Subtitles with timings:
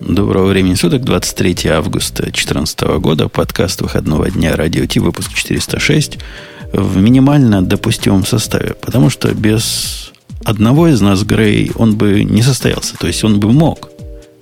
[0.00, 6.18] Доброго времени суток, 23 августа 2014 года, подкаст выходного дня Радио Ти, выпуск 406,
[6.72, 12.96] в минимально допустимом составе, потому что без одного из нас, Грей, он бы не состоялся,
[12.96, 13.90] то есть он бы мог,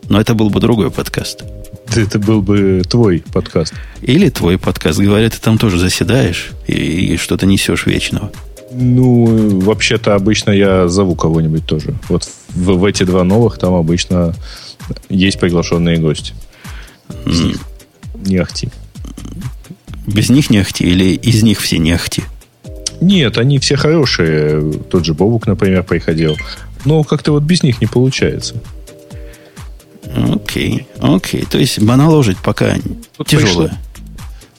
[0.08, 1.42] но это был бы другой подкаст.
[1.96, 3.74] Это был бы твой подкаст.
[4.00, 5.00] Или твой подкаст.
[5.00, 8.30] Говорят, ты там тоже заседаешь и, и что-то несешь вечного.
[8.70, 11.94] Ну, вообще-то обычно я зову кого-нибудь тоже.
[12.08, 14.34] Вот в, в эти два новых там обычно
[15.08, 16.34] есть приглашенные гости.
[17.26, 17.58] Них
[18.14, 18.68] не ахти.
[20.06, 22.22] Без них не ахти или из них все не ахти?
[23.00, 24.72] Нет, они все хорошие.
[24.90, 26.36] Тот же Бобук, например, приходил.
[26.84, 28.54] Но как-то вот без них не получается.
[30.32, 31.44] Окей, окей.
[31.44, 32.74] То есть моноложить пока
[33.16, 33.78] Тут тяжелое.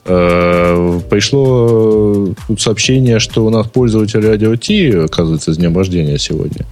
[0.04, 6.64] Пришло, пришло тут сообщение, что у нас пользователь радио Ти, оказывается, с днем рождения сегодня.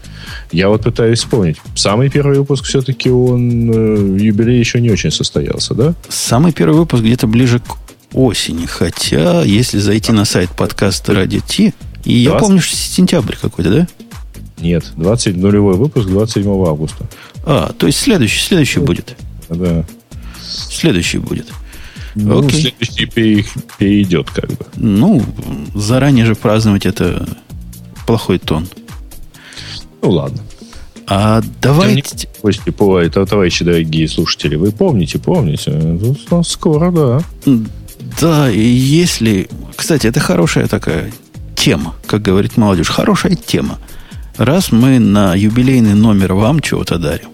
[0.52, 1.56] Я вот пытаюсь вспомнить.
[1.74, 5.94] Самый первый выпуск все-таки он э, юбилей еще не очень состоялся, да?
[6.08, 7.76] Самый первый выпуск где-то ближе к
[8.12, 8.66] осени.
[8.66, 13.88] Хотя, если зайти на сайт подкаста Радио Ти, и я помню, что сентябрь какой-то, да?
[14.60, 17.06] Нет, 20, нулевой выпуск 27 августа.
[17.44, 19.16] А, то есть следующий, следующий будет.
[19.48, 19.84] Да.
[20.40, 21.46] Следующий будет.
[22.14, 22.62] Ну, Окей.
[22.62, 23.44] следующий пере,
[23.78, 24.66] перейдет, как бы.
[24.76, 25.24] Ну,
[25.74, 27.28] заранее же праздновать это
[28.06, 28.66] плохой тон.
[30.02, 30.38] Ну, ладно.
[31.06, 32.28] А давайте...
[32.42, 35.98] Гости, по, это, товарищи дорогие слушатели, вы помните, помните?
[36.28, 37.22] Тут скоро, да.
[38.20, 39.48] Да, и если...
[39.74, 41.10] Кстати, это хорошая такая
[41.54, 42.88] тема, как говорит молодежь.
[42.88, 43.78] Хорошая тема.
[44.36, 47.30] Раз мы на юбилейный номер вам чего-то дарим,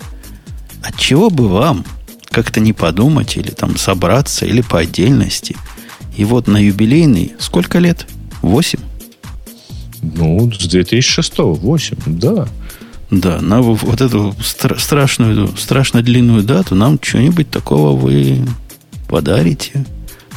[0.83, 1.85] от чего бы вам
[2.31, 5.57] как-то не подумать или там собраться, или по отдельности.
[6.17, 8.07] И вот на юбилейный сколько лет?
[8.41, 8.81] Восемь?
[10.15, 12.49] Ну, с 2006 8, да.
[13.11, 18.45] Да, на вот эту стра- страшную, страшно длинную дату нам что-нибудь такого вы
[19.09, 19.85] подарите.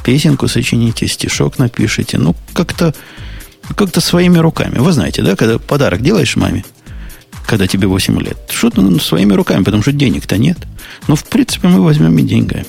[0.03, 2.17] Песенку сочините, стишок напишите.
[2.17, 2.93] Ну, как-то
[3.75, 4.77] как-то своими руками.
[4.79, 6.63] Вы знаете, да, когда подарок делаешь маме,
[7.45, 10.57] когда тебе 8 лет, что-то ну, своими руками, потому что денег-то нет.
[11.07, 12.65] Но, в принципе, мы возьмем и деньгами.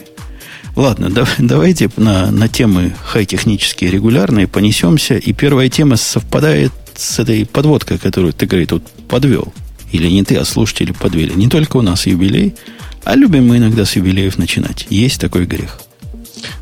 [0.76, 5.14] Ладно, да, давайте на, на темы хай-технические регулярные понесемся.
[5.14, 9.52] И первая тема совпадает с этой подводкой, которую ты, говорит, тут подвел.
[9.92, 11.34] Или не ты, а слушатели подвели.
[11.34, 12.54] Не только у нас юбилей,
[13.04, 14.86] а любим мы иногда с юбилеев начинать.
[14.90, 15.80] Есть такой грех.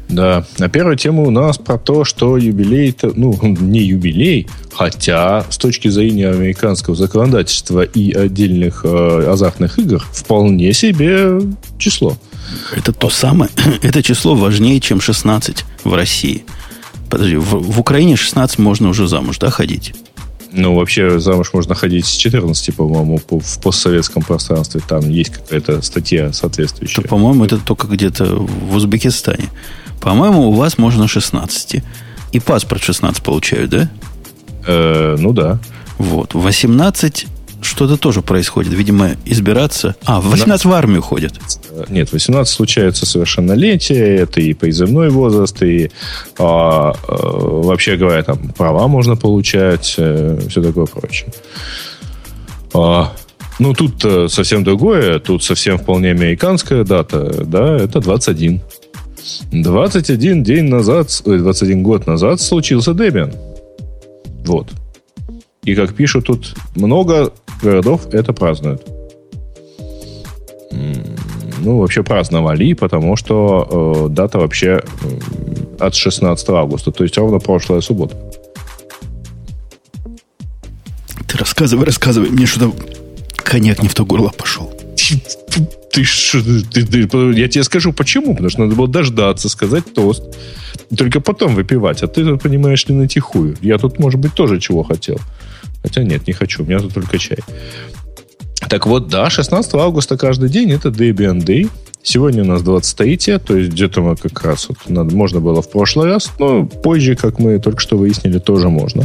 [0.09, 5.57] Да, а первая тема у нас про то, что юбилей, ну, не юбилей, хотя с
[5.57, 11.41] точки зрения американского законодательства и отдельных э, азартных игр вполне себе
[11.79, 12.17] число.
[12.77, 13.51] Это то самое,
[13.83, 16.45] это число важнее, чем 16 в России.
[17.11, 19.95] Подожди, в, в Украине 16 можно уже замуж, да, ходить?
[20.57, 24.81] Ну, вообще замуж можно ходить с 14, по-моему, в постсоветском пространстве.
[24.87, 27.03] Там есть какая-то статья соответствующая.
[27.03, 29.51] То, по-моему, это только где-то в Узбекистане.
[30.01, 31.83] По-моему, у вас можно 16.
[32.33, 33.91] И паспорт 16 получают, да?
[34.67, 35.59] Э, ну да.
[35.99, 36.33] Вот.
[36.33, 37.27] 18
[37.67, 38.73] что-то тоже происходит.
[38.73, 39.97] Видимо, избираться...
[40.05, 41.35] А, в 18 в армию ходят.
[41.89, 45.91] Нет, 18 случается совершеннолетие, это и призывной возраст, и
[46.39, 51.33] а, а, вообще говоря, там права можно получать, э, все такое прочее.
[52.73, 53.13] А,
[53.59, 58.61] ну, тут э, совсем другое, тут совсем вполне американская дата, да, это 21.
[59.51, 63.35] 21 день назад, 21 год назад случился Debian.
[64.45, 64.69] Вот.
[65.65, 68.87] И как пишут тут, много городов это празднуют.
[71.59, 74.83] Ну, вообще праздновали, потому что э, дата вообще
[75.81, 78.17] от 16 августа, то есть ровно прошлая суббота.
[81.27, 82.73] Ты рассказывай, рассказывай, мне что-то
[83.37, 84.73] коньяк не в то горло пошел.
[85.93, 86.05] Ты,
[86.73, 90.23] ты, ты, я тебе скажу почему, потому что надо было дождаться, сказать тост,
[90.97, 93.57] только потом выпивать, а ты тут понимаешь ли на тихую.
[93.63, 95.19] Я тут, может быть, тоже чего хотел.
[95.83, 97.39] Хотя нет, не хочу, у меня тут только чай.
[98.69, 101.71] Так вот, да, 16 августа каждый день это Debian Day.
[102.03, 105.71] Сегодня у нас 23 то есть где-то мы как раз вот, надо, можно было в
[105.71, 109.05] прошлый раз, но позже, как мы только что выяснили, тоже можно.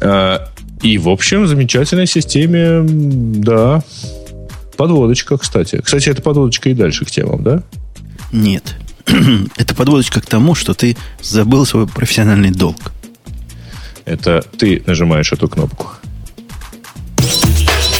[0.00, 0.48] А,
[0.82, 3.82] и, в общем, замечательной системе, да,
[4.76, 5.80] подводочка, кстати.
[5.82, 7.62] Кстати, это подводочка и дальше к темам, да?
[8.32, 8.76] Нет.
[9.56, 12.92] это подводочка к тому, что ты забыл свой профессиональный долг.
[14.10, 15.86] Это ты нажимаешь эту кнопку.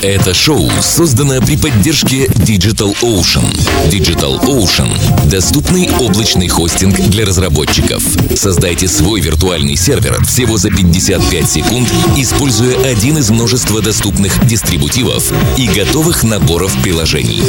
[0.02, 3.44] Это шоу создано при поддержке Digital Ocean.
[3.90, 4.88] Digital Ocean–
[5.30, 8.02] доступный облачный хостинг для разработчиков.
[8.34, 11.86] Создайте свой виртуальный сервер всего за 55 секунд,
[12.16, 17.42] используя один из множества доступных дистрибутивов и готовых наборов приложений.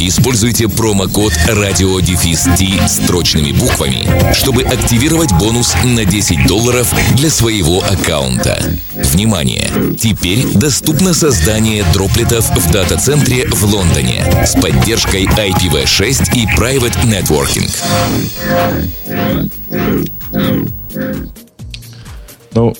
[0.00, 8.60] Используйте промокод RadioDefist строчными буквами, чтобы активировать бонус на 10 долларов для своего аккаунта.
[9.10, 9.68] Внимание!
[9.98, 17.70] Теперь доступно создание дроплетов в дата-центре в Лондоне с поддержкой IPv6 и Private Networking.
[22.54, 22.74] Ну,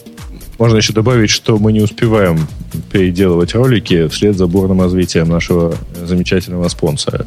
[0.58, 2.46] можно еще добавить, что мы не успеваем
[2.90, 5.74] переделывать ролики вслед за бурным развитием нашего
[6.06, 7.26] замечательного спонсора.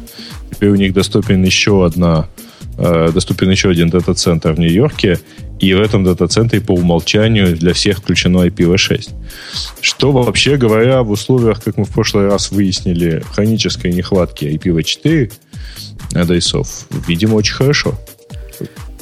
[0.50, 2.28] Теперь у них доступен еще одна
[2.78, 5.18] э, доступен еще один дата-центр в Нью-Йорке,
[5.58, 9.10] и в этом дата-центре по умолчанию для всех включено IPv6.
[9.80, 15.32] Что вообще говоря, в условиях, как мы в прошлый раз выяснили, хронической нехватки IPv4
[16.14, 17.98] адресов, видимо, очень хорошо.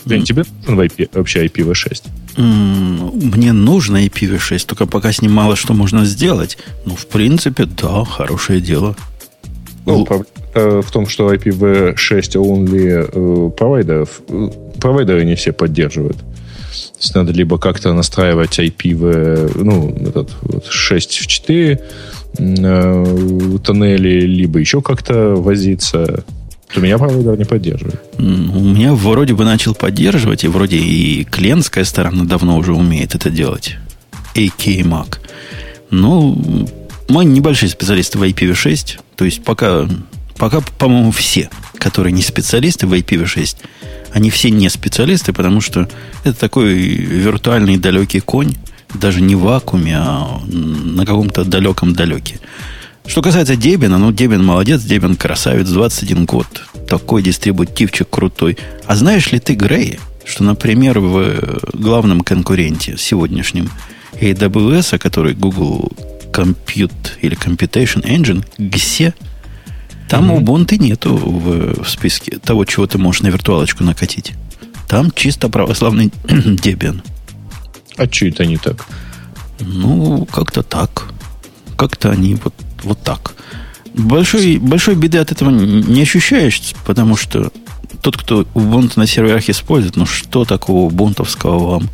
[0.05, 0.25] Блин, mm.
[0.25, 2.03] тебе нужен IP, вообще IPv6?
[2.37, 6.59] Мне нужно IPv6, только пока с ним мало что можно сделать.
[6.85, 8.97] Ну, в принципе, да, хорошее дело.
[9.87, 10.07] Ну,
[10.55, 11.97] в том, что IPv6
[12.37, 14.51] only э, провайдеров, э,
[14.81, 16.17] провайдеры не все поддерживают.
[16.93, 21.81] То есть надо либо как-то настраивать IPv, ну, этот вот 6 в 4
[22.39, 26.25] э, тоннели, либо еще как-то возиться.
[26.77, 28.01] У меня провайдер не поддерживает.
[28.19, 33.31] У меня вроде бы начал поддерживать, и вроде и клиентская сторона давно уже умеет это
[33.31, 33.77] делать.
[34.35, 35.19] AK Mac.
[35.91, 36.69] Ну,
[37.09, 38.99] мы небольшие специалисты в IPv6.
[39.17, 39.89] То есть пока,
[40.37, 43.57] пока по-моему, все, которые не специалисты в IPv6,
[44.13, 45.89] они все не специалисты, потому что
[46.23, 48.55] это такой виртуальный далекий конь,
[48.95, 52.39] даже не в вакууме, а на каком-то далеком далеке.
[53.07, 56.47] Что касается Дебина, ну, Дебин молодец, Дебин красавец, 21 год.
[56.89, 58.57] Такой дистрибутивчик крутой.
[58.87, 63.71] А знаешь ли ты, Грей, что, например, в главном конкуренте сегодняшнем
[64.15, 65.93] AWS, который Google
[66.33, 69.13] Compute или Computation Engine, GSE,
[70.09, 70.45] там mm-hmm.
[70.45, 74.33] Ubuntu нету в, в списке того, чего ты можешь на виртуалочку накатить.
[74.89, 77.03] Там чисто православный Debian.
[77.97, 78.87] А что это не так?
[79.61, 81.09] Ну, как-то так.
[81.77, 83.35] Как-то они вот, вот так.
[83.95, 87.53] Большой, большой беды от этого не ощущаешь, потому что
[88.03, 91.89] тот, кто Ubuntu на серверах использует, ну что такого бунтовского вам?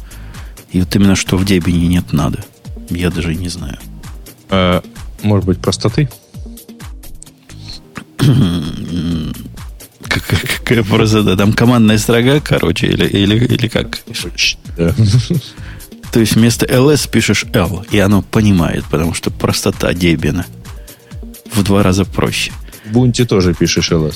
[0.72, 2.44] И вот именно что в Debian нет надо.
[2.88, 3.78] Я даже не знаю.
[4.48, 4.82] А,
[5.22, 6.08] может быть, простоты?
[10.08, 10.82] Какая
[11.22, 11.36] да?
[11.36, 14.00] Там командная строга, короче, или, или, или как?
[14.76, 14.94] Да.
[16.12, 20.46] То есть вместо ls пишешь l, и оно понимает, потому что простота Дебина
[21.52, 22.52] в два раза проще.
[22.86, 24.14] Бунти тоже пишешь ls.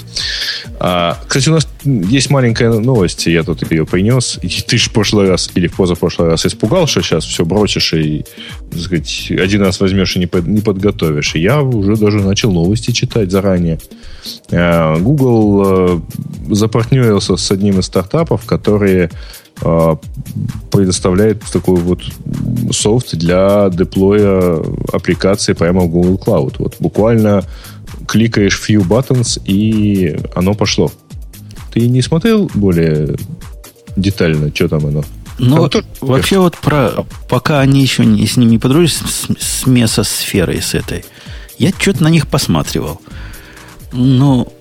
[0.80, 4.38] А, кстати, у нас есть маленькая новость, я тут ее принес.
[4.42, 7.92] И ты же в прошлый раз или в позапрошлый раз испугал, что сейчас все бросишь
[7.92, 8.24] и,
[8.70, 11.34] так сказать, один раз возьмешь и не, под, не подготовишь.
[11.34, 13.78] И я уже даже начал новости читать заранее.
[14.50, 16.02] А, Google а,
[16.48, 19.10] запартнерился с одним из стартапов, которые
[20.70, 22.00] предоставляет такой вот
[22.72, 24.60] софт для деплоя
[24.92, 26.56] аппликации прямо в Google Cloud.
[26.58, 27.44] Вот буквально
[28.06, 30.90] кликаешь few buttons, и оно пошло.
[31.72, 33.16] Ты не смотрел более
[33.96, 35.04] детально, что там оно?
[35.38, 37.04] Ну, вот, вообще вот про...
[37.28, 41.04] Пока они еще не, с ним не подружились, с, с месосферой с этой,
[41.58, 43.00] я что-то на них посматривал.
[43.92, 44.52] Но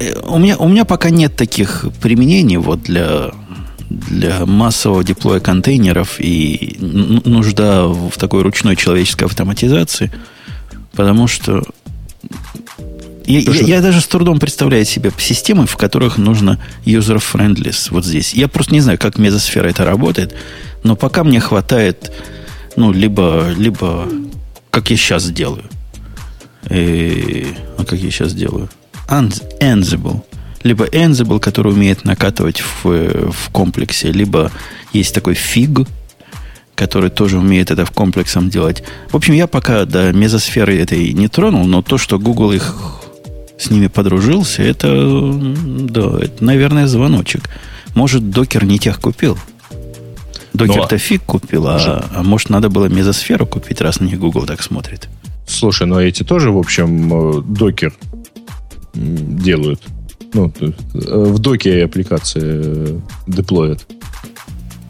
[0.00, 3.30] э, у меня, у меня пока нет таких применений вот для,
[3.92, 10.10] для массового деплоя контейнеров и нужда в такой ручной человеческой автоматизации,
[10.92, 11.62] потому что
[13.26, 18.34] я, я, я даже с трудом представляю себе системы, в которых нужно user-friendly вот здесь.
[18.34, 20.34] Я просто не знаю, как мезосфера это работает,
[20.82, 22.12] но пока мне хватает,
[22.76, 24.08] ну, либо, либо
[24.70, 25.64] как я сейчас делаю.
[26.70, 27.46] И,
[27.78, 28.68] а как я сейчас делаю?
[29.08, 30.22] Ansible.
[30.62, 34.50] Либо Ansible, который умеет накатывать в, в комплексе, либо
[34.92, 35.86] есть такой фиг,
[36.74, 38.82] который тоже умеет это в комплексом делать.
[39.10, 42.74] В общем, я пока до мезосферы этой не тронул, но то, что Google их
[43.58, 47.48] с ними подружился, это, да, это, наверное, звоночек.
[47.94, 49.38] Может, докер не тех купил?
[50.54, 50.98] Докер-то но...
[50.98, 55.08] фиг купил, а, а может, надо было мезосферу купить, раз на них Google так смотрит.
[55.46, 57.94] Слушай, ну эти тоже, в общем, э, докер
[58.94, 59.80] делают.
[60.32, 63.86] Ну, э, в доке аппликации э, деплоят.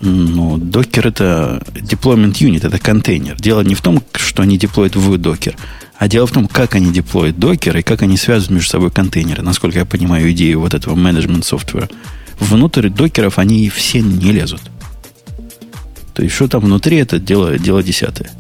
[0.01, 3.37] Ну, докер это deployment unit, это контейнер.
[3.37, 5.55] Дело не в том, что они деплоят в докер.
[5.97, 9.43] А дело в том, как они деплоят докер и как они связывают между собой контейнеры.
[9.43, 11.89] Насколько я понимаю идею вот этого менеджмент софтвера.
[12.41, 14.63] Внутрь докеров они все не лезут.
[16.15, 18.31] То есть, что там внутри, это дело, дело десятое.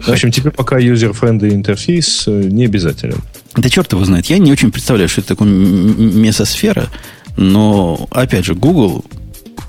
[0.00, 3.18] В общем, теперь пока user-friendly интерфейс э, не обязателен.
[3.56, 4.26] Да черт его знает.
[4.26, 6.88] Я не очень представляю, что это такое месосфера,
[7.36, 9.04] но, опять же, Google,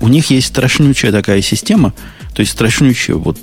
[0.00, 1.94] у них есть страшнючая такая система,
[2.34, 3.38] то есть страшнючая, вот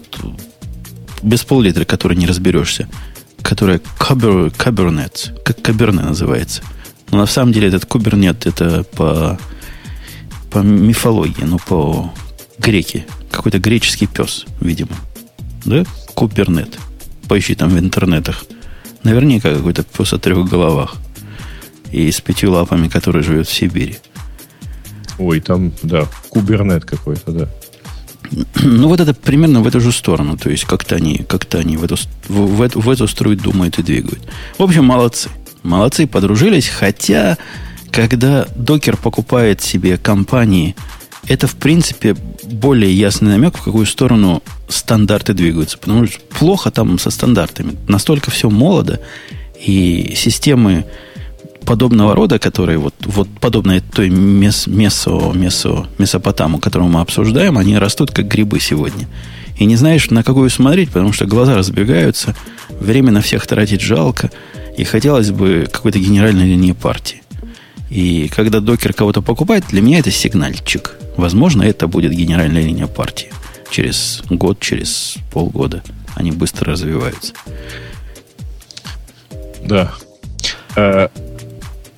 [1.21, 2.89] без пол-литра, которой не разберешься,
[3.41, 6.61] которая Kubernetes, как Kubernetes называется.
[7.11, 9.39] Но на самом деле этот Kubernetes это по,
[10.51, 12.13] по мифологии, ну, по
[12.57, 13.05] греке.
[13.31, 14.95] Какой-то греческий пес, видимо.
[15.65, 15.85] Да?
[16.13, 16.77] Кубернет.
[17.27, 18.45] Поищи там в интернетах.
[19.03, 20.95] Наверняка какой-то пес о трех головах.
[21.91, 23.97] И с пятью лапами, который живет в Сибири.
[25.19, 27.49] Ой, там, да, кубернет какой-то, да.
[28.63, 30.37] Ну, вот это примерно в эту же сторону.
[30.37, 33.77] То есть, как-то они, как-то они в эту, в, в, эту, в эту струю думают
[33.77, 34.23] и двигают.
[34.57, 35.29] В общем, молодцы.
[35.61, 36.67] Молодцы, подружились.
[36.67, 37.37] Хотя,
[37.91, 40.75] когда докер покупает себе компании,
[41.27, 45.77] это, в принципе, более ясный намек, в какую сторону стандарты двигаются.
[45.77, 47.75] Потому что плохо там со стандартами.
[47.87, 48.99] Настолько все молодо,
[49.65, 50.85] и системы
[51.65, 57.77] подобного рода, которые вот, вот подобные той мес, месо, месо, месопотаму, которую мы обсуждаем, они
[57.77, 59.07] растут как грибы сегодня.
[59.57, 62.35] И не знаешь, на какую смотреть, потому что глаза разбегаются,
[62.69, 64.29] время на всех тратить жалко,
[64.77, 67.21] и хотелось бы какой-то генеральной линии партии.
[67.89, 70.95] И когда докер кого-то покупает, для меня это сигнальчик.
[71.17, 73.29] Возможно, это будет генеральная линия партии.
[73.69, 75.83] Через год, через полгода.
[76.15, 77.33] Они быстро развиваются.
[79.63, 79.93] Да.
[80.75, 81.07] Э,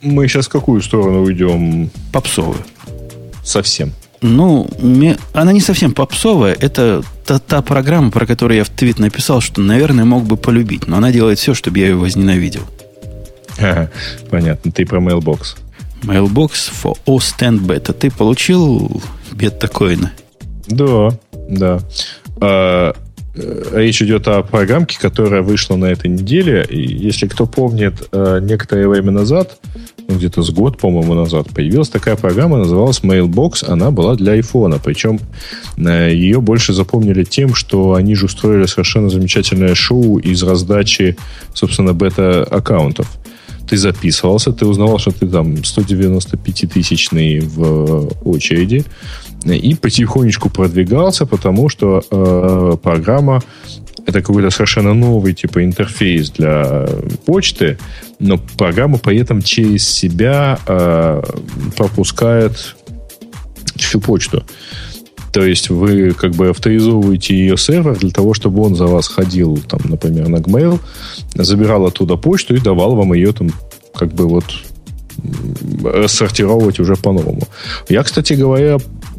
[0.01, 1.89] мы сейчас в какую сторону уйдем?
[2.11, 2.59] Попсовую.
[3.43, 3.91] Совсем.
[4.21, 6.55] Ну, мне, она не совсем попсовая.
[6.59, 10.87] Это та, та программа, про которую я в твит написал, что, наверное, мог бы полюбить.
[10.87, 12.63] Но она делает все, чтобы я ее возненавидел.
[13.57, 13.91] Ага,
[14.29, 14.71] понятно.
[14.71, 15.57] Ты про Mailbox.
[16.03, 17.93] Mailbox for X Beta.
[17.93, 20.11] Ты получил бета-коина?
[20.67, 21.17] Да,
[21.49, 21.79] да.
[22.41, 22.93] А,
[23.35, 26.65] Э, речь идет о программке, которая вышла на этой неделе.
[26.69, 29.57] И если кто помнит, э, некоторое время назад,
[30.07, 33.65] ну, где-то с год, по-моему, назад, появилась такая программа, называлась Mailbox.
[33.67, 34.79] Она была для iPhone.
[34.83, 35.19] Причем
[35.77, 41.17] э, ее больше запомнили тем, что они же устроили совершенно замечательное шоу из раздачи,
[41.53, 43.17] собственно, бета-аккаунтов
[43.67, 48.85] ты записывался, ты узнавал, что ты там 195-тысячный в очереди,
[49.45, 53.41] и потихонечку продвигался, потому что э, программа
[54.05, 56.87] это какой-то совершенно новый типа интерфейс для
[57.25, 57.77] почты,
[58.19, 61.21] но программа при этом через себя э,
[61.75, 62.75] пропускает
[63.75, 64.43] всю почту.
[65.35, 69.57] То есть вы как бы авторизовываете ее сервер для того, чтобы он за вас ходил,
[69.67, 70.79] там, например, на Gmail,
[71.33, 73.49] забирал оттуда почту и давал вам ее там
[73.93, 74.45] как бы вот
[75.83, 77.41] рассортировать уже по-новому.
[77.89, 78.77] Я, кстати говоря,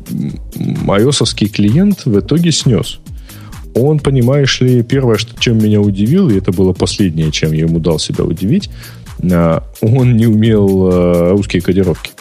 [0.09, 2.99] ios клиент в итоге снес.
[3.75, 7.79] Он, понимаешь ли, первое, что, чем меня удивил, и это было последнее, чем я ему
[7.79, 8.71] дал себя удивить,
[9.31, 12.13] а, он не умел а, русские кодировки.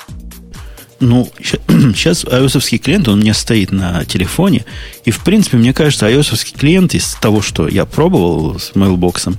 [0.99, 4.65] Ну, сейчас ios клиент, он у меня стоит на телефоне,
[5.03, 9.35] и, в принципе, мне кажется, ios клиент из того, что я пробовал с Mailbox,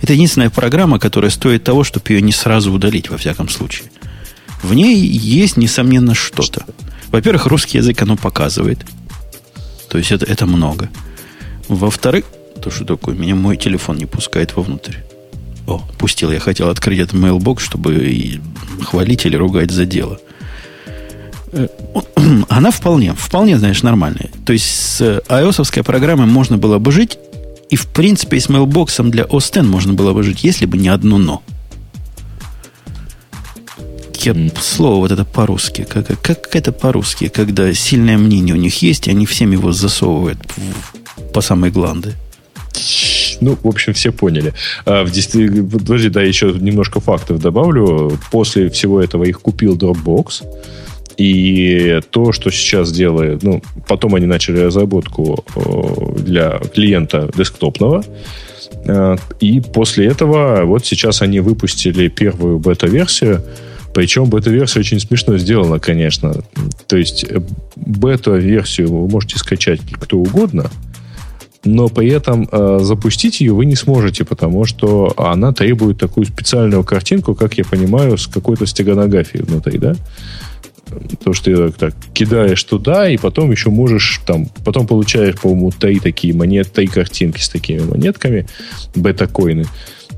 [0.00, 3.90] это единственная программа, которая стоит того, чтобы ее не сразу удалить, во всяком случае.
[4.62, 6.64] В ней есть, несомненно, что-то.
[7.10, 8.84] Во-первых, русский язык оно показывает.
[9.88, 10.88] То есть это, это много.
[11.68, 12.24] Во-вторых,
[12.62, 14.96] то, что такое, меня мой телефон не пускает вовнутрь.
[15.66, 16.30] О, пустил.
[16.30, 18.40] Я хотел открыть этот mailbox, чтобы
[18.82, 20.18] хвалить или ругать за дело.
[21.54, 21.68] Э,
[22.48, 24.30] она вполне, вполне, знаешь, нормальная.
[24.44, 27.18] То есть с ios программой можно было бы жить,
[27.70, 30.88] и в принципе с mailbox для OS X можно было бы жить, если бы не
[30.88, 31.42] одно но.
[34.20, 35.86] Я слово вот это по-русски.
[35.88, 40.38] Как, как это по-русски, когда сильное мнение у них есть, и они всем его засовывают
[40.56, 42.14] в, по самой гланды.
[43.40, 44.54] Ну, в общем, все поняли.
[44.86, 48.18] А, в действительности, подожди, да, еще немножко фактов добавлю.
[48.30, 50.42] После всего этого их купил Dropbox.
[51.16, 55.44] И то, что сейчас делает, ну, потом они начали разработку
[56.18, 58.04] для клиента десктопного.
[58.86, 63.42] А, и после этого вот сейчас они выпустили первую бета-версию,
[63.94, 66.34] причем бета-версия очень смешно сделана, конечно.
[66.88, 67.40] То есть э,
[67.76, 70.68] бета-версию вы можете скачать кто угодно,
[71.64, 76.82] но при этом э, запустить ее вы не сможете, потому что она требует такую специальную
[76.82, 79.94] картинку, как я понимаю, с какой-то стеганографией внутри, да?
[81.22, 86.00] То, что ты так кидаешь туда, и потом еще можешь там, потом получаешь, по-моему, три
[86.00, 88.46] такие монеты, три картинки с такими монетками,
[88.94, 89.66] бета-коины,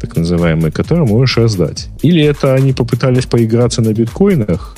[0.00, 1.88] так называемые, которые можешь раздать.
[2.02, 4.76] Или это они попытались поиграться на биткоинах,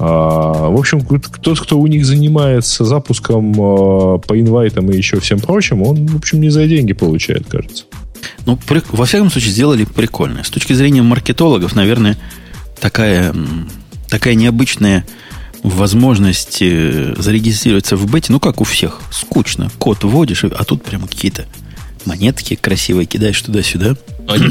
[0.00, 1.04] а, в общем,
[1.42, 6.16] тот, кто у них занимается запуском а, по инвайтам и еще всем прочим, он, в
[6.16, 7.84] общем, не за деньги получает, кажется.
[8.46, 10.44] Ну, при, во всяком случае, сделали прикольно.
[10.44, 12.16] С точки зрения маркетологов, наверное,
[12.80, 13.34] такая,
[14.08, 15.04] такая необычная
[15.62, 19.70] возможность э, зарегистрироваться в бете, ну, как у всех, скучно.
[19.78, 21.46] Код вводишь, а тут прямо какие-то
[22.04, 23.96] монетки красивые кидаешь туда-сюда.
[24.26, 24.50] Они,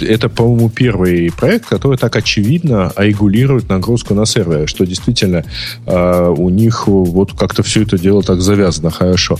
[0.00, 5.44] это, по-моему, первый проект, который так очевидно регулирует нагрузку на серверы, что действительно
[5.86, 9.38] э, у них вот как-то все это дело так завязано хорошо.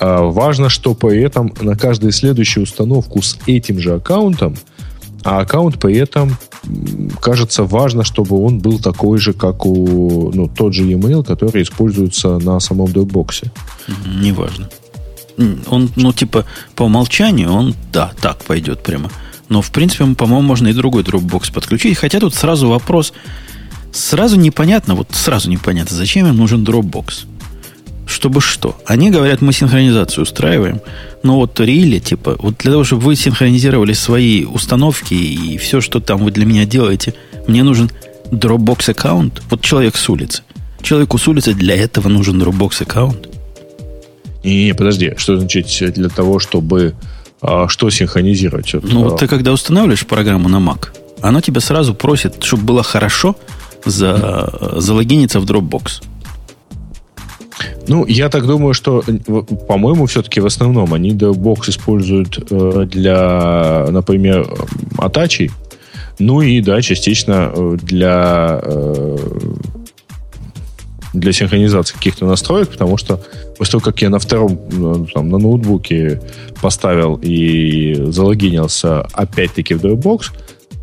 [0.00, 4.56] Э, важно, что при этом на каждую следующую установку с этим же аккаунтом,
[5.22, 6.36] а аккаунт при этом
[7.20, 12.38] кажется важно, чтобы он был такой же, как у ну, тот же e-mail, который используется
[12.38, 13.50] на самом Dropbox.
[14.20, 14.68] Неважно.
[15.68, 19.10] Он, ну, типа, по умолчанию, он, да, так пойдет прямо.
[19.48, 21.98] Но, в принципе, по-моему, можно и другой Dropbox подключить.
[21.98, 23.12] Хотя тут сразу вопрос.
[23.92, 27.26] Сразу непонятно, вот сразу непонятно, зачем им нужен Dropbox.
[28.10, 28.76] Чтобы что?
[28.86, 30.80] Они говорят, мы синхронизацию устраиваем.
[31.22, 36.00] Но вот рили, типа, вот для того, чтобы вы синхронизировали свои установки и все, что
[36.00, 37.14] там вы для меня делаете,
[37.46, 37.90] мне нужен
[38.32, 39.42] Dropbox аккаунт.
[39.48, 40.42] Вот человек с улицы.
[40.82, 43.28] Человеку с улицы для этого нужен Dropbox аккаунт.
[44.42, 46.94] Не, не, подожди, что значит для того, чтобы
[47.40, 48.74] а, что синхронизировать?
[48.82, 50.88] Ну, вот ты когда устанавливаешь программу на Mac,
[51.22, 53.36] она тебя сразу просит, чтобы было хорошо,
[53.84, 56.02] за, залогиниться в Dropbox.
[57.86, 59.02] Ну, я так думаю, что,
[59.68, 64.46] по-моему, все-таки в основном они Dropbox используют э, для, например,
[64.98, 65.50] атачей,
[66.18, 69.16] ну и, да, частично э, для э,
[71.12, 73.20] для синхронизации каких-то настроек, потому что
[73.58, 76.20] после того, как я на втором, там, на ноутбуке
[76.60, 80.26] поставил и залогинился опять-таки в Dropbox,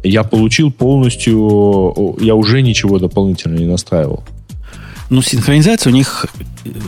[0.04, 4.24] я получил полностью, я уже ничего дополнительно не настраивал.
[5.10, 6.26] Ну, синхронизация у них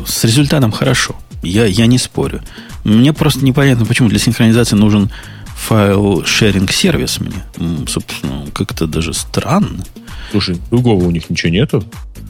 [0.06, 1.16] с результатом хорошо.
[1.42, 2.42] Я, я не спорю.
[2.84, 5.10] Мне просто непонятно, почему для синхронизации нужен
[5.56, 7.86] файл шеринг сервис мне.
[7.88, 9.86] Собственно, как-то даже странно.
[10.32, 11.84] Слушай, другого у них ничего нету.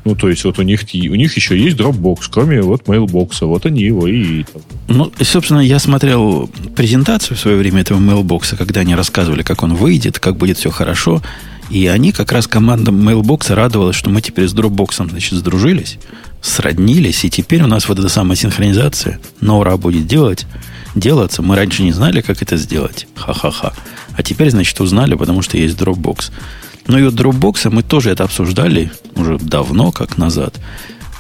[0.06, 3.46] Ну, то есть, вот у них, у них еще есть Dropbox, кроме вот Mailbox.
[3.46, 4.46] Вот они его и...
[4.88, 9.76] Ну, собственно, я смотрел презентацию в свое время этого Mailbox, когда они рассказывали, как он
[9.76, 11.22] выйдет, как будет все хорошо.
[11.70, 16.00] И они, как раз команда Mailbox радовалась, что мы теперь с Dropbox, значит, сдружились,
[16.42, 20.48] сроднились, и теперь у нас вот эта самая синхронизация на ура будет делать,
[20.96, 21.42] делаться.
[21.42, 23.08] Мы раньше не знали, как это сделать.
[23.16, 23.74] Ха-ха-ха.
[24.14, 26.32] А теперь, значит, узнали, потому что есть Dropbox.
[26.88, 30.60] Но и у Dropbox мы тоже это обсуждали уже давно, как назад.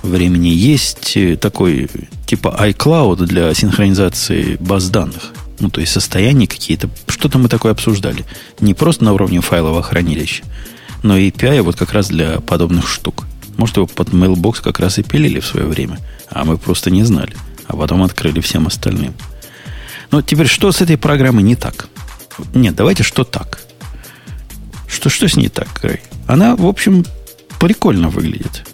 [0.02, 1.90] Времени есть э, такой
[2.26, 5.34] типа iCloud для синхронизации баз данных.
[5.60, 6.90] Ну, то есть состояния какие-то.
[7.08, 8.26] Что-то мы такое обсуждали.
[8.60, 10.44] Не просто на уровне файлового хранилища,
[11.04, 13.26] но и API вот как раз для подобных штук.
[13.58, 17.04] Может, его под Mailbox как раз и пилили в свое время, а мы просто не
[17.04, 17.36] знали.
[17.68, 19.14] А потом открыли всем остальным.
[20.12, 21.88] Но теперь что с этой программой не так?
[22.54, 23.60] Нет, давайте что так.
[24.88, 26.00] Что, что с ней так, Грей?
[26.26, 27.06] Она, в общем,
[27.60, 28.66] прикольно выглядит.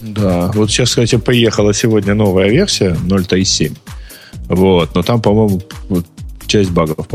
[0.00, 3.76] Да, вот сейчас, кстати, поехала сегодня новая версия 0.3.7.
[4.48, 6.06] Вот, но там, по-моему, вот,
[6.52, 7.08] часть багов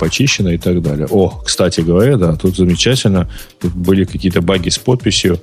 [0.00, 1.06] почищена и так далее.
[1.10, 3.28] О, кстати говоря, да, тут замечательно.
[3.60, 5.38] Тут были какие-то баги с подписью.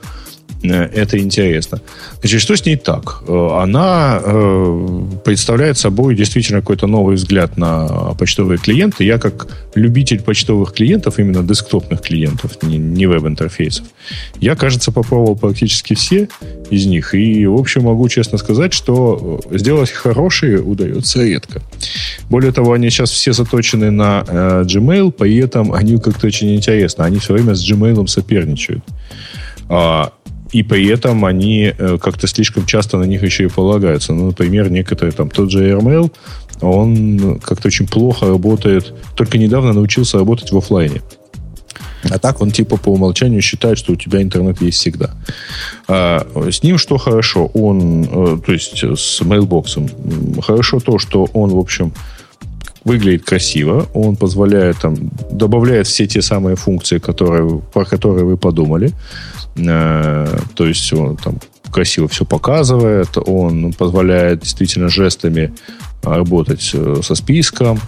[0.69, 1.81] Э, это интересно.
[2.19, 3.23] Значит, что с ней так?
[3.27, 9.03] Э, она э, представляет собой действительно какой-то новый взгляд на почтовые клиенты.
[9.03, 13.85] Я как любитель почтовых клиентов, именно десктопных клиентов, не веб-интерфейсов,
[14.39, 16.27] я, кажется, попробовал практически все
[16.69, 17.13] из них.
[17.13, 21.61] И, в общем, могу честно сказать, что сделать хорошие удается редко.
[22.29, 24.23] Более того, они сейчас все заточены на
[24.65, 27.05] Gmail, при этом они как-то очень интересно.
[27.05, 28.83] Они все время с Gmail соперничают.
[30.55, 34.13] И при этом они э, как-то слишком часто на них еще и полагаются.
[34.13, 36.13] Ну, например, некоторые, там, тот же AirMail,
[36.61, 41.01] он как-то очень плохо работает, только недавно научился работать в офлайне.
[42.09, 45.09] А так он типа по умолчанию считает, что у тебя интернет есть всегда.
[45.89, 47.47] А с ним что хорошо?
[47.53, 51.91] Он, э, то есть с Mailbox, хорошо то, что он, в общем,
[52.85, 54.95] выглядит красиво, он позволяет там,
[55.31, 58.91] добавляет все те самые функции, которые, про которые вы подумали.
[59.57, 61.39] Э, то есть он там
[61.71, 65.53] красиво все показывает, он позволяет действительно жестами
[66.03, 67.79] работать э, со списком.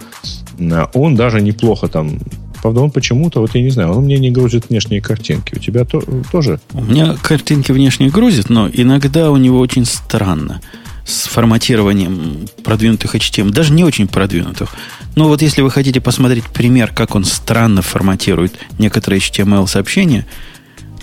[0.58, 2.18] Э, он даже неплохо там
[2.60, 5.54] Правда, он почему-то, вот я не знаю, он мне не грузит внешние картинки.
[5.54, 6.58] У тебя то, тоже?
[6.72, 10.60] У меня картинки внешние грузит, но иногда у него очень странно
[11.08, 14.74] с форматированием продвинутых HTML, даже не очень продвинутых.
[15.16, 20.26] Но вот если вы хотите посмотреть пример, как он странно форматирует некоторые HTML-сообщения,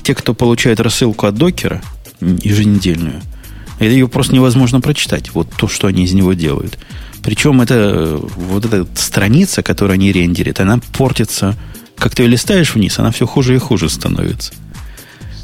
[0.03, 1.81] те, кто получает рассылку от докера
[2.21, 3.21] еженедельную,
[3.79, 5.33] ее просто невозможно прочитать.
[5.33, 6.77] Вот то, что они из него делают.
[7.23, 11.55] Причем это вот эта страница, которую они рендерят, она портится.
[11.97, 14.53] Как ты ее листаешь вниз, она все хуже и хуже становится.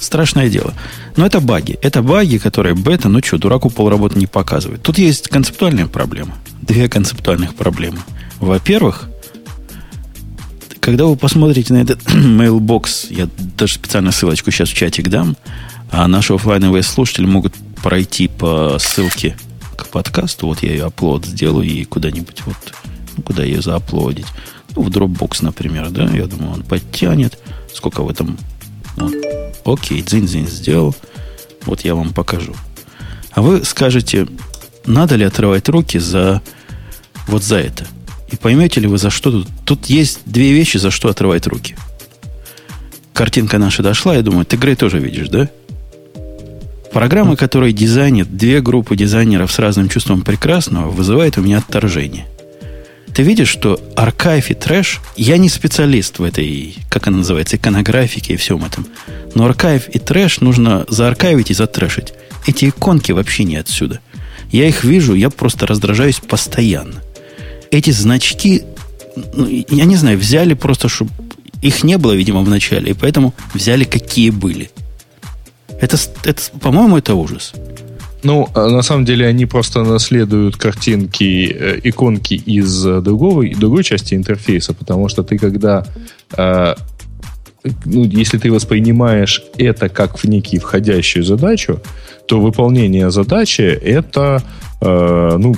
[0.01, 0.73] Страшное дело.
[1.15, 1.77] Но это баги.
[1.83, 4.81] Это баги, которые бета, ну что, дураку полработы не показывает.
[4.81, 6.33] Тут есть концептуальная проблема.
[6.63, 7.99] Две концептуальных проблемы.
[8.39, 9.09] Во-первых,
[10.79, 15.37] когда вы посмотрите на этот mailbox, я даже специально ссылочку сейчас в чатик дам,
[15.91, 19.37] а наши офлайновые слушатели могут пройти по ссылке
[19.75, 20.47] к подкасту.
[20.47, 22.57] Вот я ее аплод сделаю и куда-нибудь вот,
[23.17, 24.25] ну, куда ее зааплодить.
[24.75, 27.37] Ну, в Dropbox, например, да, я думаю, он подтянет.
[27.71, 28.39] Сколько в этом
[28.95, 29.13] вот.
[29.65, 30.95] Окей, дзинь-дзинь сделал.
[31.65, 32.55] Вот я вам покажу.
[33.31, 34.27] А вы скажете,
[34.85, 36.41] надо ли отрывать руки за
[37.27, 37.85] вот за это?
[38.31, 39.47] И поймете ли вы, за что тут?
[39.65, 41.75] Тут есть две вещи, за что отрывать руки.
[43.13, 45.49] Картинка наша дошла, я думаю, ты, Грей, тоже видишь, да?
[46.91, 52.27] Программа, которая дизайнит две группы дизайнеров с разным чувством прекрасного, вызывает у меня отторжение–
[53.13, 58.33] ты видишь, что аркайв и трэш, я не специалист в этой, как она называется, иконографике
[58.33, 58.87] и всем этом,
[59.35, 62.13] но аркайв и трэш нужно зааркайвить и затрэшить.
[62.47, 63.99] Эти иконки вообще не отсюда.
[64.51, 67.01] Я их вижу, я просто раздражаюсь постоянно.
[67.69, 68.63] Эти значки,
[69.33, 71.11] ну, я не знаю, взяли просто, чтобы...
[71.61, 74.71] Их не было, видимо, в начале, и поэтому взяли, какие были.
[75.79, 77.53] Это, это по-моему, это ужас.
[78.23, 83.83] Ну, а на самом деле они просто наследуют картинки, э, иконки из э, другого, другой
[83.83, 85.85] части интерфейса, потому что ты когда
[86.37, 86.75] э,
[87.85, 91.79] ну, если ты воспринимаешь это как в некий входящую задачу,
[92.27, 94.43] то выполнение задачи это
[94.81, 95.55] э, ну,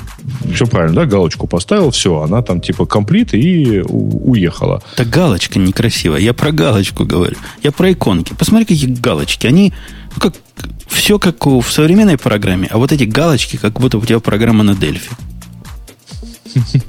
[0.53, 4.81] все правильно, да, галочку поставил, все, она там типа комплит и у- уехала.
[4.95, 6.19] Так галочка некрасивая.
[6.19, 7.37] Я про галочку говорю.
[7.61, 8.33] Я про иконки.
[8.37, 9.47] Посмотри, какие галочки.
[9.47, 9.73] Они
[10.13, 10.33] ну, как
[10.87, 14.75] все как в современной программе, а вот эти галочки, как будто у тебя программа на
[14.75, 15.11] Delphi.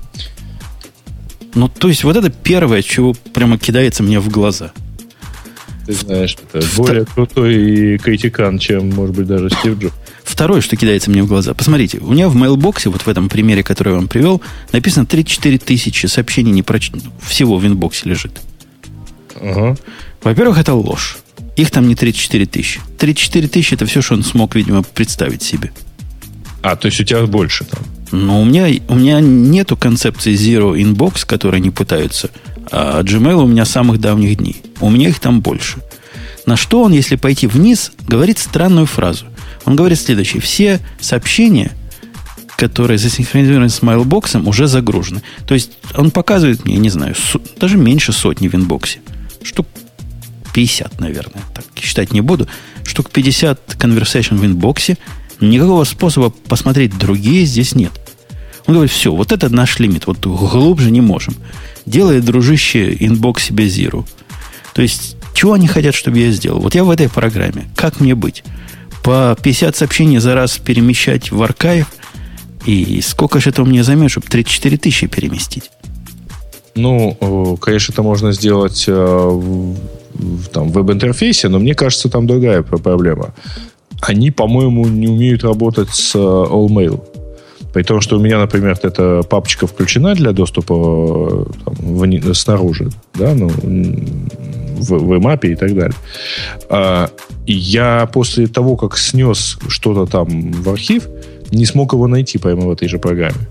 [1.56, 4.72] Ну, то есть, вот это первое, чего прямо кидается мне в глаза.
[5.86, 9.94] Ты знаешь, это более крутой критикан, чем, может быть, даже Стив Джобс.
[10.24, 11.54] Второе, что кидается мне в глаза.
[11.54, 14.40] Посмотрите, у меня в mailbox'е, вот в этом примере, который я вам привел,
[14.72, 16.90] написано 34 тысячи сообщений не проч...
[17.22, 18.40] всего в inbox'е лежит.
[19.40, 19.76] Ага.
[20.22, 21.18] Во-первых, это ложь.
[21.56, 22.80] Их там не 34 тысячи.
[22.98, 25.72] 34 тысячи это все, что он смог, видимо, представить себе.
[26.62, 27.82] А, то есть у тебя больше там?
[28.10, 32.30] Но у меня, у меня нету концепции Zero Inbox, которые они пытаются.
[32.70, 34.62] А Gmail у меня самых давних дней.
[34.80, 35.78] У меня их там больше.
[36.46, 39.26] На что он, если пойти вниз, говорит странную фразу.
[39.64, 40.42] Он говорит следующее.
[40.42, 41.72] Все сообщения,
[42.56, 45.22] которые засинхронизированы с Mailbox, уже загружены.
[45.46, 47.14] То есть он показывает мне, не знаю,
[47.58, 49.00] даже меньше сотни в inbox'е.
[49.42, 49.66] Штук
[50.54, 51.42] 50, наверное.
[51.52, 52.48] Так считать не буду.
[52.84, 54.96] Штук 50 conversation в inbox'е.
[55.40, 57.92] Никакого способа посмотреть другие здесь нет.
[58.66, 60.06] Он говорит, все, вот это наш лимит.
[60.06, 61.34] Вот глубже не можем.
[61.84, 64.06] Делай, дружище, inbox себе zero.
[64.74, 66.60] То есть, чего они хотят, чтобы я сделал?
[66.60, 67.68] Вот я в этой программе.
[67.76, 68.44] Как мне быть?
[69.02, 71.88] По 50 сообщений за раз перемещать в аркайв?
[72.64, 75.70] И сколько же это у меня займет, чтобы 34 тысячи переместить?
[76.76, 79.74] Ну, конечно, это можно сделать э,
[80.14, 83.34] в там, веб-интерфейсе, но мне кажется, там другая проблема.
[84.00, 87.02] Они, по-моему, не умеют работать с э, AllMail.
[87.72, 92.90] При том, что у меня, например, эта папочка включена для доступа э, там, в, снаружи,
[93.14, 95.96] да, ну, в, в мапе и так далее.
[96.68, 97.10] А,
[97.46, 101.08] я после того, как снес что-то там в архив,
[101.50, 103.48] не смог его найти прямо в этой же программе.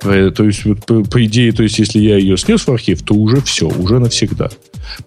[0.00, 3.68] То есть, по идее, то есть, если я ее снес в архив, то уже все,
[3.68, 4.48] уже навсегда.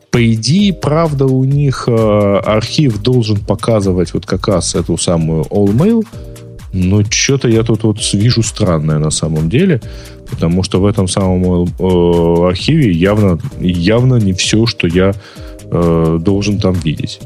[0.09, 6.05] По идее, правда, у них э, архив должен показывать вот как раз эту самую AllMail,
[6.73, 9.81] но что-то я тут вот вижу странное на самом деле,
[10.29, 15.13] потому что в этом самом э, архиве явно, явно не все, что я
[15.63, 17.19] э, должен там видеть.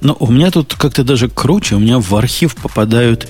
[0.00, 3.28] Но у меня тут как-то даже круче, у меня в архив попадают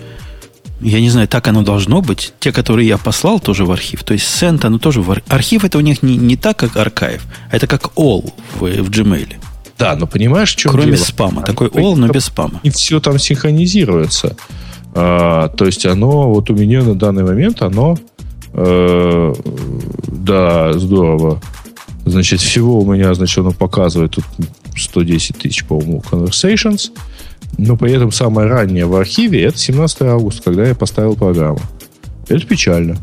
[0.81, 2.33] я не знаю, так оно должно быть.
[2.41, 4.05] Те, которые я послал, тоже в архив.
[4.05, 5.33] То есть send, оно тоже в архив.
[5.33, 8.91] Архив это у них не, не так, как архив, а это как all в, в
[8.91, 9.35] Gmail.
[9.79, 11.05] Да, но понимаешь, что Кроме дело?
[11.05, 11.37] спама.
[11.39, 12.61] Они, Такой all, но без спама.
[12.63, 14.37] И все там синхронизируется.
[14.95, 17.99] А, то есть оно, вот у меня на данный момент, оно,
[18.53, 19.35] э,
[20.07, 21.41] да, здорово.
[22.07, 24.25] Значит, всего у меня, значит, он показывает тут
[24.77, 26.91] 110 тысяч, по-моему, conversations.
[27.59, 31.61] Но при этом самое раннее в архиве это 17 августа, когда я поставил программу.
[32.29, 32.97] Это печально.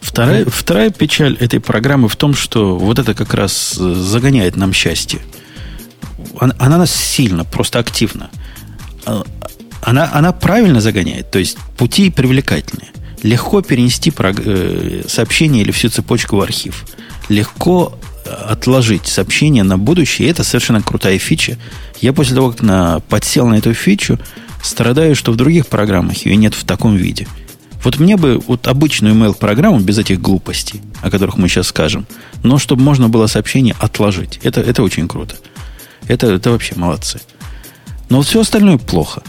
[0.00, 5.20] Вторая, вторая печаль этой программы в том, что вот это как раз загоняет нам счастье.
[6.38, 8.30] Она, она нас сильно, просто активно.
[9.04, 9.24] А,
[9.82, 12.88] она, она правильно загоняет, то есть пути привлекательные.
[13.22, 16.84] Легко перенести э, сообщение или всю цепочку в архив.
[17.28, 20.28] Легко э, отложить сообщение на будущее.
[20.28, 21.58] И это совершенно крутая фича.
[22.00, 24.18] Я после того, как на, подсел на эту фичу,
[24.62, 27.26] страдаю, что в других программах ее нет в таком виде.
[27.84, 32.06] Вот мне бы вот обычную email-программу без этих глупостей, о которых мы сейчас скажем,
[32.42, 34.40] но чтобы можно было сообщение отложить.
[34.42, 35.36] Это, это очень круто.
[36.08, 37.20] Это, это вообще молодцы.
[38.08, 39.22] Но вот все остальное плохо.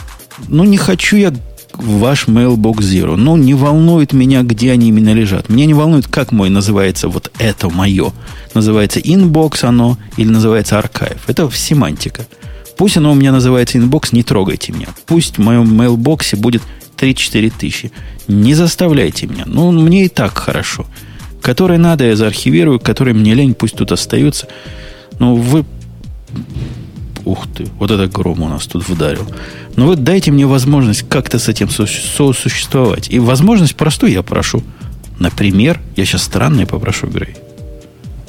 [0.48, 1.34] Ну, не хочу я
[1.80, 3.16] ваш Mailbox Zero.
[3.16, 5.50] Ну, не волнует меня, где они именно лежат.
[5.50, 8.12] Меня не волнует, как мой называется вот это мое.
[8.54, 11.28] Называется inbox оно или называется архив.
[11.28, 12.26] Это семантика.
[12.78, 14.88] Пусть оно у меня называется inbox, не трогайте меня.
[15.06, 16.62] Пусть в моем мейлбоксе будет
[16.98, 17.92] 3-4 тысячи.
[18.28, 19.44] Не заставляйте меня.
[19.46, 20.86] Ну, мне и так хорошо.
[21.42, 24.48] Которые надо, я заархивирую, которые мне лень, пусть тут остаются.
[25.20, 25.66] Ну, вы...
[27.30, 29.28] Ух ты, вот это гром у нас тут вдарил.
[29.76, 33.08] Ну вот дайте мне возможность как-то с этим сосуществовать.
[33.12, 34.64] И возможность простую я прошу.
[35.20, 37.36] Например, я сейчас странное попрошу, Грей.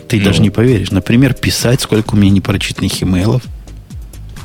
[0.06, 0.24] Ты ну.
[0.24, 0.90] даже не поверишь.
[0.90, 3.42] Например, писать, сколько у меня непрочитанных имейлов.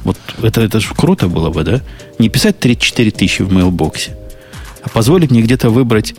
[0.06, 1.82] Вот это, это же круто было бы, да?
[2.18, 4.16] Не писать 34 тысячи в мейлбоксе,
[4.84, 6.16] а позволить мне где-то выбрать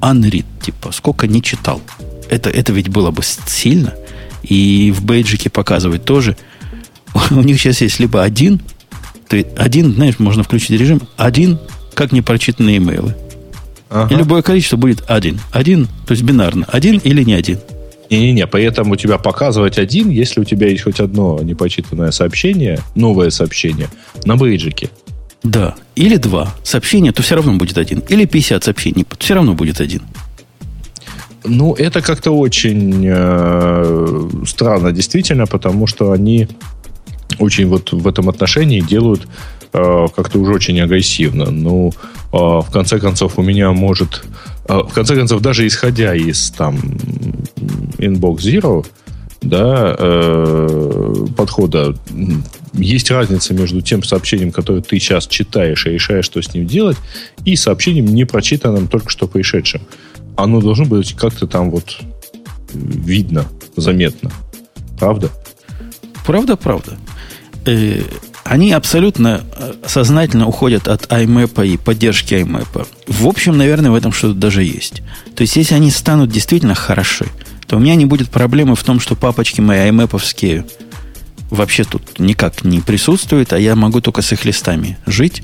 [0.00, 1.80] unread, типа, сколько не читал.
[2.28, 3.94] Это, это ведь было бы сильно.
[4.42, 6.36] И в бейджике показывать тоже.
[7.30, 8.60] У них сейчас есть либо один
[9.28, 11.58] ты один, знаешь, можно включить режим один,
[11.94, 13.14] как непрочитанные имейлы.
[13.88, 14.14] Ага.
[14.14, 15.40] И любое количество будет один.
[15.52, 16.66] Один, то есть бинарно.
[16.68, 17.58] Один или не один.
[18.10, 23.30] Не-не-не, поэтому у тебя показывать один, если у тебя есть хоть одно непрочитанное сообщение, новое
[23.30, 23.88] сообщение,
[24.24, 24.90] на бейджике.
[25.42, 25.74] Да.
[25.96, 28.00] Или два сообщения, то все равно будет один.
[28.08, 30.02] Или 50 сообщений, то все равно будет один.
[31.44, 36.48] Ну, это как-то очень э, странно, действительно, потому что они
[37.38, 39.26] очень вот в этом отношении делают
[39.72, 41.50] э, как-то уже очень агрессивно.
[41.50, 41.92] Ну,
[42.32, 44.24] э, в конце концов, у меня может...
[44.68, 46.76] Э, в конце концов, даже исходя из там
[47.98, 48.86] Inbox Zero,
[49.42, 51.94] да, э, подхода,
[52.72, 56.96] есть разница между тем сообщением, которое ты сейчас читаешь и решаешь, что с ним делать,
[57.44, 59.82] и сообщением, не прочитанным, только что пришедшим.
[60.36, 61.98] Оно должно быть как-то там вот
[62.72, 63.46] видно,
[63.76, 64.30] заметно.
[64.98, 65.30] Правда?
[66.24, 66.98] Правда, правда
[67.66, 68.02] э,
[68.44, 72.86] они абсолютно э, сознательно уходят от IMAP и поддержки IMAP.
[73.06, 75.02] В общем, наверное, в этом что-то даже есть.
[75.34, 77.26] То есть, если они станут действительно хороши,
[77.66, 80.70] то у меня не будет проблемы в том, что папочки мои IMAP
[81.50, 85.42] вообще тут никак не присутствуют, а я могу только с их листами жить.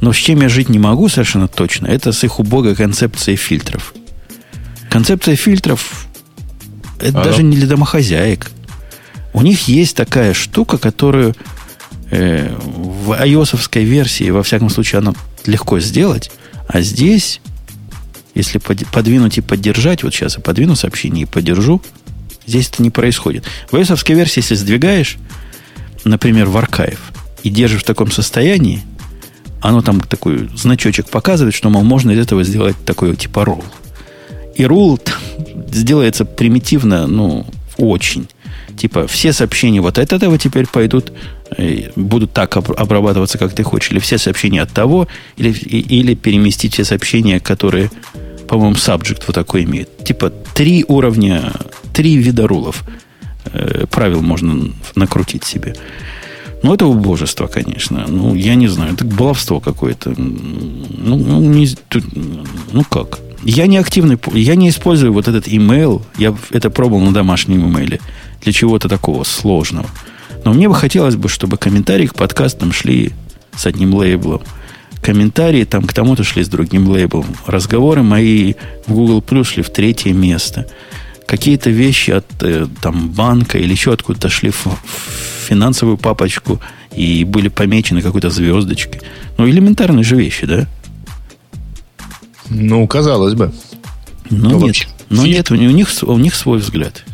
[0.00, 3.94] Но с чем я жить не могу совершенно точно, это с их убогой концепцией фильтров.
[4.90, 6.06] Концепция фильтров
[7.00, 8.50] это а даже не для домохозяек.
[9.38, 11.36] У них есть такая штука, которую
[12.10, 15.14] э, в ios версии, во всяком случае, она
[15.46, 16.32] легко сделать.
[16.66, 17.40] А здесь,
[18.34, 21.80] если подвинуть и поддержать, вот сейчас я подвину сообщение и поддержу,
[22.48, 23.44] здесь это не происходит.
[23.70, 25.18] В ios версии, если сдвигаешь,
[26.02, 26.98] например, в архив,
[27.44, 28.82] и держишь в таком состоянии,
[29.60, 33.64] оно там такой значочек показывает, что, мол, можно из этого сделать такой типа ролл.
[34.56, 34.98] И рулл
[35.72, 37.46] сделается примитивно, ну,
[37.76, 38.26] очень.
[38.78, 41.12] Типа, все сообщения вот от этого теперь пойдут,
[41.56, 43.90] э, будут так обрабатываться, как ты хочешь.
[43.90, 47.90] Или все сообщения от того, или, или переместить все сообщения, которые,
[48.46, 50.04] по-моему, subject вот такой имеет.
[50.04, 51.52] Типа, три уровня,
[51.92, 52.84] три вида рулов
[53.52, 55.74] э, правил можно накрутить себе.
[56.62, 58.06] Ну, это убожество, конечно.
[58.08, 60.14] Ну, я не знаю, это баловство какое-то.
[60.16, 61.68] Ну, ну, не,
[62.72, 63.18] ну как?
[63.44, 66.02] Я не активный, я не использую вот этот email.
[66.16, 68.00] Я это пробовал на домашнем имейле
[68.42, 69.88] для чего-то такого сложного.
[70.44, 73.12] Но мне бы хотелось бы, чтобы комментарии к подкастам шли
[73.56, 74.42] с одним лейблом.
[75.02, 77.26] Комментарии там к тому-то шли с другим лейблом.
[77.46, 78.54] Разговоры мои
[78.86, 80.66] в Google Plus шли в третье место.
[81.26, 84.78] Какие-то вещи от э, там, банка или еще откуда-то шли в, в
[85.46, 86.60] финансовую папочку
[86.96, 89.02] и были помечены какой-то звездочкой.
[89.36, 90.66] Ну, элементарные же вещи, да?
[92.48, 93.52] Ну, казалось бы.
[94.30, 97.04] Но, ну, нет, но нет, у них, у них свой взгляд.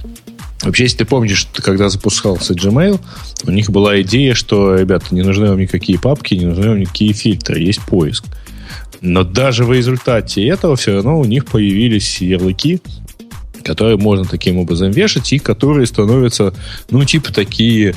[0.65, 2.99] Вообще, если ты помнишь, когда запускался Gmail,
[3.45, 7.13] у них была идея, что, ребята, не нужны вам никакие папки, не нужны вам никакие
[7.13, 8.25] фильтры, есть поиск.
[9.03, 12.81] Но даже в результате этого все равно у них появились ярлыки,
[13.63, 16.55] которые можно таким образом вешать и которые становятся,
[16.91, 17.95] ну, типа такие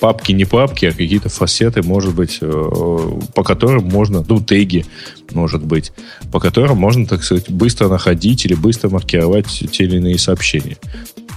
[0.00, 4.84] папки не папки, а какие-то фасеты, может быть, э, по которым можно, ну, теги,
[5.32, 5.92] может быть,
[6.32, 10.76] по которым можно, так сказать, быстро находить или быстро маркировать те или иные сообщения.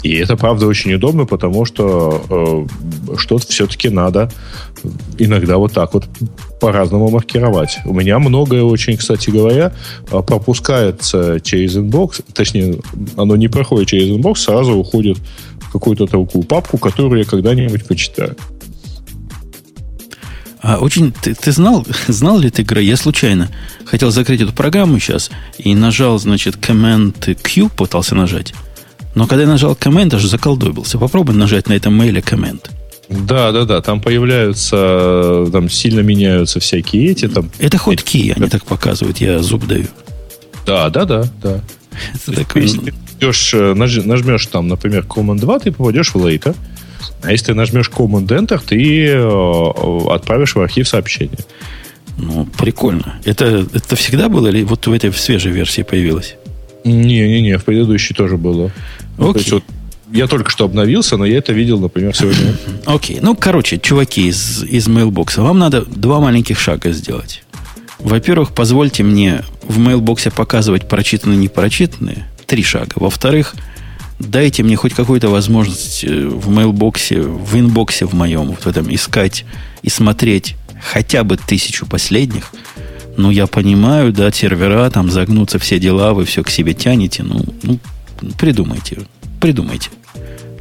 [0.04, 4.30] И это, правда, очень удобно, потому что э, что-то все-таки надо
[5.18, 6.06] иногда вот так вот
[6.60, 7.80] по-разному маркировать.
[7.86, 9.72] У меня многое очень, кстати говоря,
[10.12, 12.80] э, пропускается через inbox, точнее,
[13.16, 15.18] оно не проходит через inbox, сразу уходит
[15.62, 18.36] в какую-то такую папку, которую я когда-нибудь почитаю.
[20.62, 22.88] А очень ты, ты знал, знал ли ты, Грей?
[22.88, 23.50] Я случайно
[23.86, 28.54] хотел закрыть эту программу сейчас и нажал, значит, Command Q, пытался нажать.
[29.16, 30.98] Но когда я нажал Command, даже заколдобился.
[30.98, 32.72] Попробуй нажать на этом mail'е Command.
[33.10, 33.82] Да, да, да.
[33.82, 37.28] Там появляются, там сильно меняются всякие эти.
[37.28, 37.50] Там...
[37.60, 39.88] Это хоть ки, они так показывают, я зуб даю.
[40.66, 41.62] Да, да, да, да.
[42.14, 42.64] Это такой...
[42.64, 46.56] Если ты идешь, э, нажмешь там, например, Command 2, ты попадешь в Later.
[47.22, 51.40] А если ты нажмешь Command Enter, ты э, отправишь в архив сообщение.
[52.18, 53.16] Ну, прикольно.
[53.26, 56.36] Это, это всегда было или вот в этой свежей версии появилось?
[56.84, 58.72] Не-не-не, в предыдущей тоже было.
[59.18, 59.46] Ну, Окей.
[59.52, 59.64] вот
[60.12, 62.56] я только что обновился, но я это видел, например, сегодня.
[62.86, 63.20] Окей.
[63.22, 67.44] Ну, короче, чуваки из, из Mailbox, вам надо два маленьких шага сделать.
[68.00, 72.28] Во-первых, позвольте мне в Mailbox показывать прочитанные и непрочитанные.
[72.46, 72.94] Три шага.
[72.96, 73.56] Во-вторых,
[74.20, 78.94] дайте мне хоть какую-то возможность э, в Mailbox, в инбоксе в моем, вот в этом
[78.94, 79.46] искать
[79.82, 80.56] и смотреть
[80.92, 82.52] хотя бы тысячу последних–
[83.18, 87.24] ну, я понимаю, да, сервера, там загнутся все дела, вы все к себе тянете.
[87.24, 87.80] Ну, ну
[88.40, 89.00] придумайте,
[89.40, 89.90] придумайте.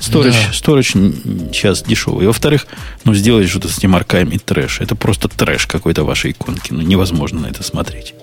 [0.03, 0.53] Сторож, да.
[0.53, 2.27] сторож сейчас дешевый.
[2.27, 2.67] Во-вторых,
[3.05, 4.81] ну, сделать что-то с этим арками трэш.
[4.81, 6.73] Это просто трэш какой-то вашей иконки.
[6.73, 8.15] Ну, невозможно на это смотреть.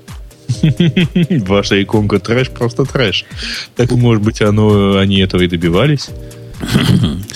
[1.48, 3.26] Ваша иконка трэш, просто трэш.
[3.78, 6.10] Так, может быть, оно, они этого и добивались?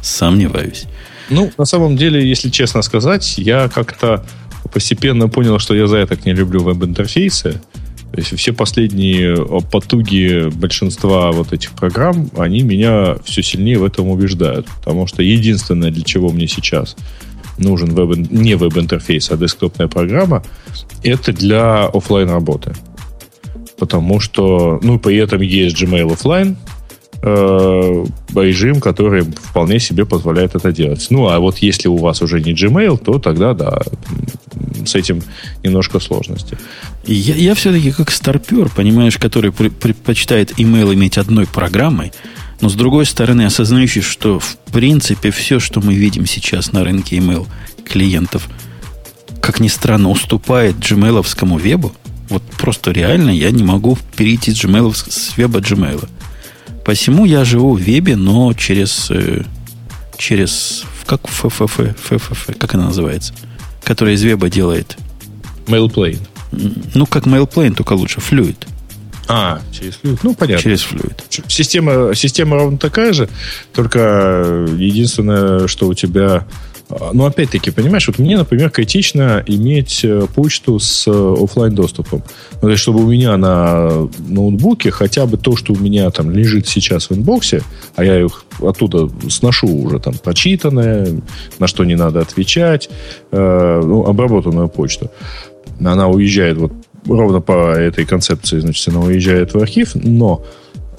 [0.00, 0.84] Сомневаюсь.
[1.30, 4.24] Ну, на самом деле, если честно сказать, я как-то
[4.72, 7.60] постепенно понял, что я за это не люблю веб-интерфейсы.
[8.12, 9.36] То есть все последние
[9.70, 14.66] потуги большинства вот этих программ, они меня все сильнее в этом убеждают.
[14.78, 16.96] Потому что единственное, для чего мне сейчас
[17.58, 20.42] нужен веб, не веб-интерфейс, а десктопная программа,
[21.02, 22.72] это для офлайн работы.
[23.78, 26.56] Потому что, ну, при этом есть Gmail офлайн,
[27.22, 28.04] э,
[28.34, 31.06] режим, который вполне себе позволяет это делать.
[31.10, 33.80] Ну, а вот если у вас уже не Gmail, то тогда, да,
[34.84, 35.22] с этим
[35.62, 36.56] немножко сложности.
[37.04, 42.12] Я, я все-таки как старпер, понимаешь, который предпочитает email иметь одной программой,
[42.60, 47.16] но с другой стороны, осознающий, что в принципе все, что мы видим сейчас на рынке
[47.16, 47.46] email
[47.84, 48.48] клиентов,
[49.40, 51.92] как ни странно, уступает gmail вебу,
[52.28, 56.08] вот просто реально я не могу перейти с, Gmail, с веба Gmail.
[56.88, 59.42] Посему я живу в вебе, но через, э,
[60.16, 63.34] через как ФФФ, ФФФ, как она называется?
[63.84, 64.96] Которая из веба делает.
[65.66, 66.26] MailPlane.
[66.94, 68.20] Ну, как MailPlane, только лучше.
[68.20, 68.56] Fluid.
[69.28, 70.20] А, через Fluid.
[70.22, 70.62] Ну, понятно.
[70.62, 71.20] Через Fluid.
[71.46, 73.28] Система, система ровно такая же,
[73.74, 76.46] только единственное, что у тебя
[76.90, 82.22] а, ну, опять-таки, понимаешь, вот мне, например, критично иметь э, почту с э, офлайн доступом.
[82.54, 86.30] Ну, то есть, чтобы у меня на ноутбуке хотя бы то, что у меня там
[86.30, 87.62] лежит сейчас в инбоксе,
[87.94, 91.20] а я их оттуда сношу уже там прочитанное,
[91.58, 92.88] на что не надо отвечать,
[93.32, 95.10] э, ну, обработанную почту.
[95.80, 96.72] Она уезжает вот
[97.06, 100.44] ровно по этой концепции, значит, она уезжает в архив, но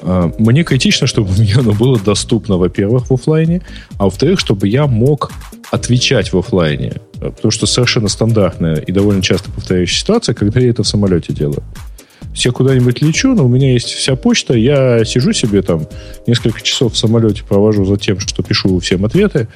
[0.01, 3.62] мне критично, чтобы мне оно было доступно, во-первых, в офлайне,
[3.97, 5.31] а во-вторых, чтобы я мог
[5.71, 6.93] отвечать в офлайне.
[7.19, 11.63] Потому что совершенно стандартная и довольно часто повторяющая ситуация, когда я это в самолете делаю.
[12.35, 15.88] Я куда-нибудь лечу, но у меня есть вся почта, я сижу себе там,
[16.27, 19.47] несколько часов в самолете провожу за тем, что пишу всем ответы,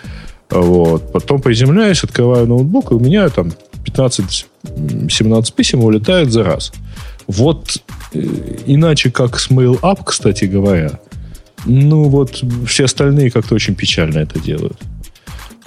[0.50, 1.12] вот.
[1.12, 3.54] Потом приземляюсь, открываю ноутбук, и у меня там
[3.86, 6.72] 15-17 писем улетает за раз.
[7.28, 7.78] Вот
[8.66, 11.00] иначе как с Mail Up, кстати говоря,
[11.66, 14.78] ну вот все остальные как-то очень печально это делают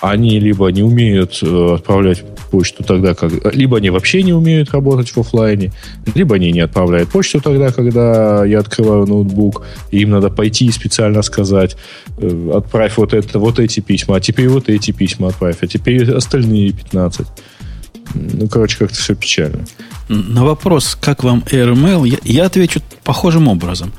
[0.01, 3.33] они либо не умеют э, отправлять почту тогда, как...
[3.55, 5.73] Либо они вообще не умеют работать в офлайне,
[6.15, 10.71] либо они не отправляют почту тогда, когда я открываю ноутбук, и им надо пойти и
[10.71, 11.77] специально сказать,
[12.19, 16.11] э, отправь вот, это, вот эти письма, а теперь вот эти письма отправь, а теперь
[16.13, 17.27] остальные 15.
[18.33, 19.65] Ну, короче, как-то все печально.
[20.09, 23.93] На вопрос, как вам AirMail, я, я отвечу похожим образом.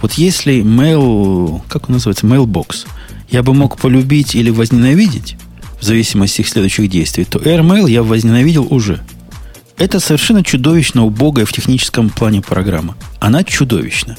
[0.00, 2.86] Вот если mail, как он называется, mailbox,
[3.30, 5.36] я бы мог полюбить или возненавидеть,
[5.80, 9.00] в зависимости от следующих действий, то AirMail я возненавидел уже.
[9.78, 12.96] Это совершенно чудовищно убогая в техническом плане программа.
[13.20, 14.16] Она чудовищна.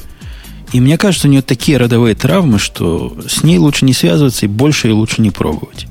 [0.72, 4.48] И мне кажется, у нее такие родовые травмы, что с ней лучше не связываться и
[4.48, 5.86] больше и лучше не пробовать.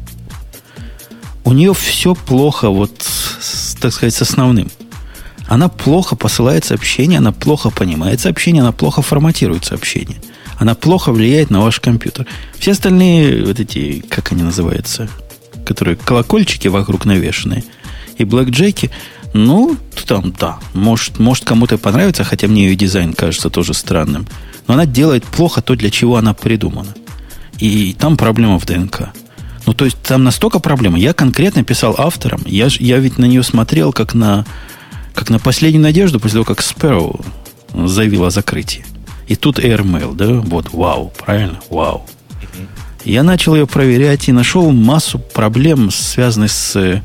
[1.46, 2.92] У нее все плохо, вот,
[3.80, 4.70] так сказать, с основным.
[5.48, 10.22] Она плохо посылает сообщения, она плохо понимает сообщения, она плохо форматирует сообщения.
[10.58, 12.28] Она плохо влияет на ваш компьютер.
[12.58, 15.10] Все остальные, вот эти, как они называются,
[15.66, 17.64] которые колокольчики вокруг навешенные,
[18.18, 18.92] и блэкджеки,
[19.34, 19.76] ну,
[20.06, 24.28] там, да, может, может кому-то понравится, хотя мне ее дизайн кажется тоже странным.
[24.68, 26.94] Но она делает плохо то, для чего она придумана.
[27.58, 29.10] И там проблема в ДНК.
[29.66, 31.00] Ну, то есть там настолько проблема.
[31.00, 32.42] Я конкретно писал авторам.
[32.46, 34.46] Я, я ведь на нее смотрел как на,
[35.14, 37.26] как на последнюю надежду после того, как Sparrow
[37.74, 38.86] заявила закрытие.
[39.28, 40.34] И тут AirMail, да?
[40.34, 41.60] Вот, вау, правильно?
[41.70, 42.06] Вау.
[43.06, 47.02] Я начал ее проверять и нашел массу проблем, связанных с...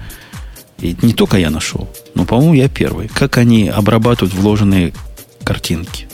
[0.80, 3.08] И не только я нашел, но, по-моему, я первый.
[3.08, 4.92] Как они обрабатывают вложенные
[5.42, 6.07] картинки.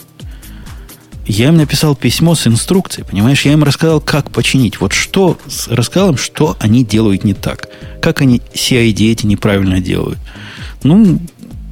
[1.25, 3.45] Я им написал письмо с инструкцией, понимаешь?
[3.45, 4.79] Я им рассказал, как починить.
[4.79, 7.67] Вот что, рассказал им, что они делают не так.
[8.01, 10.19] Как они CID эти неправильно делают.
[10.83, 11.19] Ну,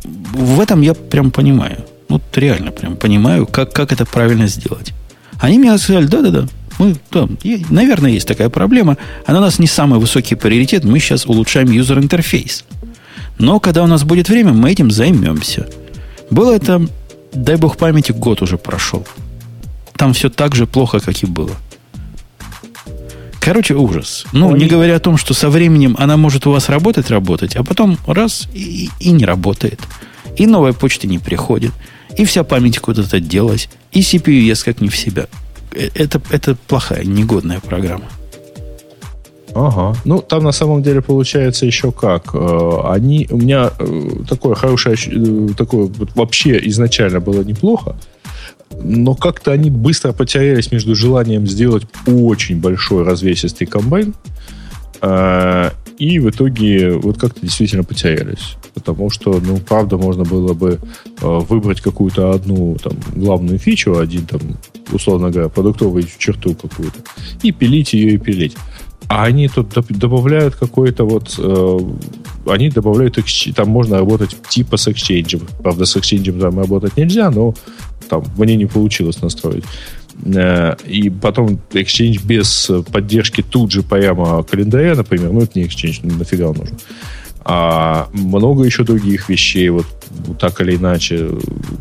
[0.04, 1.86] в этом я прям понимаю.
[2.10, 4.92] Вот реально прям понимаю, как, как это правильно сделать.
[5.40, 6.48] Они мне сказали, да-да-да,
[6.80, 7.28] мы, да,
[7.70, 8.98] наверное, есть такая проблема.
[9.26, 10.84] Она у нас не самый высокий приоритет.
[10.84, 12.66] Мы сейчас улучшаем юзер-интерфейс.
[13.38, 15.68] Но когда у нас будет время, мы этим займемся.
[16.30, 16.88] Было это,
[17.34, 19.06] дай бог памяти, год уже прошел.
[19.96, 21.56] Там все так же плохо, как и было.
[23.40, 24.26] Короче, ужас.
[24.32, 24.64] Ну, Они...
[24.64, 27.98] не говоря о том, что со временем она может у вас работать, работать, а потом
[28.08, 29.80] раз и, и не работает.
[30.38, 31.72] И новая почта не приходит.
[32.18, 33.70] И вся память куда-то делась.
[33.92, 35.28] И CPU ест как не в себя.
[35.76, 38.06] Э, это, это плохая, негодная программа.
[39.56, 39.96] Ага.
[40.06, 42.34] Ну, там на самом деле получается еще как.
[42.34, 44.98] Э, они, у меня э, такое хорошее,
[45.58, 47.96] такое вообще изначально было неплохо,
[48.82, 54.14] но как-то они быстро потерялись между желанием сделать очень большой развесистый комбайн
[55.98, 58.56] и в итоге вот как-то действительно потерялись.
[58.74, 60.80] Потому что, ну, правда, можно было бы
[61.22, 64.42] э, выбрать какую-то одну там главную фичу, один там,
[64.92, 67.00] условно говоря, продуктовую черту какую-то,
[67.44, 68.56] и пилить ее и пилить.
[69.08, 71.36] А они тут добавляют какой-то вот...
[71.38, 71.80] Э,
[72.48, 73.18] они добавляют...
[73.56, 75.42] Там можно работать типа с Exchange.
[75.62, 77.54] Правда, с Exchange там работать нельзя, но
[78.10, 79.66] там мне не получилось настроить.
[80.26, 86.00] Э, и потом Exchange без поддержки тут же прямо календаря, например, ну это не Exchange,
[86.04, 86.78] ну, нафига он нужен.
[87.46, 89.86] А много еще других вещей, вот,
[90.40, 91.30] так или иначе,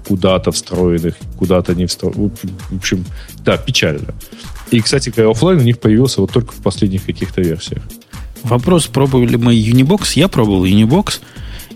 [0.08, 2.32] куда-то встроенных, куда-то не встроенных.
[2.70, 3.04] В общем,
[3.44, 4.14] да, печально.
[4.72, 7.82] И, кстати офлайн у них появился вот только в последних каких-то версиях.
[8.42, 10.12] Вопрос, пробовали мы Unibox.
[10.14, 11.20] Я пробовал Unibox.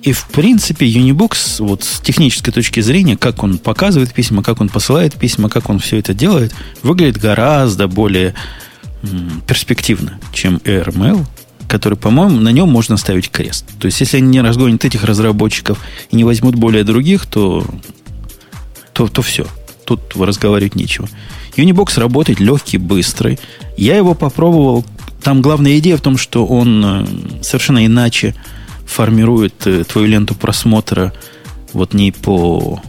[0.03, 4.71] И, в принципе, Unibox, вот с технической точки зрения, как он показывает письма, как он
[4.71, 8.35] посылает письма, как он все это делает, выглядит гораздо более
[9.03, 11.27] м, перспективно, чем AirMail,
[11.69, 13.67] который, по-моему, на нем можно ставить крест.
[13.79, 15.79] То есть, если они не разгонят этих разработчиков
[16.11, 17.67] и не возьмут более других, то,
[18.95, 19.47] то, то все.
[19.85, 21.09] Тут разговаривать нечего.
[21.57, 23.39] Unibox работает легкий, быстрый.
[23.77, 24.85] Я его попробовал.
[25.23, 28.35] Там главная идея в том, что он э, совершенно иначе
[28.87, 31.13] формирует э, твою ленту просмотра
[31.73, 32.81] вот не по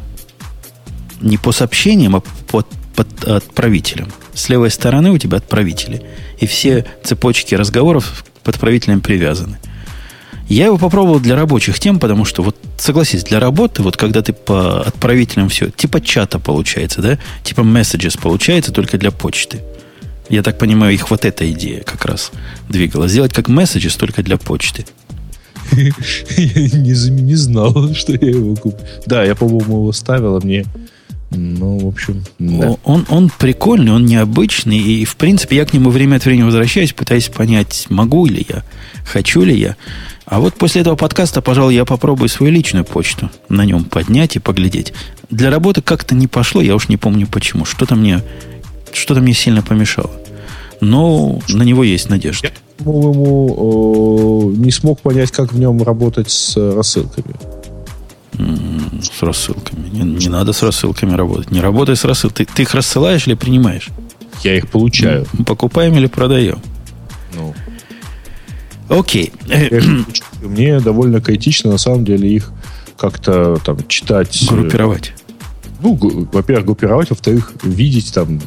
[1.20, 2.64] не по сообщениям, а по,
[2.96, 3.06] по
[3.36, 4.10] отправителям.
[4.34, 6.04] С левой стороны у тебя отправители.
[6.40, 9.58] И все цепочки разговоров к отправителям привязаны.
[10.48, 14.32] Я его попробовал для рабочих тем, потому что, вот согласись, для работы, вот когда ты
[14.32, 17.18] по отправителям все, типа чата получается, да?
[17.44, 19.60] Типа messages получается только для почты.
[20.30, 22.32] Я так понимаю, их вот эта идея как раз
[22.70, 23.08] двигала.
[23.08, 24.86] Сделать как messages только для почты.
[25.72, 25.90] Я
[26.80, 28.80] не, знал, что я его куплю.
[29.06, 30.66] Да, я, по-моему, его ставил, а мне...
[31.30, 32.78] Ну, в общем, да.
[32.86, 36.94] он, он прикольный, он необычный, и, в принципе, я к нему время от времени возвращаюсь,
[36.94, 38.64] пытаясь понять, могу ли я,
[39.04, 39.76] хочу ли я.
[40.26, 44.40] А вот после этого подкаста, пожалуй, я попробую свою личную почту на нем поднять и
[44.40, 44.94] поглядеть.
[45.30, 47.66] Для работы как-то не пошло, я уж не помню почему.
[47.66, 48.22] Что-то мне,
[48.94, 50.12] что-то мне сильно помешало.
[50.80, 52.48] Но на него есть надежда.
[52.48, 57.36] Я, по-моему, не смог понять, как в нем работать с рассылками.
[58.38, 59.90] С рассылками.
[59.90, 61.52] Не, не надо с рассылками работать.
[61.52, 62.46] Не работай с рассылками.
[62.46, 63.90] Ты, ты их рассылаешь или принимаешь?
[64.44, 65.26] Я их получаю.
[65.46, 66.60] Покупаем или продаем?
[67.34, 67.56] Ну.
[68.90, 69.34] Окей.
[70.42, 72.52] Мне довольно критично, на самом деле, их
[72.98, 74.44] как-то там читать.
[74.44, 75.14] Э, группировать.
[75.82, 75.96] Ну,
[76.32, 78.40] во-первых, группировать, во-вторых, видеть там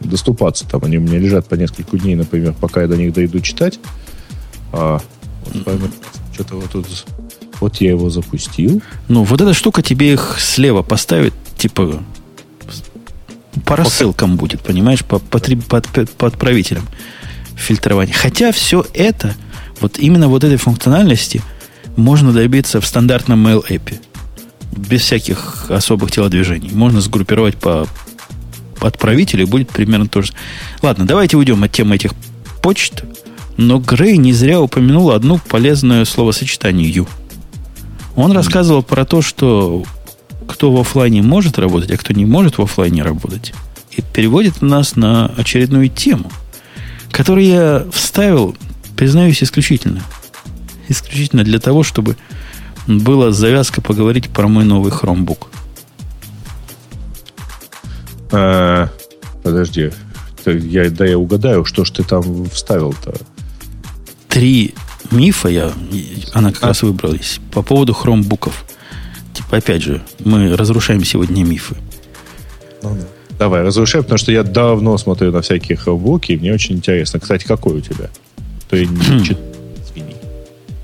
[0.00, 0.66] доступаться.
[0.66, 3.78] Там они у меня лежат по несколько дней, например, пока я до них дойду читать.
[4.72, 5.00] А,
[5.44, 5.90] вот,
[6.32, 6.86] что-то вот тут...
[7.62, 8.82] Вот я его запустил.
[9.06, 12.02] Ну, вот эта штука тебе их слева поставит, типа
[13.64, 16.82] По рассылкам будет, понимаешь, по, по, по, по отправителям
[17.54, 18.14] фильтрования.
[18.14, 19.36] Хотя все это,
[19.80, 21.40] вот именно вот этой функциональности
[21.96, 24.00] можно добиться в стандартном mail API.
[24.76, 26.72] Без всяких особых телодвижений.
[26.72, 27.86] Можно сгруппировать по,
[28.80, 30.32] отправителю, и будет примерно то же.
[30.82, 32.10] Ладно, давайте уйдем от темы этих
[32.60, 33.04] почт.
[33.56, 37.06] Но Грей не зря упомянул одно полезное словосочетание «ю».
[38.14, 39.84] Он рассказывал про то, что
[40.46, 43.54] кто в офлайне может работать, а кто не может в офлайне работать.
[43.92, 46.30] И переводит нас на очередную тему,
[47.10, 48.56] которую я вставил,
[48.96, 50.02] признаюсь, исключительно.
[50.88, 52.16] Исключительно для того, чтобы
[52.86, 55.46] была завязка поговорить про мой новый Chromebook.
[58.32, 58.88] А,
[59.42, 59.90] подожди.
[60.44, 63.14] Я, да я угадаю, что ж ты там вставил-то?
[64.28, 64.74] Три
[65.10, 65.72] мифа я,
[66.32, 66.66] она как а?
[66.68, 68.64] раз выбралась, по поводу хромбуков.
[69.34, 71.76] Типа, опять же, мы разрушаем сегодня мифы.
[72.82, 73.06] Ну, да.
[73.38, 77.18] Давай, разрушай, потому что я давно смотрю на всякие хромбуки, и мне очень интересно.
[77.18, 78.08] Кстати, какой у тебя?
[78.70, 79.24] Я не хм.
[79.24, 79.38] чит...
[79.84, 80.14] Извини.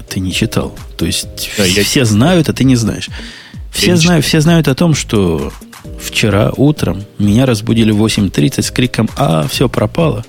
[0.08, 0.74] Ты не читал.
[0.96, 2.04] То есть да, все я...
[2.04, 3.08] знают, а ты не знаешь.
[3.70, 5.52] Все, знают, все знают о том, что
[6.00, 10.24] вчера утром меня разбудили в 8.30 с криком «А, все пропало!»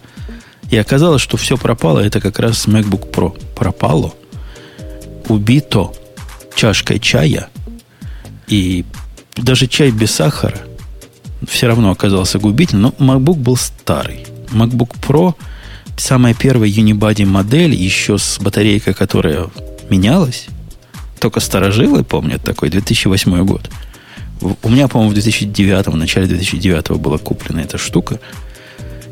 [0.69, 3.39] И оказалось, что все пропало, это как раз MacBook Pro.
[3.55, 4.13] Пропало.
[5.27, 5.91] Убито
[6.55, 7.49] чашкой чая.
[8.47, 8.85] И
[9.35, 10.59] даже чай без сахара
[11.47, 12.93] все равно оказался губительным.
[12.99, 14.27] Но MacBook был старый.
[14.51, 15.33] MacBook Pro,
[15.97, 19.47] самая первая Unibody модель, еще с батарейкой, которая
[19.89, 20.47] менялась.
[21.19, 23.69] Только старожилы помнят такой, 2008 год.
[24.41, 28.19] У меня, по-моему, в 2009, в начале 2009 была куплена эта штука–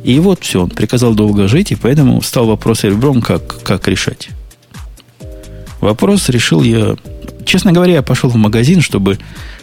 [0.03, 4.29] и вот все, он приказал долго жить, и поэтому стал вопрос ребром, как, как решать.
[5.81, 6.95] Вопрос решил я...
[7.45, 9.19] Честно говоря, я пошел в магазин, чтобы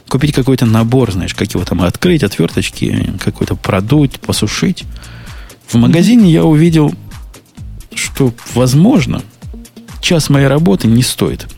[0.08, 4.84] купить какой-то набор, знаешь, как его там открыть, отверточки, какой-то продуть, посушить.
[5.66, 6.94] В магазине я увидел,
[7.94, 9.22] что, возможно,
[10.00, 11.48] час моей работы не стоит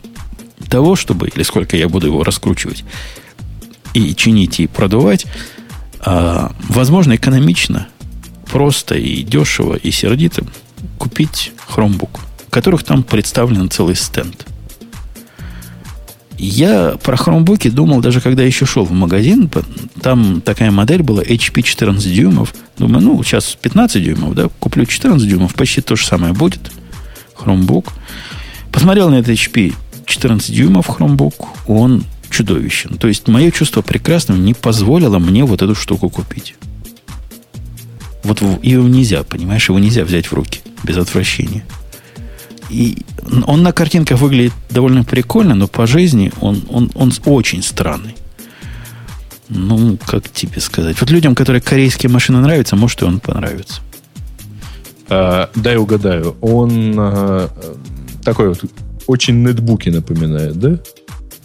[0.69, 2.83] того, чтобы, или сколько я буду его раскручивать
[3.93, 5.25] и чинить, и продувать,
[5.99, 7.87] а, возможно, экономично
[8.51, 10.43] просто и дешево, и сердито
[10.97, 14.45] купить Chromebook, в которых там представлен целый стенд.
[16.39, 19.49] Я про хромбуки думал, даже когда еще шел в магазин,
[20.01, 22.53] там такая модель была HP 14 дюймов.
[22.77, 26.71] Думаю, ну, сейчас 15 дюймов, да, куплю 14 дюймов, почти то же самое будет.
[27.33, 27.91] Хромбук.
[28.71, 29.73] Посмотрел на этот HP
[30.05, 32.97] 14 дюймов хромбук, он чудовищен.
[32.97, 36.55] То есть мое чувство прекрасного не позволило мне вот эту штуку купить.
[38.27, 41.63] Вот его нельзя, понимаешь, его нельзя взять в руки без отвращения.
[42.69, 42.97] И
[43.45, 48.15] он на картинках выглядит довольно прикольно, но по жизни он, он, он очень странный.
[49.47, 50.99] Ну, как тебе сказать?
[50.99, 53.79] Вот людям, которые корейские машины нравятся, может, и он понравится.
[55.07, 56.35] А, дай угадаю.
[56.41, 57.49] Он а,
[58.25, 58.65] такой вот
[59.07, 60.79] очень нетбуки напоминает, да?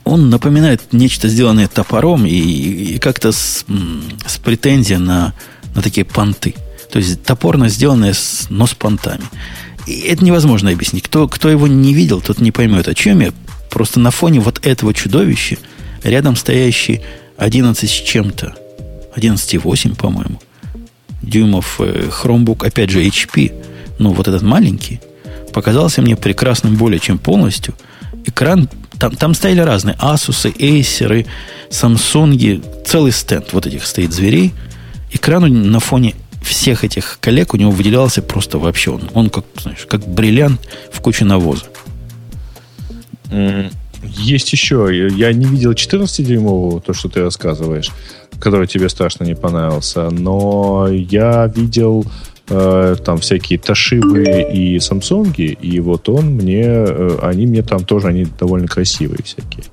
[0.03, 3.64] Он напоминает нечто сделанное топором и, и как-то с,
[4.26, 5.33] с претензией на,
[5.76, 6.57] на такие понты.
[6.93, 9.24] То есть топорно сделанное, с, но с понтами.
[9.86, 11.05] И это невозможно объяснить.
[11.05, 13.32] Кто, кто его не видел, тот не поймет, о чем я.
[13.70, 15.57] Просто на фоне вот этого чудовища
[16.05, 17.01] рядом стоящий
[17.38, 18.55] 11 с чем-то,
[19.16, 20.40] 11,8, по-моему,
[21.22, 23.53] дюймов э, Chromebook, опять же, HP,
[23.99, 25.01] ну, вот этот маленький,
[25.55, 27.74] показался мне прекрасным более чем полностью.
[28.26, 28.68] Экран,
[28.99, 31.26] там, там стояли разные Asus, Acer,
[31.70, 34.53] Samsung, целый стенд вот этих стоит зверей.
[35.11, 39.11] Экран на фоне всех этих коллег у него выделялся просто вообще он.
[39.14, 41.64] Он как, знаешь, как бриллиант в куче навоза.
[44.03, 44.88] Есть еще.
[45.16, 47.90] Я не видел 14-дюймового, то, что ты рассказываешь,
[48.40, 50.11] который тебе страшно не понравился.
[50.11, 52.05] Но я видел
[52.49, 58.09] э, там всякие Ташибы и Самсунги, и вот он мне, э, они мне там тоже,
[58.09, 59.64] они довольно красивые всякие.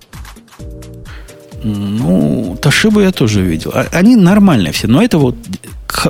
[1.63, 3.72] Ну, Ташибы я тоже видел.
[3.74, 5.36] А, они нормальные все, но это вот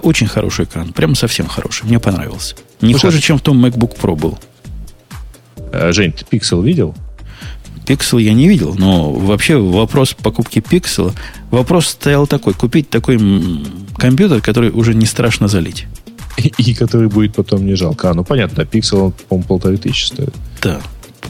[0.01, 0.93] очень хороший экран.
[0.93, 1.85] Прям совсем хороший.
[1.85, 2.55] Мне понравился.
[2.81, 4.37] Не Слушай, хуже, чем в том MacBook Pro был.
[5.71, 6.95] Э, Жень, ты Pixel видел?
[7.85, 11.11] Pixel я не видел, но вообще вопрос покупки Pixel,
[11.49, 13.19] вопрос стоял такой, купить такой
[13.97, 15.87] компьютер, который уже не страшно залить.
[16.37, 18.11] И, и который будет потом не жалко.
[18.11, 20.35] А, ну понятно, Pixel, по-моему, полторы тысячи стоит.
[20.61, 20.81] Да.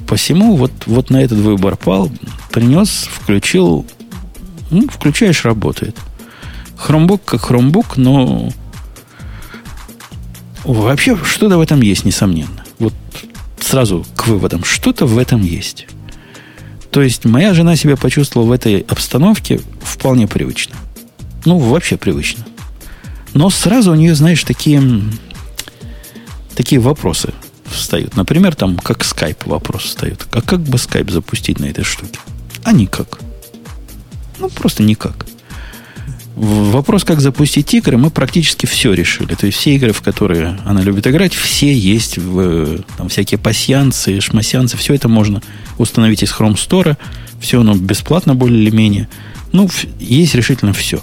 [0.05, 2.11] Посему вот, вот на этот выбор пал,
[2.51, 3.85] принес, включил,
[4.69, 5.95] ну, включаешь, работает.
[6.79, 8.49] Хромбук как хромбук, но
[10.63, 12.63] вообще что-то в этом есть, несомненно.
[12.79, 12.93] Вот
[13.59, 14.63] сразу к выводам.
[14.63, 15.87] Что-то в этом есть.
[16.89, 20.75] То есть моя жена себя почувствовала в этой обстановке вполне привычно.
[21.43, 22.45] Ну, вообще привычно.
[23.33, 24.81] Но сразу у нее, знаешь, такие,
[26.55, 27.33] такие вопросы
[27.65, 28.15] встают.
[28.15, 30.25] Например, там, как скайп вопрос встает.
[30.31, 32.19] А как бы скайп запустить на этой штуке?
[32.63, 33.19] А никак.
[34.39, 35.25] Ну, просто никак.
[36.39, 39.35] Вопрос, как запустить игры, мы практически все решили.
[39.35, 44.21] То есть все игры, в которые она любит играть, все есть в там, всякие пасьянцы,
[44.21, 45.41] шмасянцы, все это можно
[45.77, 46.95] установить из Chrome Store.
[47.41, 49.09] Все оно бесплатно более или менее.
[49.51, 49.69] Ну,
[49.99, 51.01] есть решительно все.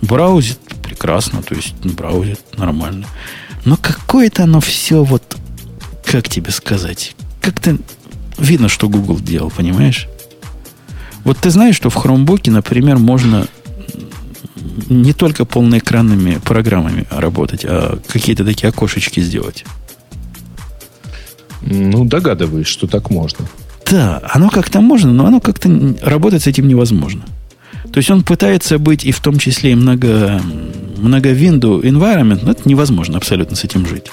[0.00, 3.06] Браузит прекрасно, то есть браузит нормально.
[3.64, 5.36] Но какое-то оно все вот,
[6.04, 7.78] как тебе сказать, как-то
[8.38, 10.08] видно, что Google делал, понимаешь?
[11.24, 13.46] Вот ты знаешь, что в Chromebook, например, можно
[14.88, 19.64] не только полноэкранными программами работать, а какие-то такие окошечки сделать.
[21.60, 23.46] Ну, догадываюсь, что так можно.
[23.88, 27.22] Да, оно как-то можно, но оно как-то работать с этим невозможно.
[27.92, 30.40] То есть он пытается быть и в том числе и много,
[30.96, 34.10] много window environment, но это невозможно абсолютно с этим жить.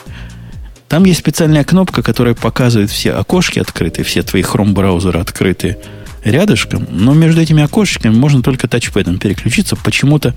[0.90, 5.78] Там есть специальная кнопка, которая показывает все окошки открытые, все твои Chrome браузеры открытые
[6.24, 9.76] рядышком, но между этими окошечками можно только тачпэдом переключиться.
[9.76, 10.34] Почему-то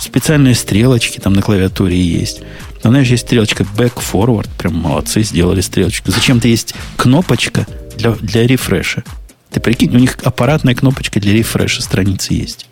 [0.00, 2.42] специальные стрелочки там на клавиатуре есть.
[2.82, 4.48] Там, знаешь, есть стрелочка back-forward.
[4.58, 6.10] Прям молодцы, сделали стрелочку.
[6.10, 7.66] Зачем-то есть кнопочка
[7.96, 9.04] для, для рефреша.
[9.50, 12.66] Ты прикинь, у них аппаратная кнопочка для рефреша страницы есть.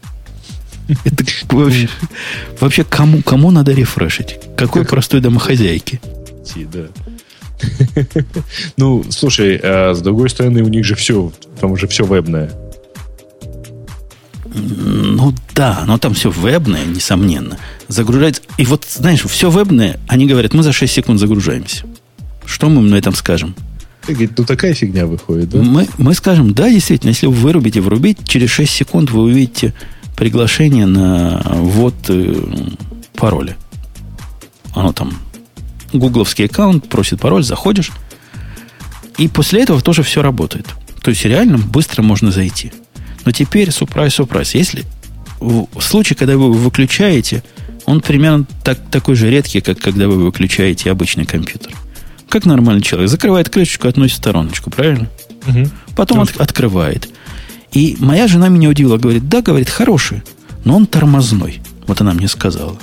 [1.04, 1.88] Это вообще,
[2.60, 4.38] вообще кому, кому надо рефрешить?
[4.56, 6.00] Какой простой домохозяйки?
[6.72, 6.86] Да.
[8.76, 12.52] Ну, слушай, а с другой стороны, у них же все, там уже все вебное.
[14.54, 17.58] Ну да, но там все вебное, несомненно.
[17.88, 18.42] Загружается.
[18.58, 21.84] И вот, знаешь, все вебное, они говорят, мы за 6 секунд загружаемся.
[22.44, 23.54] Что мы на этом скажем?
[24.06, 25.62] Ты ну такая фигня выходит, да?
[25.62, 29.74] Мы, мы скажем, да, действительно, если вы вырубите, врубить, через 6 секунд вы увидите
[30.16, 32.34] приглашение на ввод э,
[33.14, 33.56] пароля.
[34.74, 35.14] Оно там
[35.92, 37.90] гугловский аккаунт, просит пароль, заходишь.
[39.18, 40.66] И после этого тоже все работает.
[41.02, 42.72] То есть реально быстро можно зайти.
[43.24, 44.84] Но теперь, сюрприз, сюрприз, если
[45.40, 47.42] в случае, когда вы выключаете,
[47.84, 51.72] он примерно так, такой же редкий, как когда вы выключаете обычный компьютер.
[52.28, 53.10] Как нормальный человек.
[53.10, 55.08] Закрывает крышечку, относит в стороночку, правильно?
[55.46, 55.68] Угу.
[55.96, 57.08] Потом от, открывает.
[57.72, 60.22] И моя жена меня удивила, говорит, да, говорит, хороший,
[60.64, 61.60] но он тормозной.
[61.86, 62.76] Вот она мне сказала.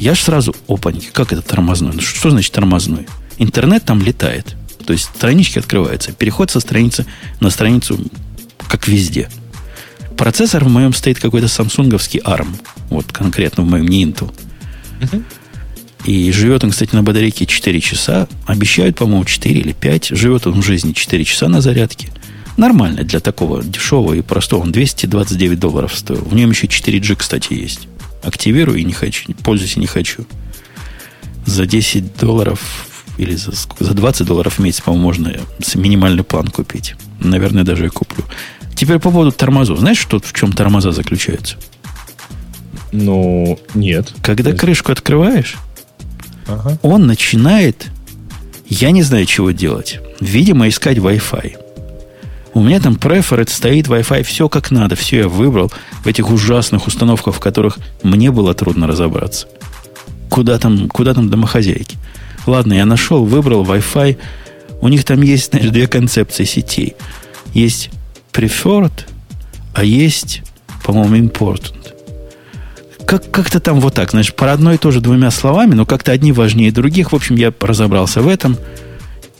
[0.00, 1.92] Я ж сразу, опаньки, как это тормозной?
[1.92, 3.06] Ну, что значит тормозной?
[3.36, 4.56] Интернет там летает.
[4.86, 6.12] То есть странички открываются.
[6.12, 7.04] Переход со страницы
[7.40, 8.00] на страницу,
[8.66, 9.28] как везде.
[10.16, 12.48] Процессор в моем стоит какой-то самсунговский ARM.
[12.88, 14.32] Вот конкретно в моем, не Intel.
[15.00, 15.22] Uh-huh.
[16.06, 18.26] И живет он, кстати, на батарейке 4 часа.
[18.46, 20.16] Обещают, по-моему, 4 или 5.
[20.16, 22.08] Живет он в жизни 4 часа на зарядке.
[22.56, 24.62] Нормально для такого дешевого и простого.
[24.62, 26.22] Он 229 долларов стоил.
[26.22, 27.86] В нем еще 4G, кстати, есть
[28.22, 30.24] активирую и не хочу, пользуюсь и не хочу.
[31.46, 32.86] За 10 долларов
[33.18, 35.36] или за, за 20 долларов в месяц, по-моему, можно
[35.74, 36.94] минимальный план купить.
[37.18, 38.24] Наверное, даже и куплю.
[38.74, 39.78] Теперь по поводу тормозов.
[39.78, 41.56] Знаешь, что, в чем тормоза заключаются?
[42.92, 44.14] Ну, нет.
[44.22, 44.60] Когда есть...
[44.60, 45.56] крышку открываешь,
[46.46, 46.78] ага.
[46.82, 47.88] он начинает,
[48.68, 50.00] я не знаю, чего делать.
[50.20, 51.59] Видимо, искать Wi-Fi.
[52.52, 55.70] У меня там преферет стоит, Wi-Fi, все как надо, все я выбрал
[56.02, 59.46] в этих ужасных установках, в которых мне было трудно разобраться.
[60.28, 61.96] Куда там, куда там домохозяйки?
[62.46, 64.16] Ладно, я нашел, выбрал Wi-Fi.
[64.80, 66.96] У них там есть, знаешь, две концепции сетей.
[67.52, 67.90] Есть
[68.32, 69.04] preferred,
[69.74, 70.42] а есть,
[70.84, 71.76] по-моему, important.
[73.06, 76.72] Как, как-то там вот так, знаешь, по одной тоже двумя словами, но как-то одни важнее
[76.72, 77.12] других.
[77.12, 78.56] В общем, я разобрался в этом–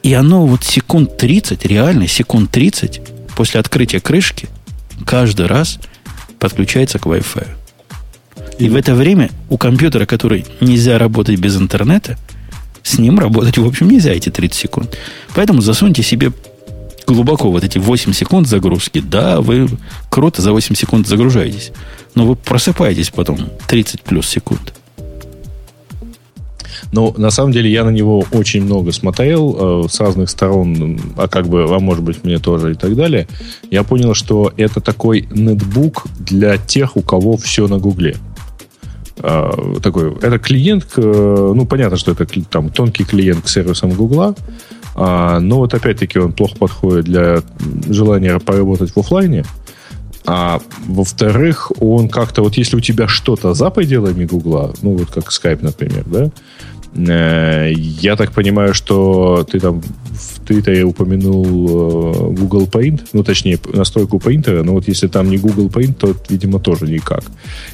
[0.03, 3.01] и оно вот секунд 30, реально секунд 30
[3.37, 4.49] после открытия крышки
[5.05, 5.79] каждый раз
[6.39, 7.47] подключается к Wi-Fi.
[8.59, 12.19] И в это время у компьютера, который нельзя работать без интернета,
[12.83, 14.99] с ним работать, в общем, нельзя эти 30 секунд.
[15.35, 16.33] Поэтому засуньте себе
[17.07, 19.01] глубоко вот эти 8 секунд загрузки.
[19.01, 19.69] Да, вы
[20.09, 21.73] круто за 8 секунд загружаетесь.
[22.15, 24.75] Но вы просыпаетесь потом 30 плюс секунд.
[26.93, 31.29] Но на самом деле я на него очень много смотрел э, с разных сторон, а
[31.29, 33.29] как бы, а может быть мне тоже и так далее.
[33.71, 38.17] Я понял, что это такой нетбук для тех, у кого все на Гугле.
[39.19, 39.51] Э,
[39.83, 44.35] такой, это клиент, ну понятно, что это там тонкий клиент к сервисам Гугла,
[44.97, 47.43] э, но вот опять-таки он плохо подходит для
[47.89, 49.45] желания поработать в офлайне.
[50.27, 55.29] А во-вторых, он как-то, вот если у тебя что-то за пределами Гугла, ну вот как
[55.29, 56.31] Skype, например, да,
[56.95, 64.19] я так понимаю, что ты там в Твиттере упомянул э, Google Paint, ну, точнее, настройку
[64.19, 67.23] Painter, но вот если там не Google Paint, то, видимо, тоже никак.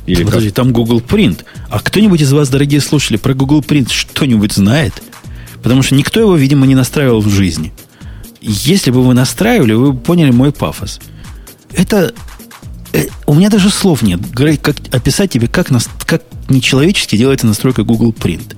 [0.07, 0.57] Или Подожди, как?
[0.57, 1.45] там Google Print.
[1.71, 4.93] А кто-нибудь из вас, дорогие слушатели, про Google Print что-нибудь знает?
[5.62, 7.73] Потому что никто его, видимо, не настраивал в жизни.
[8.43, 11.01] Если бы вы настраивали, вы бы поняли мой пафос.
[11.73, 12.12] Это...
[12.93, 14.21] Э, у меня даже слов нет,
[14.61, 18.55] как описать тебе, как, нас, как нечеловечески делается настройка Google Print.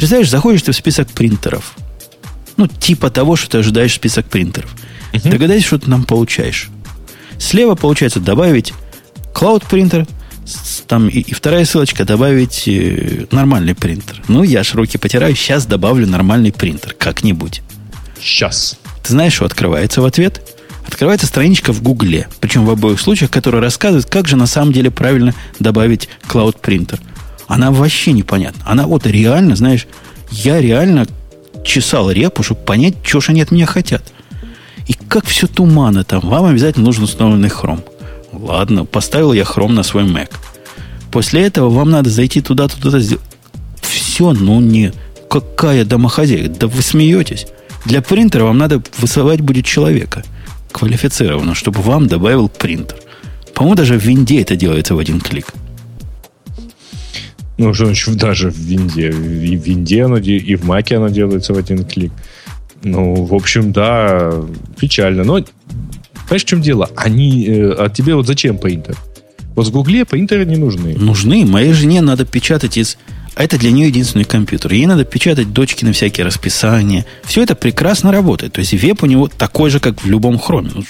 [0.00, 1.74] Представляешь, заходишь ты в список принтеров.
[2.56, 4.74] Ну, типа того, что ты ожидаешь список принтеров.
[5.12, 5.30] Uh-huh.
[5.30, 6.70] Догадайся, что ты нам получаешь.
[7.38, 8.72] Слева получается добавить
[9.34, 10.06] Cloud принтер,
[10.86, 14.22] там и, и вторая ссылочка добавить э, нормальный принтер.
[14.26, 17.60] Ну, я ж руки потираю, сейчас добавлю нормальный принтер как-нибудь.
[18.18, 18.78] Сейчас.
[19.02, 20.40] Ты знаешь, что открывается в ответ?
[20.86, 24.90] Открывается страничка в Гугле, причем в обоих случаях, которая рассказывает, как же на самом деле
[24.90, 27.00] правильно добавить Cloud принтер
[27.50, 28.62] она вообще непонятна.
[28.64, 29.88] Она вот реально, знаешь,
[30.30, 31.08] я реально
[31.64, 34.04] чесал репу, чтобы понять, что же они от меня хотят.
[34.86, 36.20] И как все туманно там.
[36.20, 37.82] Вам обязательно нужен установленный хром.
[38.32, 40.30] Ладно, поставил я хром на свой Mac.
[41.10, 43.24] После этого вам надо зайти туда, туда, сделать.
[43.82, 44.92] Все, ну не...
[45.28, 46.50] Какая домохозяйка?
[46.50, 47.48] Да вы смеетесь.
[47.84, 50.22] Для принтера вам надо высылать будет человека
[50.70, 52.96] квалифицированного, чтобы вам добавил принтер.
[53.54, 55.52] По-моему, даже в винде это делается в один клик.
[57.60, 59.08] Ну, значит даже в винде.
[59.08, 62.10] И в винде оно, и в маке оно делается в один клик.
[62.82, 64.32] Ну, в общем, да,
[64.78, 65.24] печально.
[65.24, 65.44] Но,
[66.24, 66.88] понимаешь, в чем дело?
[66.96, 68.96] Они, э, а тебе вот зачем принтер?
[69.54, 70.94] Вот в Гугле принтеры не нужны.
[70.96, 71.44] Нужны.
[71.44, 72.96] Моей жене надо печатать из...
[73.34, 74.72] А это для нее единственный компьютер.
[74.72, 77.04] Ей надо печатать дочки на всякие расписания.
[77.24, 78.54] Все это прекрасно работает.
[78.54, 80.70] То есть веб у него такой же, как в любом хроме.
[80.74, 80.82] Ну,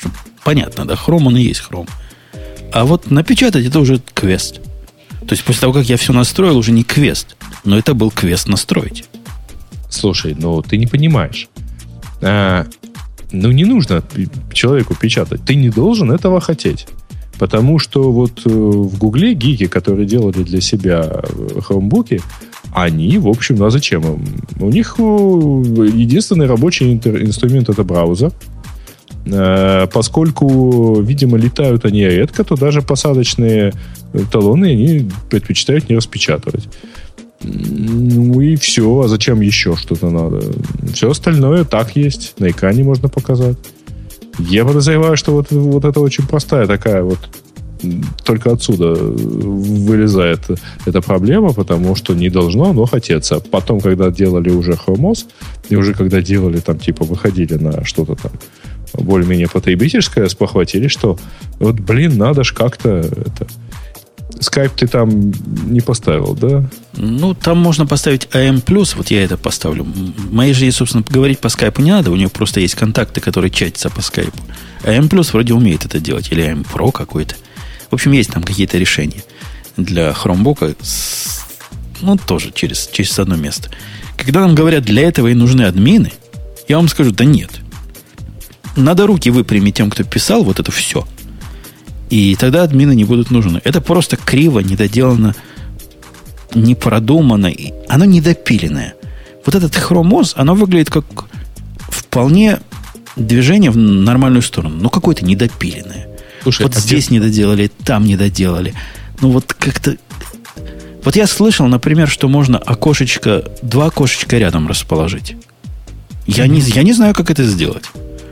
[0.45, 1.89] понятно, да, хром он и есть хром.
[2.73, 4.61] А вот напечатать это уже квест.
[5.21, 7.37] То есть после того, как я все настроил, уже не квест.
[7.65, 9.05] Но это был квест настроить.
[9.89, 11.49] Слушай, ну ты не понимаешь.
[12.23, 12.67] А,
[13.33, 14.03] ну не нужно
[14.53, 15.45] человеку печатать.
[15.45, 16.87] Ты не должен этого хотеть.
[17.39, 21.23] Потому что вот э, в Гугле гики, которые делали для себя
[21.65, 22.21] хромбуки,
[22.75, 24.25] они, в общем, ну а зачем им?
[24.61, 28.33] У них э, единственный рабочий инструмент это браузер.
[29.27, 33.73] Э, поскольку, видимо, летают они редко, то даже посадочные
[34.33, 36.69] талоны они предпочитают не распечатывать.
[37.43, 39.01] Ну и все.
[39.01, 40.43] А зачем еще что-то надо?
[40.93, 42.35] Все остальное так есть.
[42.39, 43.57] На экране можно показать.
[44.39, 47.19] Я подозреваю, что вот, вот это очень простая такая вот
[48.25, 50.41] только отсюда вылезает
[50.85, 53.41] эта проблема, потому что не должно оно хотеться.
[53.41, 55.25] Потом, когда делали уже Chromos,
[55.71, 58.33] и уже когда делали там, типа, выходили на что-то там
[58.95, 61.19] более-менее потребительское, спохватили, что
[61.59, 63.47] вот, блин, надо ж как-то это...
[64.41, 65.33] Skype ты там
[65.71, 66.65] не поставил, да?
[66.95, 68.63] Ну, там можно поставить AM+,
[68.97, 69.87] вот я это поставлю.
[70.31, 73.91] Моей жене, собственно, говорить по скайпу не надо, у нее просто есть контакты, которые чатятся
[73.91, 74.39] по скайпу.
[74.85, 77.35] AM+, вроде умеет это делать, или AM Pro какой-то.
[77.91, 79.23] В общем, есть там какие-то решения
[79.77, 80.75] для хромбука,
[82.01, 83.69] ну, тоже через, через одно место.
[84.17, 86.13] Когда нам говорят, для этого и нужны админы,
[86.69, 87.60] я вам скажу, да нет.
[88.77, 91.07] Надо руки выпрямить тем, кто писал вот это все.
[92.09, 93.61] И тогда админы не будут нужны.
[93.65, 95.35] Это просто криво, недоделано,
[96.55, 97.51] не продумано.
[97.89, 98.95] Оно недопиленное.
[99.47, 101.05] Вот этот хромоз, оно выглядит как
[101.89, 102.61] вполне
[103.17, 106.09] движение в нормальную сторону, но какое-то недопиленное.
[106.43, 107.15] Слушай, вот а здесь где...
[107.15, 108.75] не доделали, там не доделали.
[109.21, 109.97] Ну вот как-то...
[111.05, 115.37] Вот я слышал, например, что можно окошечко, два окошечка рядом расположить.
[116.27, 117.85] Я не, я не знаю, как это сделать.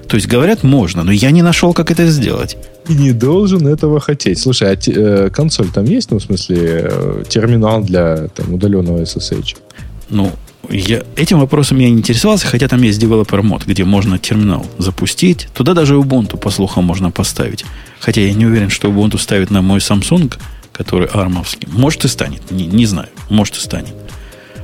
[0.09, 2.57] То есть, говорят, можно, но я не нашел, как это сделать.
[2.89, 4.39] И не должен этого хотеть.
[4.39, 6.59] Слушай, а те, э, консоль там есть, ну, в смысле,
[6.91, 9.57] э, терминал для там, удаленного SSH?
[10.09, 10.33] Ну,
[10.71, 15.49] я этим вопросом я не интересовался, хотя там есть developer мод, где можно терминал запустить.
[15.53, 17.67] Туда даже Ubuntu, по слухам, можно поставить.
[18.01, 20.35] Хотя я не уверен, что Ubuntu ставит на мой Samsung,
[20.73, 21.69] который армовский.
[21.71, 23.95] Может и станет, не, не знаю, может и станет.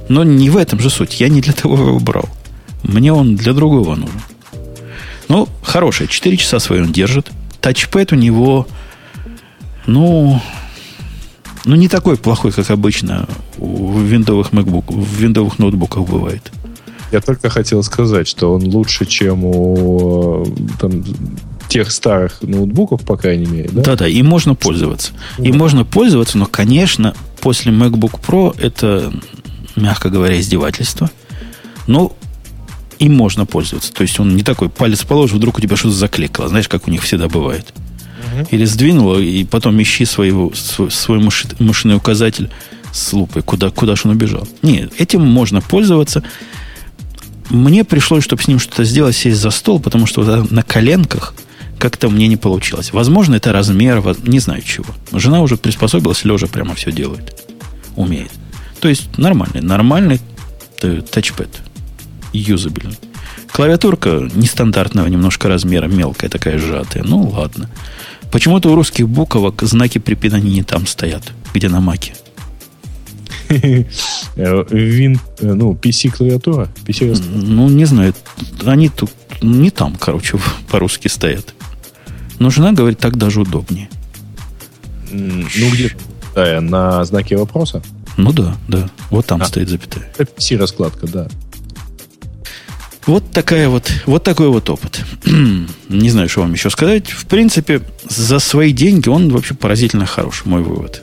[0.08, 1.20] Но не в этом же суть.
[1.20, 2.28] Я не для того его брал.
[2.82, 4.20] Мне он для другого нужен.
[5.34, 6.06] Ну, хороший.
[6.06, 7.28] 4 часа свои он держит.
[7.60, 8.68] Тачпэд у него,
[9.84, 10.40] ну,
[11.64, 13.26] ну, не такой плохой, как обычно
[13.58, 16.52] в виндовых MacBook, в виндовых ноутбуках бывает.
[17.10, 20.46] Я только хотел сказать, что он лучше, чем у
[20.78, 21.02] там,
[21.68, 23.70] тех старых ноутбуков, по крайней мере.
[23.72, 25.14] Да, да, да и можно пользоваться.
[25.38, 29.12] И можно пользоваться, но, конечно, после MacBook Pro это,
[29.74, 31.10] мягко говоря, издевательство.
[31.88, 32.14] Но
[32.98, 33.92] им можно пользоваться.
[33.92, 36.48] То есть он не такой палец положил, вдруг у тебя что-то закликало.
[36.48, 37.72] Знаешь, как у них всегда бывает.
[38.36, 38.48] Угу.
[38.50, 41.18] Или сдвинуло, и потом ищи своего, свой, свой
[41.58, 42.50] мышиный указатель
[42.92, 44.46] с лупой, куда, куда же он убежал.
[44.62, 46.22] Нет, этим можно пользоваться.
[47.50, 51.34] Мне пришлось, чтобы с ним что-то сделать, сесть за стол, потому что вот на коленках
[51.78, 52.92] как-то мне не получилось.
[52.92, 54.86] Возможно, это размер, не знаю чего.
[55.12, 57.42] Жена уже приспособилась, лежа прямо все делает.
[57.96, 58.30] Умеет.
[58.80, 60.20] То есть нормальный, нормальный
[60.80, 61.48] тачпэд.
[62.38, 62.98] Юзабельный.
[63.52, 67.04] Клавиатурка нестандартного немножко размера, мелкая такая сжатая.
[67.04, 67.70] Ну, ладно.
[68.32, 71.22] Почему-то у русских буквок знаки препинания не там стоят,
[71.54, 72.14] где на маке.
[73.48, 76.68] Вин, ну, PC-клавиатура?
[76.84, 78.14] PC ну, не знаю.
[78.64, 79.10] Они тут
[79.42, 80.38] не там, короче,
[80.70, 81.54] по-русски стоят.
[82.38, 83.88] Но жена говорит, так даже удобнее.
[85.10, 85.92] Ну, где?
[86.60, 87.82] На знаке вопроса?
[88.16, 88.88] Ну да, да.
[89.10, 90.10] Вот там а, стоит запятая.
[90.18, 91.28] Это PC-раскладка, да.
[93.06, 95.04] Вот такая вот, вот такой вот опыт.
[95.88, 97.08] Не знаю, что вам еще сказать.
[97.10, 101.02] В принципе, за свои деньги он вообще поразительно хорош, мой вывод.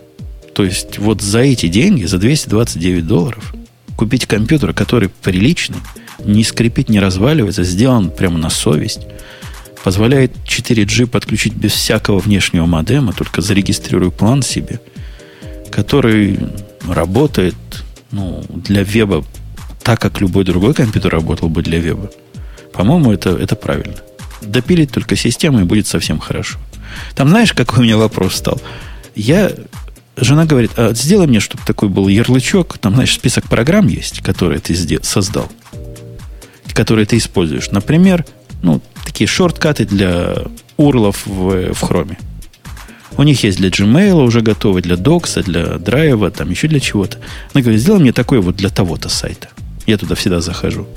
[0.54, 3.54] То есть, вот за эти деньги, за 229 долларов,
[3.96, 5.78] купить компьютер, который приличный,
[6.26, 9.02] не скрипит, не разваливается, сделан прямо на совесть,
[9.84, 14.82] позволяет 4G подключить без всякого внешнего модема, только зарегистрирую план себе,
[15.72, 16.40] который
[16.88, 17.56] работает
[18.12, 19.24] ну, для веба
[19.84, 22.12] так, как любой другой компьютер работал бы для веба.
[22.74, 23.98] По-моему, это, это правильно.
[24.42, 26.58] Допилить только систему, и будет совсем хорошо.
[27.16, 28.62] Там знаешь, какой у меня вопрос стал?
[29.16, 29.52] Я
[30.18, 32.78] жена говорит, а сделай мне, чтобы такой был ярлычок.
[32.78, 35.52] Там, знаешь, список программ есть, которые ты создал,
[36.74, 37.72] которые ты используешь.
[37.72, 38.26] Например,
[38.62, 40.44] ну, такие шорткаты для
[40.78, 42.18] урлов в, в хроме.
[43.18, 47.18] У них есть для Gmail уже готовы, для Docs, для драйва, там еще для чего-то.
[47.54, 49.50] Она говорит, сделай мне такой вот для того-то сайта.
[49.92, 50.88] Я туда всегда захожу.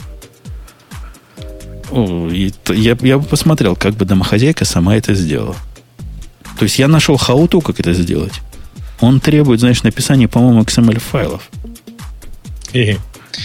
[1.92, 5.56] И я, я бы посмотрел, как бы домохозяйка сама это сделала.
[6.60, 8.34] То есть я нашел хауту, как это сделать.
[9.00, 11.42] Он требует, знаешь, написания, по-моему, XML-файлов.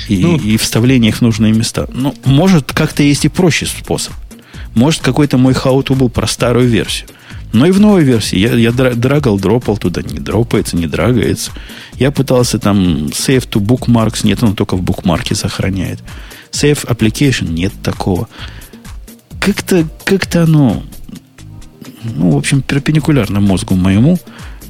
[0.08, 1.88] И, ну, и вставления их в нужные места.
[1.92, 4.14] Ну, может, как-то есть и проще способ.
[4.76, 7.10] Может, какой-то мой хауту был про старую версию.
[7.52, 11.52] Но и в новой версии я, я драгал, дропал туда, не дропается, не драгается.
[11.96, 16.04] Я пытался там save to bookmarks, нет, он только в букмарке сохраняет.
[16.52, 18.30] Save application, нет такого.
[19.40, 20.84] Как-то как оно,
[22.04, 24.20] ну, в общем, перпендикулярно мозгу моему,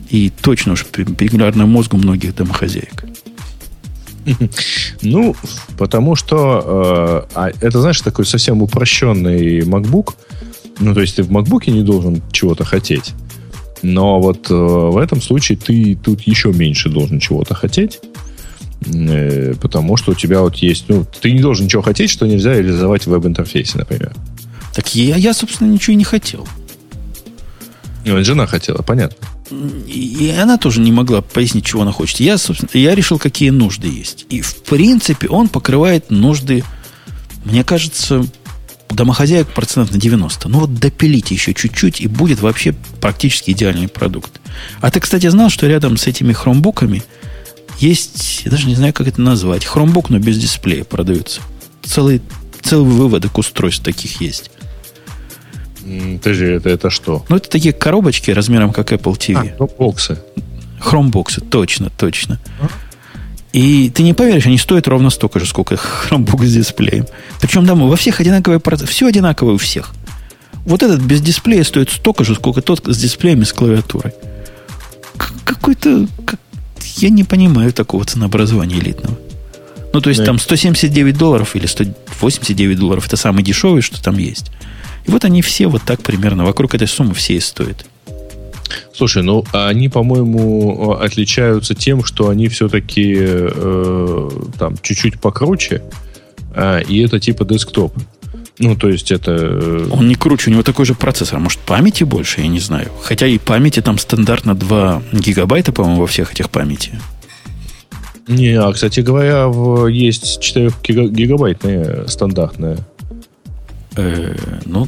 [0.10, 3.06] и точно уж перпендикулярно мозгу многих домохозяек.
[5.02, 5.36] Ну,
[5.78, 10.14] потому что э, а это, знаешь, такой совсем упрощенный MacBook.
[10.80, 13.14] Ну, то есть ты в MacBook не должен чего-то хотеть.
[13.82, 18.00] Но вот э, в этом случае ты тут еще меньше должен чего-то хотеть.
[18.86, 20.86] Э, потому что у тебя вот есть...
[20.88, 24.14] Ну, ты не должен ничего хотеть, что нельзя реализовать в веб-интерфейсе, например.
[24.74, 26.48] Так я, я, собственно, ничего и не хотел.
[28.06, 29.28] Ну, жена хотела, понятно.
[29.88, 32.20] И она тоже не могла пояснить, чего она хочет.
[32.20, 34.26] Я, собственно, я решил, какие нужды есть.
[34.30, 36.64] И, в принципе, он покрывает нужды,
[37.46, 38.26] мне кажется,
[38.90, 40.50] домохозяек процентов на 90.
[40.50, 44.40] Ну вот допилите еще чуть-чуть, и будет вообще практически идеальный продукт.
[44.82, 47.04] А ты, кстати, знал, что рядом с этими хромбуками
[47.80, 51.42] есть, я даже не знаю, как это назвать, хромбук, но без дисплея продается.
[51.84, 52.22] Целый,
[52.62, 54.52] целый выводок устройств таких есть.
[56.22, 57.26] Подожди, это, это что?
[57.30, 59.56] Ну, это такие коробочки размером, как Apple TV.
[59.58, 60.20] А, боксы.
[60.80, 62.40] Хромбоксы, точно, точно.
[62.62, 62.68] А?
[63.52, 67.06] И ты не поверишь, они стоят ровно столько же, сколько хромбук с дисплеем.
[67.42, 68.92] Причем там во всех одинаковые процессы.
[68.92, 69.92] Все одинаковое у всех.
[70.66, 74.14] Вот этот без дисплея стоит столько же, сколько тот с дисплеем и с клавиатурой.
[75.46, 76.08] Какой-то...
[76.26, 76.40] Как,
[76.98, 79.18] я не понимаю такого ценообразования элитного.
[79.94, 80.28] Ну, то есть да.
[80.28, 84.52] там 179 долларов или 189 долларов это самый дешевый, что там есть.
[85.06, 87.86] И вот они все вот так примерно вокруг этой суммы все и стоят.
[88.94, 95.82] Слушай, ну они, по-моему, отличаются тем, что они все-таки э, там чуть-чуть покруче,
[96.56, 97.94] э, и это типа десктоп.
[98.60, 99.32] Ну, то есть это...
[99.32, 101.40] Э, Он не круче, у него такой же процессор.
[101.40, 102.92] Может, памяти больше, я не знаю.
[103.02, 107.00] Хотя и памяти там стандартно 2 гигабайта, по-моему, во всех этих памяти.
[108.28, 112.78] Не, а, кстати говоря, в, есть 4 гигабайтная стандартная.
[113.96, 114.88] Э, ну,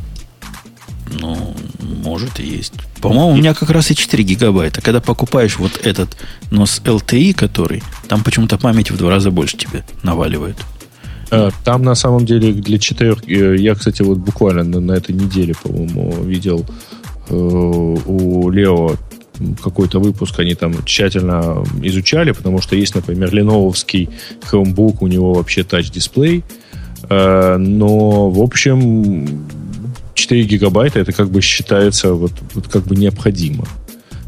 [1.20, 2.74] ну, может и есть.
[3.02, 4.82] По-моему, у меня как раз и 4 гигабайта.
[4.82, 6.18] Когда покупаешь вот этот,
[6.52, 10.58] но с LTE, который, там почему-то память в два раза больше тебе наваливает.
[11.32, 13.16] Э, там на самом деле для 4...
[13.28, 16.66] Э, я, кстати, вот буквально на, на этой неделе, по-моему, видел
[17.30, 18.96] э, у Лео
[19.64, 24.10] какой-то выпуск они там тщательно изучали, потому что есть, например, леновский
[24.42, 26.44] Chromebook, у него вообще тач-дисплей,
[27.10, 29.48] э, но, в общем,
[30.22, 33.66] 4 гигабайта это как бы считается вот, вот как бы необходимо,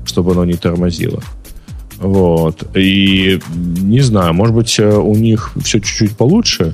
[0.05, 1.21] чтобы оно не тормозило.
[1.97, 2.75] Вот.
[2.75, 6.73] И не знаю, может быть, э, у них все чуть-чуть получше.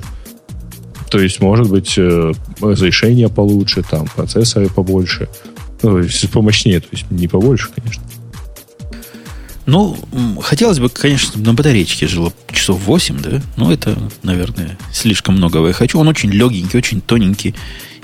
[1.10, 5.28] То есть, может быть, э, разрешение получше, там, процессоры побольше.
[5.82, 6.02] Ну,
[6.32, 8.02] помощнее, то есть не побольше, конечно.
[9.66, 9.96] Ну,
[10.40, 13.42] хотелось бы, конечно, на батарейке жило часов 8, да?
[13.56, 15.98] Но это, наверное, слишком многого я хочу.
[15.98, 17.54] Он очень легенький, очень тоненький.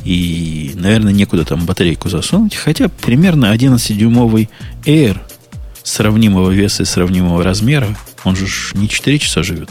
[0.07, 2.55] И, наверное, некуда там батарейку засунуть.
[2.55, 4.49] Хотя примерно 11-дюймовый
[4.85, 5.19] Air
[5.83, 7.89] сравнимого веса и сравнимого размера,
[8.23, 9.69] он же не 4 часа живет.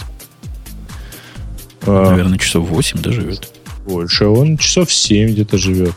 [1.83, 3.49] А, наверное, часов 8 да, живет.
[3.85, 4.25] Больше.
[4.25, 5.93] Он часов 7 где-то живет.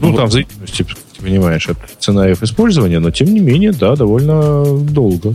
[0.00, 3.94] Ну, ну там в зависимости, ты понимаешь, от сценариев использования, но тем не менее, да,
[3.94, 5.34] довольно долго.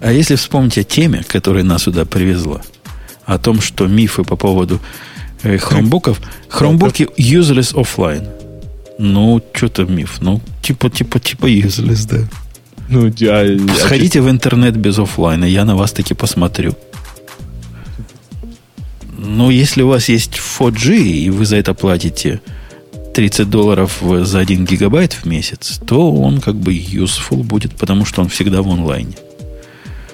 [0.00, 2.60] А если вспомнить о теме, которая нас сюда привезла,
[3.24, 4.78] о том, что мифы по поводу
[5.42, 8.28] хромбуков, хромбуки useless offline.
[8.98, 10.18] Ну, что-то миф.
[10.20, 12.28] Ну, типа, типа, типа useless, да.
[12.88, 16.74] Ну, а, Сходите а, в интернет без офлайна, я на вас таки посмотрю.
[19.18, 22.40] Ну, если у вас есть 4G, и вы за это платите
[23.14, 28.20] 30 долларов за 1 гигабайт в месяц, то он как бы useful будет, потому что
[28.20, 29.14] он всегда в онлайне.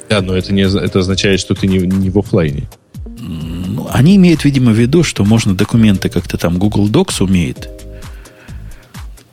[0.08, 2.68] Да, но это, не, это означает, что ты не, не в офлайне.
[3.28, 7.68] Ну, они имеют, видимо, в виду, что можно документы как-то там Google Docs умеет.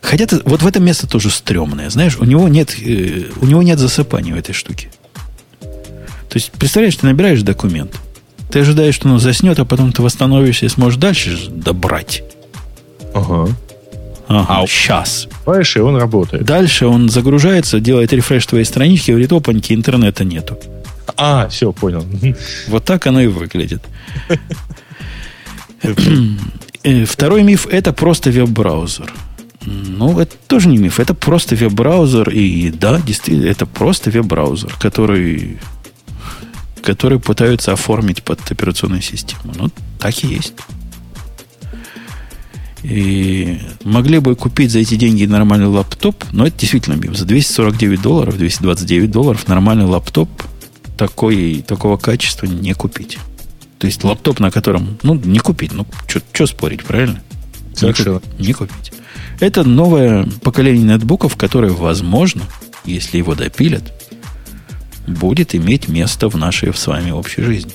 [0.01, 1.89] Хотя -то, вот в этом место тоже стрёмное.
[1.89, 4.89] Знаешь, у него нет, э, у него нет засыпания в этой штуке.
[6.29, 7.91] То есть, представляешь, ты набираешь документ,
[8.51, 12.23] ты ожидаешь, что он заснет, а потом ты восстановишься и сможешь дальше добрать.
[13.13, 13.47] Ага.
[14.27, 15.27] Ага, а сейчас.
[15.45, 16.43] Дальше он работает.
[16.43, 20.57] Дальше он загружается, делает рефреш твоей странички, говорит, опаньки, интернета нету.
[21.18, 22.06] А, все, понял.
[22.68, 23.84] Вот так оно и выглядит.
[26.84, 29.12] Э, второй миф– это просто веб-браузер.
[29.66, 30.99] Ну, это тоже не миф.
[30.99, 32.30] Это просто веб-браузер.
[32.30, 35.58] И да, действительно, это просто веб-браузер, который,
[36.84, 39.53] который пытаются оформить под операционную систему.
[39.56, 40.53] Ну, так и есть.
[42.84, 47.18] И могли бы купить за эти деньги нормальный лаптоп, но это действительно миф.
[47.18, 50.30] За 249 долларов, 229 долларов нормальный лаптоп
[50.97, 53.17] такой, такого качества не купить.
[53.79, 57.21] То есть лаптоп, на котором, ну, не купить, ну, что спорить, правильно?
[57.75, 58.21] Совершенно.
[58.39, 58.93] Не, не купить.
[59.39, 62.43] Это новое поколение нетбуков, которое, возможно,
[62.85, 63.93] если его допилят,
[65.07, 67.73] будет иметь место в нашей с вами общей жизни.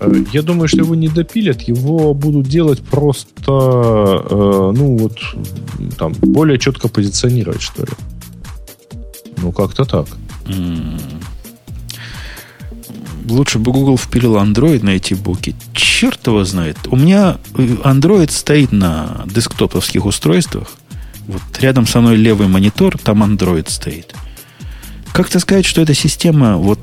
[0.00, 5.18] Э, я думаю, что его не допилят, его будут делать просто, э, ну вот,
[5.96, 7.92] там, более четко позиционировать, что ли.
[9.38, 10.06] Ну, как-то так.
[13.28, 15.54] Лучше бы Google впилил Android на эти буки.
[15.74, 16.76] Черт его знает.
[16.88, 20.68] У меня э, Android стоит на десктоповских устройствах.
[21.28, 24.14] Вот рядом со мной левый монитор, там Android стоит.
[25.12, 26.80] Как-то сказать, что эта система вот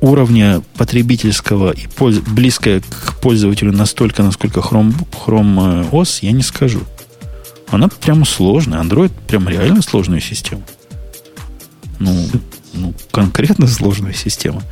[0.00, 2.18] уровня потребительского и польз...
[2.18, 6.80] близкая к пользователю настолько, насколько Chrome, Chrome OS, я не скажу.
[7.70, 8.80] Она прямо сложная.
[8.82, 10.62] Android прям реально сложная система.
[11.98, 12.26] Ну,
[12.72, 14.62] ну конкретно сложная система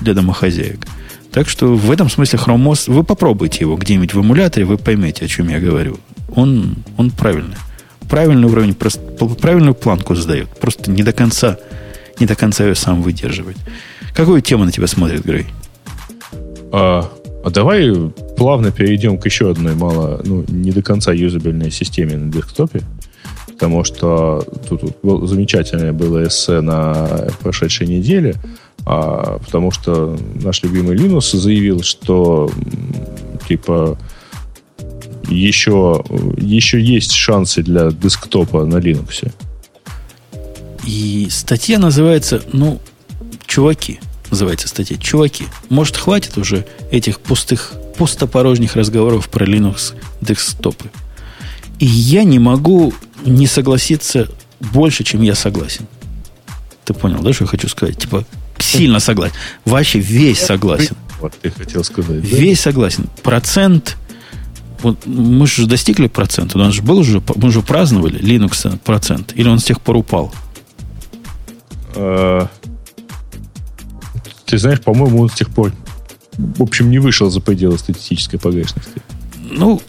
[0.00, 0.86] для домохозяек.
[1.32, 5.26] Так что в этом смысле Chrome OS, вы попробуйте его где-нибудь в эмуляторе, вы поймете,
[5.26, 5.98] о чем я говорю.
[6.34, 7.56] Он, он правильный.
[8.08, 10.48] Правильный уровень, правильную планку задает.
[10.48, 11.58] Просто не до конца,
[12.20, 13.58] не до конца ее сам выдерживает.
[14.14, 15.46] Какую тему на тебя смотрит, Грей?
[16.72, 17.10] А,
[17.44, 17.92] а давай
[18.36, 22.80] плавно перейдем к еще одной мало, ну, не до конца юзабельной системе на десктопе.
[23.56, 27.08] Потому что тут, тут замечательное было эссе на
[27.40, 28.36] прошедшей неделе.
[28.84, 32.50] А, потому что наш любимый Linux заявил, что
[33.48, 33.98] типа
[35.28, 36.04] еще,
[36.36, 39.32] еще есть шансы для десктопа на Linux.
[40.86, 42.78] И статья называется, ну,
[43.46, 44.00] чуваки,
[44.30, 44.96] называется статья.
[44.98, 50.90] Чуваки, может, хватит уже этих пустых, пустопорожних разговоров про Linux десктопы?
[51.78, 52.92] И я не могу
[53.24, 54.28] не согласиться
[54.60, 55.86] больше, чем я согласен.
[56.84, 57.98] Ты понял, да, что я хочу сказать?
[57.98, 58.24] Типа,
[58.58, 59.34] сильно согласен.
[59.64, 60.96] Вообще весь согласен.
[61.20, 62.22] Вот ты хотел сказать.
[62.22, 62.36] Да?
[62.36, 63.06] Весь согласен.
[63.22, 63.96] Процент
[64.82, 66.58] вот мы же достигли процента.
[66.58, 69.32] Нас же был уже, мы же праздновали Linux процент.
[69.34, 70.32] Или он с тех пор упал?
[71.94, 72.48] А,
[74.44, 75.72] ты знаешь, по-моему, он с тех пор,
[76.36, 79.02] в общем, не вышел за пределы статистической погрешности.
[79.50, 79.82] Ну,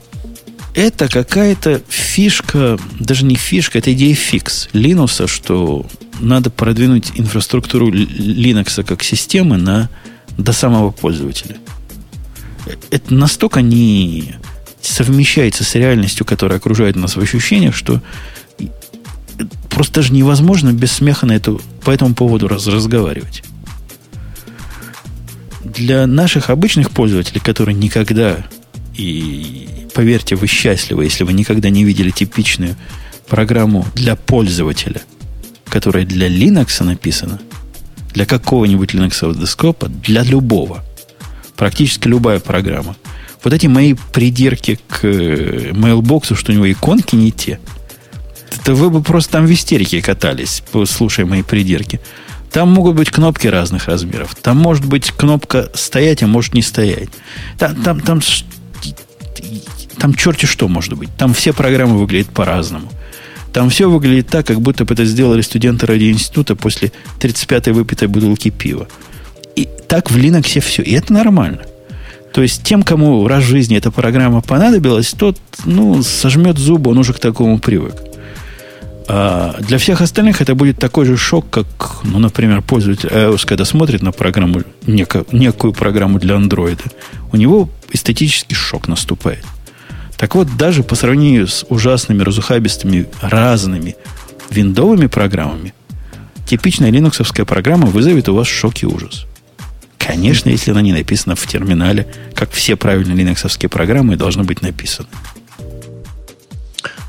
[0.78, 5.88] это какая-то фишка, даже не фишка, это идея фикс Linux, что
[6.19, 9.89] надо продвинуть инфраструктуру Linux как системы на,
[10.38, 11.57] до самого пользователя.
[12.91, 14.36] Это настолько не
[14.80, 17.99] совмещается с реальностью, которая окружает нас в ощущениях, что
[19.69, 23.43] просто даже невозможно без смеха на эту, по этому поводу раз, разговаривать.
[25.63, 28.45] Для наших обычных пользователей, которые никогда,
[28.95, 32.76] и поверьте, вы счастливы, если вы никогда не видели типичную
[33.28, 35.02] программу для пользователя,
[35.70, 37.39] которая для Linux написана,
[38.14, 40.86] для какого-нибудь Linux десктопа, для любого.
[41.56, 42.95] Практически любая программа.
[43.43, 47.60] Вот эти мои придирки к э, mailbox, что у него иконки не те,
[48.52, 52.00] это вы бы просто там в истерике катались, слушая мои придирки.
[52.52, 54.36] Там могут быть кнопки разных размеров.
[54.36, 57.10] Там может быть кнопка стоять, а может не стоять.
[57.58, 58.22] Там, там, там,
[60.00, 61.10] там черти что может быть.
[61.18, 62.89] Там все программы выглядят по-разному.
[63.54, 68.50] Там все выглядит так, как будто бы это сделали студенты радиоинститута после 35-й выпитой бутылки
[68.50, 68.88] пива.
[69.56, 70.84] И так в Linux все.
[70.84, 71.62] И это нормально.
[72.34, 77.00] То есть тем, кому раз в жизни эта программа понадобилась, тот ну, сожмет зубы, он
[77.00, 77.95] уже к такому привык.
[79.08, 81.66] А для всех остальных это будет такой же шок, как,
[82.04, 86.80] ну, например, пользователь iOS, когда смотрит на программу, некую программу для Android,
[87.32, 89.45] у него эстетический шок наступает.
[90.18, 93.95] Так вот, даже по сравнению с ужасными, разухабистыми, разными
[94.49, 95.74] виндовыми программами,
[96.47, 99.26] типичная линуксовская программа вызовет у вас шок и ужас.
[99.97, 105.09] Конечно, если она не написана в терминале, как все правильные линуксовские программы должны быть написаны.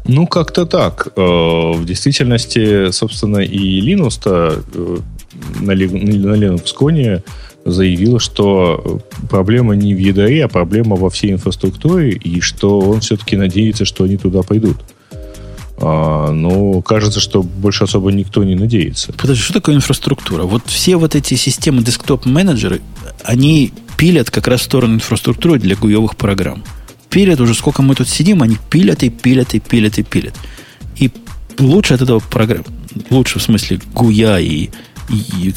[0.05, 1.09] Ну, как-то так.
[1.17, 4.99] Э, в действительности, собственно, и Linux-то э,
[5.61, 7.23] на Linux Коне
[7.71, 9.01] заявил, что
[9.31, 14.05] проблема не в ядре, а проблема во всей инфраструктуре, и что он все-таки надеется, что
[14.05, 14.79] они туда пойдут.
[15.81, 19.13] А, но кажется, что больше особо никто не надеется.
[19.13, 20.43] Подожди, что такое инфраструктура?
[20.43, 22.81] Вот все вот эти системы десктоп-менеджеры,
[23.23, 26.65] они пилят как раз в сторону инфраструктуры для гуевых программ.
[27.11, 30.35] Пилят уже сколько мы тут сидим, они пилят и пилят и пилят и пилят.
[30.97, 31.11] И
[31.59, 32.65] лучше от этого программ,
[33.11, 34.71] лучше в смысле гуя и,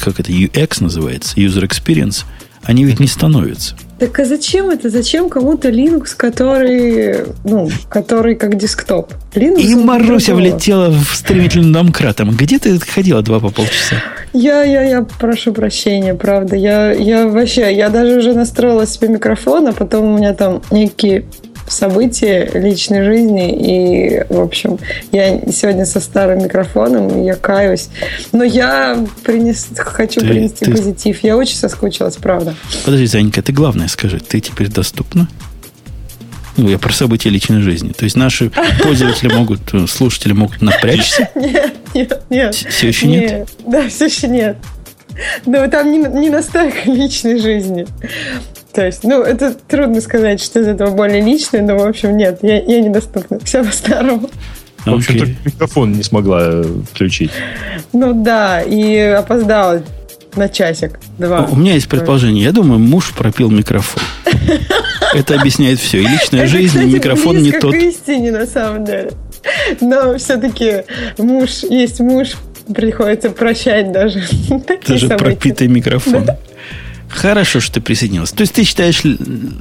[0.02, 2.24] как это, UX называется, User Experience,
[2.62, 3.74] они ведь не становятся.
[3.98, 4.90] Так а зачем это?
[4.90, 9.12] Зачем кому-то Linux, который, ну, который как десктоп?
[9.34, 12.30] Linux и Маруся влетела в стремительным домкратом.
[12.30, 13.96] Где ты ходила два по полчаса?
[14.32, 16.56] Я, я, я прошу прощения, правда.
[16.56, 21.26] Я, я вообще, я даже уже настроила себе микрофон, а потом у меня там некие
[21.66, 23.52] события личной жизни.
[23.52, 24.78] И, в общем,
[25.10, 27.88] я сегодня со старым микрофоном, я каюсь.
[28.32, 30.72] Но я принес, хочу ты, принести ты...
[30.72, 31.22] позитив.
[31.22, 32.54] Я очень соскучилась, правда.
[32.84, 35.28] Подожди, Занька, ты главное скажи, ты теперь доступна?
[36.56, 37.92] Ну, я про события личной жизни.
[37.92, 38.50] То есть наши
[38.82, 41.30] пользователи могут, слушатели могут напрячься?
[41.34, 42.54] Нет, нет, нет.
[42.54, 43.30] Все еще нет?
[43.30, 43.48] нет?
[43.66, 44.56] Да, все еще нет.
[45.44, 47.86] Но там не, не настолько личной жизни.
[48.72, 52.38] То есть, ну, это трудно сказать, что из этого более личное, но, в общем, нет,
[52.42, 53.38] я, я недоступна.
[53.40, 54.30] Все по-старому.
[54.84, 57.30] В общем, только микрофон не смогла э, включить.
[57.92, 59.82] Ну да, и опоздала
[60.34, 61.46] на часик, два.
[61.50, 62.44] У меня есть предположение.
[62.44, 64.02] Я думаю, муж пропил микрофон.
[65.14, 65.98] Это объясняет все.
[65.98, 67.74] И личная жизнь, и микрофон не тот.
[67.74, 69.12] к истине, на самом деле.
[69.80, 70.84] Но все-таки
[71.18, 72.32] муж, есть муж,
[72.74, 74.22] приходится прощать даже.
[74.86, 76.26] Даже пропитый микрофон.
[77.12, 78.34] Хорошо, что ты присоединился.
[78.34, 79.02] То есть ты считаешь,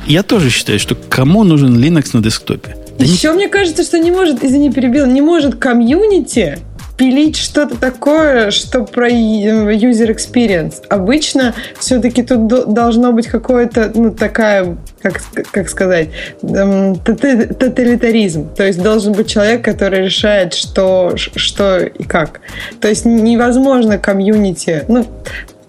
[0.07, 2.77] я тоже считаю, что кому нужен Linux на десктопе?
[2.97, 3.35] Да Еще не...
[3.35, 6.59] мне кажется, что не может, извини, перебил, не может комьюнити
[7.01, 10.85] пилить что-то такое, что про user experience.
[10.87, 15.19] Обычно все-таки тут должно быть какое-то, ну, такая, как,
[15.51, 16.09] как сказать,
[16.43, 18.53] эм, тоталитаризм.
[18.53, 22.41] То есть должен быть человек, который решает, что, что и как.
[22.79, 25.07] То есть невозможно community, ну,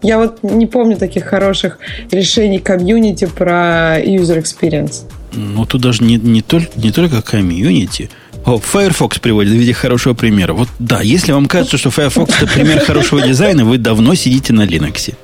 [0.03, 1.79] я вот не помню таких хороших
[2.11, 5.05] решений community про user experience.
[5.35, 8.11] Ну, тут даже не, не, только, не только community.
[8.45, 10.53] О, Firefox приводит в виде хорошего примера.
[10.53, 14.67] Вот да, если вам кажется, что Firefox это пример хорошего дизайна, вы давно сидите на
[14.67, 15.15] Linux.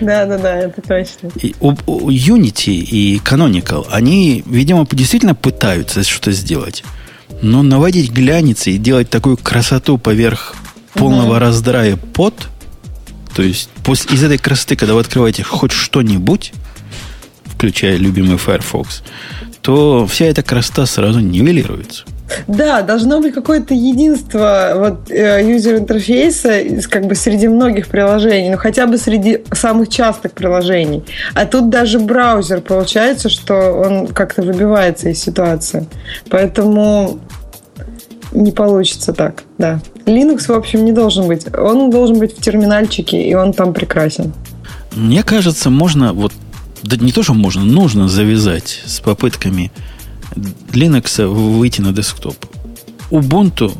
[0.00, 1.30] Да, да, да, это точно.
[1.42, 6.84] И, у, у Unity и Canonical, они, видимо, действительно пытаются что-то сделать.
[7.42, 10.54] Но наводить глянец и делать такую красоту поверх
[10.94, 11.38] полного угу.
[11.40, 12.34] раздрая под–
[13.34, 16.52] то есть после, из этой красоты, когда вы открываете хоть что-нибудь,
[17.44, 19.02] включая любимый Firefox,
[19.60, 22.04] то вся эта красота сразу нивелируется.
[22.46, 28.56] Да, должно быть какое-то единство вот э, юзер интерфейса как бы среди многих приложений, ну
[28.56, 31.04] хотя бы среди самых частых приложений.
[31.34, 35.86] А тут даже браузер получается, что он как-то выбивается из ситуации.
[36.30, 37.20] Поэтому
[38.32, 39.80] не получится так, да.
[40.06, 41.46] Linux, в общем, не должен быть.
[41.56, 44.32] Он должен быть в терминальчике, и он там прекрасен.
[44.94, 46.32] Мне кажется, можно, вот,
[46.82, 49.70] да не то, что можно, нужно завязать с попытками
[50.72, 52.36] Linux выйти на десктоп.
[53.10, 53.72] Ubuntu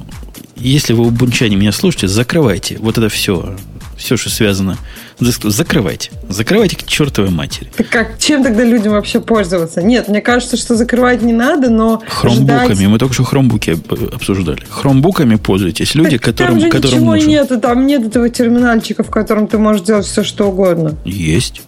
[0.62, 3.56] если вы убунчане меня слушаете, закрывайте вот это все,
[3.96, 4.78] все, что связано
[5.24, 6.10] Закрывайте.
[6.28, 7.70] Закрывайте к чертовой матери.
[7.76, 9.82] Так как, чем тогда людям вообще пользоваться?
[9.82, 12.74] Нет, мне кажется, что закрывать не надо, но Хромбуками.
[12.74, 12.88] ждать...
[12.88, 13.78] Мы только что хромбуки
[14.14, 14.62] обсуждали.
[14.68, 15.94] Хромбуками пользуйтесь.
[15.94, 17.28] Люди, так которым, там же которым ничего нужен.
[17.28, 17.60] нету.
[17.60, 20.96] Там нет этого терминальчика, в котором ты можешь делать все, что угодно.
[21.04, 21.62] Есть.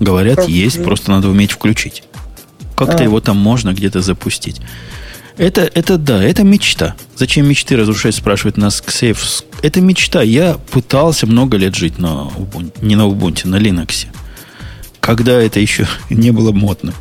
[0.00, 0.84] Говорят, Просто есть, есть.
[0.84, 2.04] просто надо уметь включить.
[2.74, 3.02] Как-то А.
[3.04, 4.60] его там можно где-то запустить.
[5.36, 6.94] Это, это да, это мечта.
[7.16, 9.44] Зачем мечты разрушать, спрашивает нас Ксейф.
[9.62, 10.22] Это мечта.
[10.22, 14.06] Я пытался много лет жить на Ubuntu, не на Ubuntu, на Linux.
[15.00, 16.92] Когда это еще не было модно.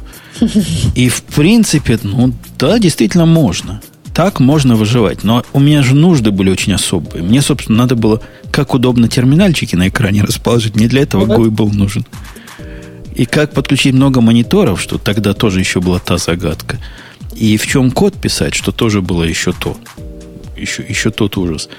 [0.95, 3.81] И в принципе, ну да, действительно можно.
[4.13, 5.23] Так можно выживать.
[5.23, 7.23] Но у меня же нужды были очень особые.
[7.23, 8.21] Мне, собственно, надо было
[8.51, 10.75] как удобно терминальчики на экране расположить.
[10.75, 11.25] Не для этого.
[11.25, 12.05] GUI был нужен.
[13.13, 16.79] И как подключить много мониторов, что тогда тоже еще была та загадка.
[17.33, 19.77] И в чем код писать, что тоже было еще то.
[20.57, 21.69] Еще, еще тот ужас.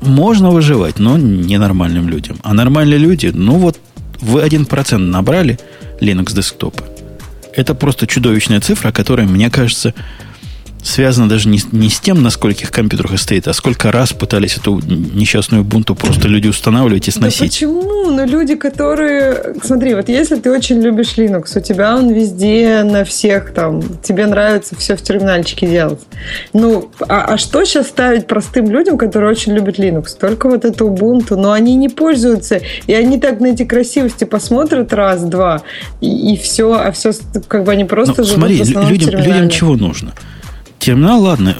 [0.00, 2.38] Можно выживать, но не нормальным людям.
[2.42, 3.78] А нормальные люди, ну вот
[4.20, 5.58] вы 1% набрали
[6.00, 6.84] Linux десктопы.
[7.56, 9.94] Это просто чудовищная цифра, которая, мне кажется,
[10.84, 14.80] связана даже не, не с тем, на скольких компьютерах стоит, а сколько раз пытались эту
[14.84, 17.40] несчастную бунту просто люди устанавливать и Да сносить.
[17.40, 18.10] почему?
[18.10, 19.54] Ну, люди, которые...
[19.62, 24.26] Смотри, вот если ты очень любишь Linux, у тебя он везде, на всех там, тебе
[24.26, 26.00] нравится все в терминальчике делать.
[26.52, 30.18] Ну, а, а что сейчас ставить простым людям, которые очень любят Linux?
[30.20, 34.92] Только вот это Ubuntu, но они не пользуются, и они так на эти красивости посмотрят
[34.92, 35.62] раз-два,
[36.00, 37.12] и, все, а все
[37.48, 40.12] как бы они просто Ну, живут смотри, людям, людям чего нужно?
[40.78, 41.58] Терминал, ладно,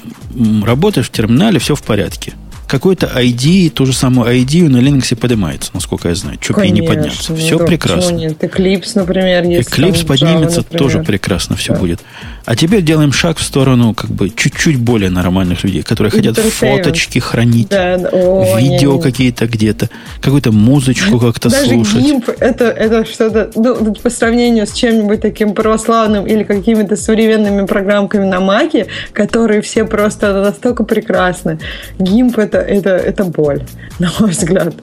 [0.62, 2.34] работаешь в терминале, все в порядке.
[2.74, 6.38] Какой-то ID, ту же самую ID на Linux поднимается, насколько я знаю.
[6.60, 7.30] Ей не подняться.
[7.32, 8.16] ну Все да, прекрасно.
[8.16, 8.42] нет?
[8.42, 9.70] Eclipse, например, есть.
[9.70, 11.78] Eclipse поднимется, Java, тоже прекрасно все Да.
[11.78, 12.00] будет.
[12.44, 17.20] А теперь делаем шаг в сторону как бы чуть-чуть более нормальных людей, которые хотят фоточки
[17.20, 18.08] хранить, Да, да.
[18.10, 19.88] О, видео какие-то где-то,
[20.20, 22.02] какую-то музычку как-то Даже слушать.
[22.02, 28.24] гимп это, это что-то, ну, по сравнению с чем-нибудь таким православным или какими-то современными программками
[28.26, 31.60] на Маке, которые все просто настолько прекрасны.
[32.00, 33.62] Гимп это, это, это боль,
[33.98, 34.74] на мой взгляд.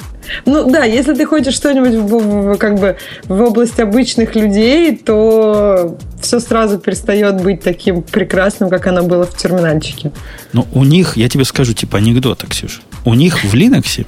[0.46, 2.96] Ну да, если ты хочешь что-нибудь в, в- как бы
[3.26, 9.36] в область обычных людей, то все сразу перестает быть таким прекрасным, как оно было в
[9.36, 10.12] терминальчике.
[10.54, 12.82] Но у них, я тебе скажу, типа анекдота, Ксюша.
[13.04, 14.06] У них в Linux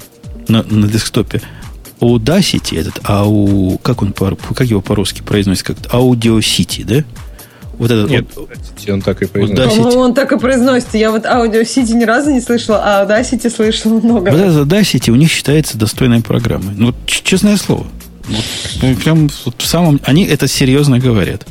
[0.48, 1.40] на, на десктопе
[2.00, 7.04] Audacity этот, а у как он как его по-русски произносится, как Audio City, да?
[7.78, 8.48] Вот этот Нет, вот-
[8.88, 9.78] он так и произносит.
[9.78, 9.96] Audacity.
[9.96, 10.98] он так и произносится.
[10.98, 14.30] Я вот Audio City ни разу не слышала, а Audacity слышала много.
[14.30, 16.74] вот этот Audacity у них считается достойной программой.
[16.76, 17.86] Ну, честное слово.
[18.28, 20.00] Вот, прям вот в самом...
[20.04, 21.46] Они это серьезно говорят.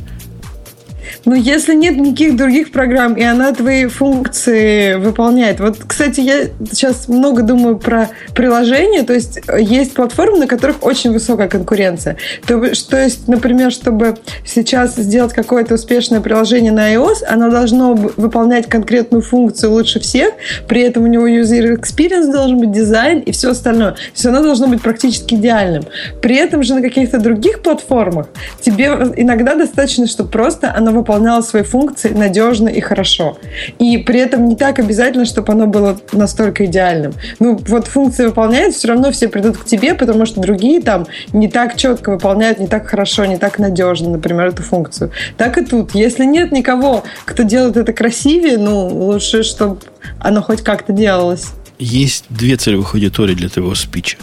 [1.26, 5.58] Ну, если нет никаких других программ, и она твои функции выполняет.
[5.60, 9.04] Вот, кстати, я сейчас много думаю про приложения.
[9.04, 12.16] То есть, э, есть платформы, на которых очень высокая конкуренция.
[12.46, 12.60] То,
[12.90, 19.22] то есть, например, чтобы сейчас сделать какое-то успешное приложение на iOS, оно должно выполнять конкретную
[19.22, 20.34] функцию лучше всех,
[20.68, 23.92] при этом у него user experience должен быть, дизайн и все остальное.
[23.92, 25.84] То есть, оно должно быть практически идеальным.
[26.20, 28.26] При этом же на каких-то других платформах
[28.60, 28.86] тебе
[29.16, 33.38] иногда достаточно, чтобы просто оно выполняло свои функции надежно и хорошо.
[33.78, 37.14] И при этом не так обязательно, чтобы оно было настолько идеальным.
[37.38, 41.48] Ну, вот функции выполняют, все равно все придут к тебе, потому что другие там не
[41.48, 45.12] так четко выполняют, не так хорошо, не так надежно, например, эту функцию.
[45.36, 45.94] Так и тут.
[45.94, 49.78] Если нет никого, кто делает это красивее, ну, лучше, чтобы
[50.18, 51.52] оно хоть как-то делалось.
[51.78, 54.16] Есть две целевых аудитории для твоего спича.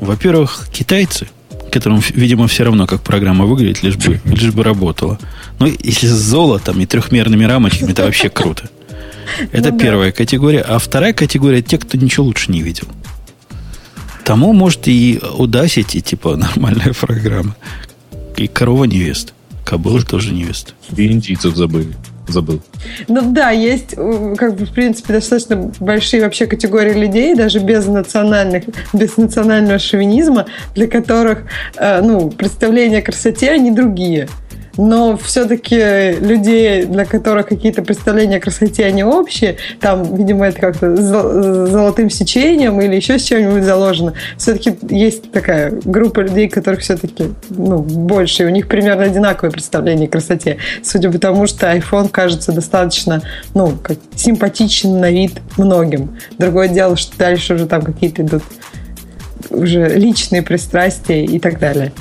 [0.00, 1.26] Во-первых, китайцы,
[1.74, 5.18] которым, видимо, все равно, как программа выглядит, лишь бы, лишь бы работала.
[5.58, 8.68] Ну, если с золотом и трехмерными рамочками, это вообще круто.
[9.52, 9.84] Это Ну да.
[9.84, 10.60] первая категория.
[10.60, 12.88] А вторая категория– те, кто ничего лучше не видел.
[14.24, 17.56] Тому, может, и удасить, и типа нормальная программа.
[18.36, 19.32] И корова невеста.
[19.64, 20.72] Кобыла тоже невеста.
[20.96, 21.94] И индийцев забыли.
[22.28, 22.62] Забыл.
[23.06, 27.86] Ну да, есть, э, как бы, в принципе, достаточно большие вообще категории людей, даже без
[27.86, 28.64] национальных,
[28.94, 31.44] без национального шовинизма, для которых,
[31.76, 34.28] э, ну, представления о красоте, они другие.
[34.76, 40.96] Но все-таки людей, для которых какие-то представления о красоте, они общие, там, видимо, это как-то
[40.96, 44.14] зо- золотым сечением или еще с чем-нибудь заложено.
[44.36, 50.08] Все-таки есть такая группа людей, которых все-таки ну, больше, и у них примерно одинаковое представление
[50.08, 50.58] о красоте.
[50.82, 53.22] Судя по тому, что iPhone кажется достаточно
[53.54, 56.16] ну, как, симпатичен на вид многим.
[56.38, 58.42] Другое дело, что дальше уже там какие-то идут
[59.50, 61.92] уже личные пристрастия и так далее.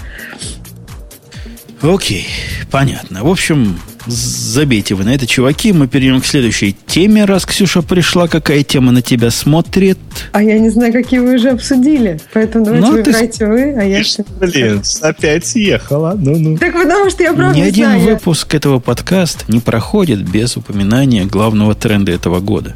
[1.84, 2.28] Окей,
[2.72, 3.26] понятно.
[3.26, 3.78] В общем,
[4.08, 5.74] забейте вы на это, чуваки.
[5.74, 8.30] Мы перейдем к следующей теме, раз Ксюша пришла.
[8.30, 9.98] Какая тема на тебя смотрит?
[10.32, 12.22] А я не знаю, какие вы уже обсудили.
[12.34, 14.02] Поэтому давайте Ну, ты выбирайте вы, а я...
[14.40, 16.16] Блин, опять съехала.
[16.18, 16.58] Ну-ну.
[16.58, 18.02] Так потому что я правда Ни один знаю.
[18.02, 22.76] Выпуск этого подкаста не проходит без упоминания главного тренда этого года.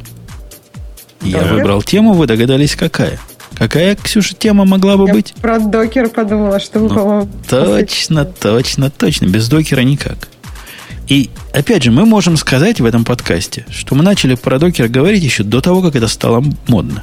[1.22, 1.54] Я Докер?
[1.54, 3.18] выбрал тему, вы догадались, какая.
[3.54, 5.34] Какая, Ксюша, тема могла бы Я быть?
[5.40, 7.28] про докер подумала, что вы, Ну, по-моему...
[7.48, 9.26] Точно, точно, точно.
[9.26, 10.28] Без докера никак.
[11.08, 15.24] И, опять же, мы можем сказать в этом подкасте, что мы начали про докер говорить
[15.24, 17.02] еще до того, как это стало модно.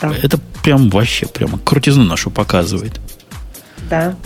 [0.00, 0.12] Да.
[0.22, 2.98] Это прям вообще, прямо крутизну нашу показывает.
[3.90, 4.16] Да.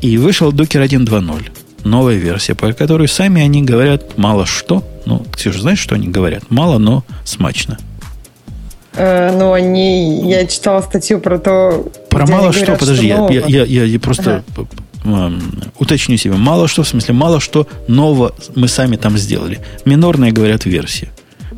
[0.00, 1.50] И вышел докер 1.2.0.
[1.84, 4.84] Новая версия, по которой сами они говорят мало что.
[5.06, 6.50] Ну, Ксюша, знаешь, что они говорят?
[6.50, 7.78] Мало, но смачно.
[8.94, 10.28] Э, ну, они...
[10.30, 11.86] Я читала статью про то...
[12.10, 13.32] Про мало что, говорят, подожди, я, нового.
[13.32, 14.44] я, я- я- я просто
[15.04, 16.34] м, уточню себе.
[16.34, 19.60] Мало что, в смысле, мало что нового мы сами там сделали.
[19.84, 21.08] Минорные, говорят, версии.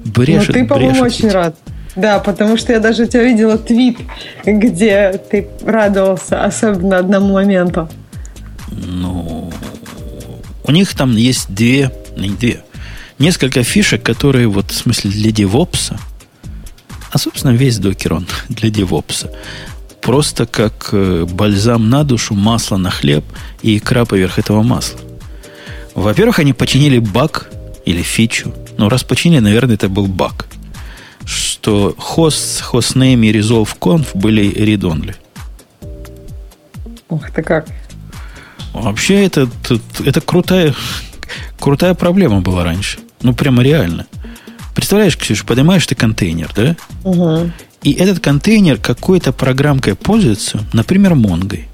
[0.04, 1.34] Брешет, ну, ты, по-моему, очень ведь.
[1.34, 1.56] рад.
[1.96, 3.98] Да, потому что я даже у тебя видела твит,
[4.44, 7.88] где ты радовался особенно одному моменту.
[8.70, 9.52] Ну,
[10.64, 12.64] у них там есть две, не две,
[13.18, 15.98] несколько фишек, которые вот в смысле для девопса,
[17.14, 19.30] а, собственно, весь докер он для девопса.
[20.02, 23.24] Просто как э, бальзам на душу, масло на хлеб
[23.62, 24.98] и икра поверх этого масла.
[25.94, 27.50] Во-первых, они починили баг
[27.84, 28.52] или фичу.
[28.78, 30.46] Ну, раз починили, наверное, это был баг.
[31.24, 35.14] Что host, hostname и resolve conf были read-only.
[37.10, 37.68] Ух ты как.
[38.72, 40.74] Вообще, это, это, это крутая,
[41.60, 42.98] крутая проблема была раньше.
[43.22, 44.08] Ну, прямо реально.
[44.74, 46.76] Представляешь, Ксюша, поднимаешь ты контейнер, да?
[47.04, 47.50] Угу.
[47.82, 51.68] И этот контейнер какой-то программкой пользуется, например, Монгой.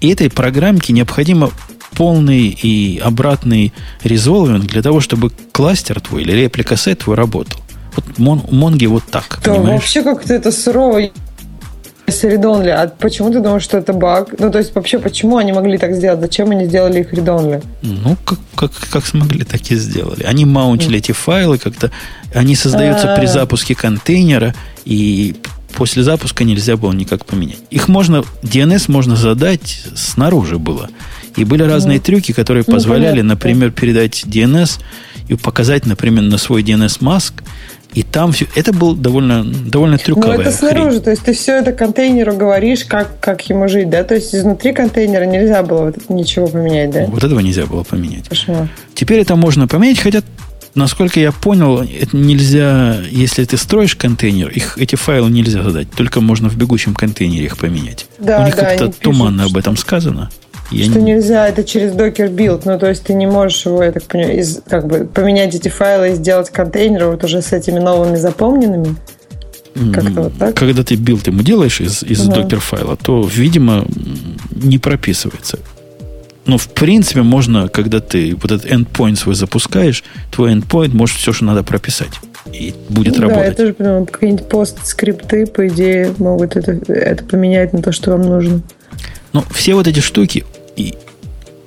[0.00, 1.50] И этой программке необходимо
[1.96, 3.72] полный и обратный
[4.04, 7.60] резолвинг для того, чтобы кластер твой или реплика сет твой работал.
[7.96, 9.80] Вот Мон, Монги вот так, Да, понимаешь?
[9.80, 11.10] вообще как-то это сурово.
[12.08, 14.34] Редонли, а почему ты думаешь, что это баг?
[14.38, 16.20] Ну, то есть, вообще, почему они могли так сделать?
[16.20, 17.60] Зачем они сделали их редонли?
[17.82, 20.22] Ну, как, как, как смогли, так и сделали.
[20.24, 21.90] Они маунтили эти файлы как-то.
[22.34, 23.28] Они создаются при А.
[23.28, 24.54] запуске контейнера,
[24.84, 25.36] и
[25.74, 27.58] после запуска нельзя было никак поменять.
[27.70, 30.88] Их можно, DNS можно задать снаружи было.
[31.36, 33.28] И были разные трюки, которые Ну, позволяли, понятно.
[33.34, 34.80] например, передать DNS
[35.28, 37.34] и показать, например, на свой DNS маск.
[37.94, 38.46] И там все.
[38.54, 40.52] Это был довольно, довольно Ну, трюковая это хрень.
[40.52, 44.04] снаружи, то есть ты все это контейнеру говоришь, как, как ему жить, да?
[44.04, 47.06] То есть изнутри контейнера нельзя было вот это ничего поменять, да?
[47.06, 48.28] Вот этого нельзя было поменять.
[48.28, 48.68] Кошмар.
[48.94, 50.20] Теперь это можно поменять, хотя,
[50.74, 56.20] насколько я понял, это нельзя, если ты строишь контейнер, их, эти файлы нельзя задать, только
[56.20, 58.06] можно в бегущем контейнере их поменять.
[58.18, 60.30] Да, У них да, как-то они пишут, туманно об этом сказано.
[60.70, 62.62] Я Что не- нельзя, это через Docker build.
[62.66, 65.68] Ну, то есть ты не можешь его, я так понимаю, из, как бы поменять эти
[65.68, 68.94] файлы и сделать контейнер вот уже с этими новыми запомненными.
[69.94, 70.54] как-то вот так?
[70.54, 72.42] Когда ты build ему делаешь из, из Ага.
[72.42, 73.86] Docker файла, то, видимо,
[74.50, 75.58] не прописывается.
[76.46, 81.32] Но, в принципе, можно, когда ты вот этот endpoint свой запускаешь, твой endpoint может все,
[81.32, 82.12] что надо прописать.
[82.52, 83.56] И будет Ну да, я работать.
[83.58, 88.62] тоже понимаю, какие-нибудь пост-скрипты, по идее, могут это, это поменять на то, что вам нужно.
[89.34, 90.44] Ну, все вот эти штуки,
[90.78, 90.94] и,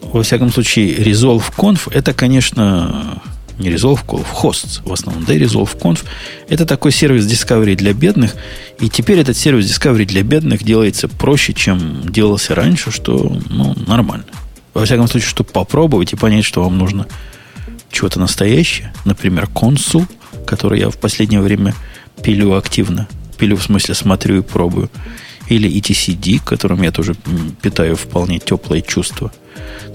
[0.02, 3.22] во всяком случае, resolv.conf, это, конечно,
[3.60, 6.00] не Resolve Conf, Hosts в основном, да, и Resolve
[6.48, 8.36] это такой сервис Discovery для бедных,
[8.80, 14.26] и теперь этот сервис Discovery для бедных делается проще, чем делался раньше, что, ну, нормально.
[14.74, 17.06] Во всяком случае, чтобы попробовать и понять, что вам нужно
[17.92, 20.08] чего-то настоящее, например, консул,
[20.48, 21.76] который я в последнее время
[22.24, 24.90] пилю активно, пилю в смысле смотрю и пробую,
[25.52, 27.16] или etcd, к которым я тоже
[27.62, 29.32] питаю вполне теплые чувства.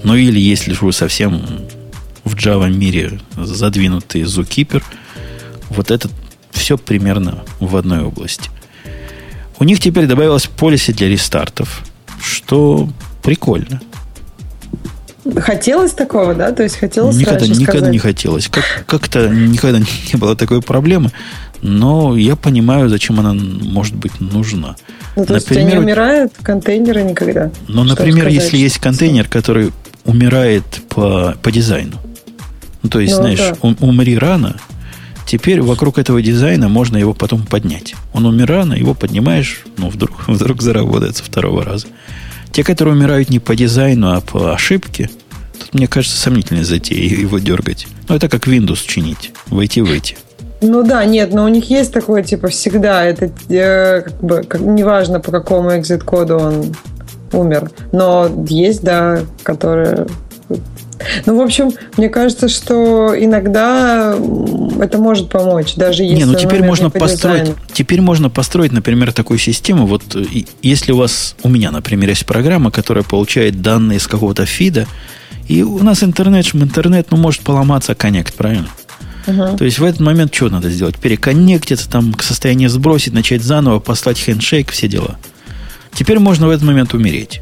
[0.03, 1.41] Ну или если же вы совсем
[2.23, 4.83] в Java мире задвинутый Zookeeper,
[5.69, 6.09] вот это
[6.51, 8.49] все примерно в одной области.
[9.59, 11.83] У них теперь добавилось полиси для рестартов,
[12.21, 12.89] что
[13.23, 13.81] прикольно.
[15.35, 16.51] Хотелось такого, да?
[16.51, 17.91] То есть хотелось Никогда, никогда сказать?
[17.91, 18.47] не хотелось.
[18.47, 21.11] Как, как-то никогда не было такой проблемы.
[21.61, 24.75] Но я понимаю, зачем она может быть нужна.
[25.15, 27.51] Ну, то есть у тебя не умирают контейнеры никогда?
[27.67, 29.71] Ну, например, сказать, если есть контейнер, который
[30.05, 31.97] умирает по, по дизайну.
[32.83, 33.55] Ну, то есть, Ну, знаешь, да.
[33.61, 34.57] он умри рано,
[35.25, 37.95] теперь вокруг этого дизайна можно его потом поднять.
[38.13, 41.87] Он умер рано, его поднимаешь, ну, вдруг, вдруг заработает со второго раза.
[42.51, 45.09] Те, которые умирают не по дизайну, а по ошибке,
[45.59, 47.87] тут, мне кажется, сомнительная затея его дергать.
[48.07, 49.31] Ну, это как Windows чинить.
[49.47, 50.17] Войти-выйти.
[50.61, 54.61] Ну да, нет, но у них есть такое, типа, всегда, это э, как бы, как-
[54.61, 56.75] неважно, по какому экзит-коду он
[57.31, 57.71] умер.
[57.91, 60.07] Но есть, да, которые
[61.25, 64.15] Ну, в общем, мне кажется, что иногда
[64.81, 66.15] это может помочь, даже если...
[66.15, 69.85] Не, ну теперь можно построить, теперь можно построить, например, такую систему.
[69.85, 70.03] Вот
[70.63, 74.87] если у вас, у меня, например, есть программа, которая получает данные из какого-то фида,
[75.47, 78.67] и у нас интернет, интернет, ну, может поломаться коннект, правильно?
[79.27, 80.97] То есть в этот момент что надо сделать?
[80.97, 85.17] Переконнектиться, там к состоянию сбросить, начать заново, послать хендшейк, все дела.
[85.93, 87.41] Теперь можно в этот момент умереть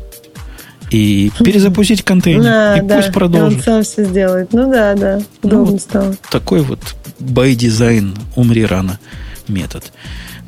[0.89, 2.43] и перезапустить контейнер.
[2.43, 3.59] Да, и да, пусть продолжит.
[3.59, 4.53] он сам все сделает.
[4.53, 6.15] Ну да, да, удобно ну, стало.
[6.29, 6.79] Такой вот
[7.19, 8.99] by design умри рано
[9.47, 9.91] метод.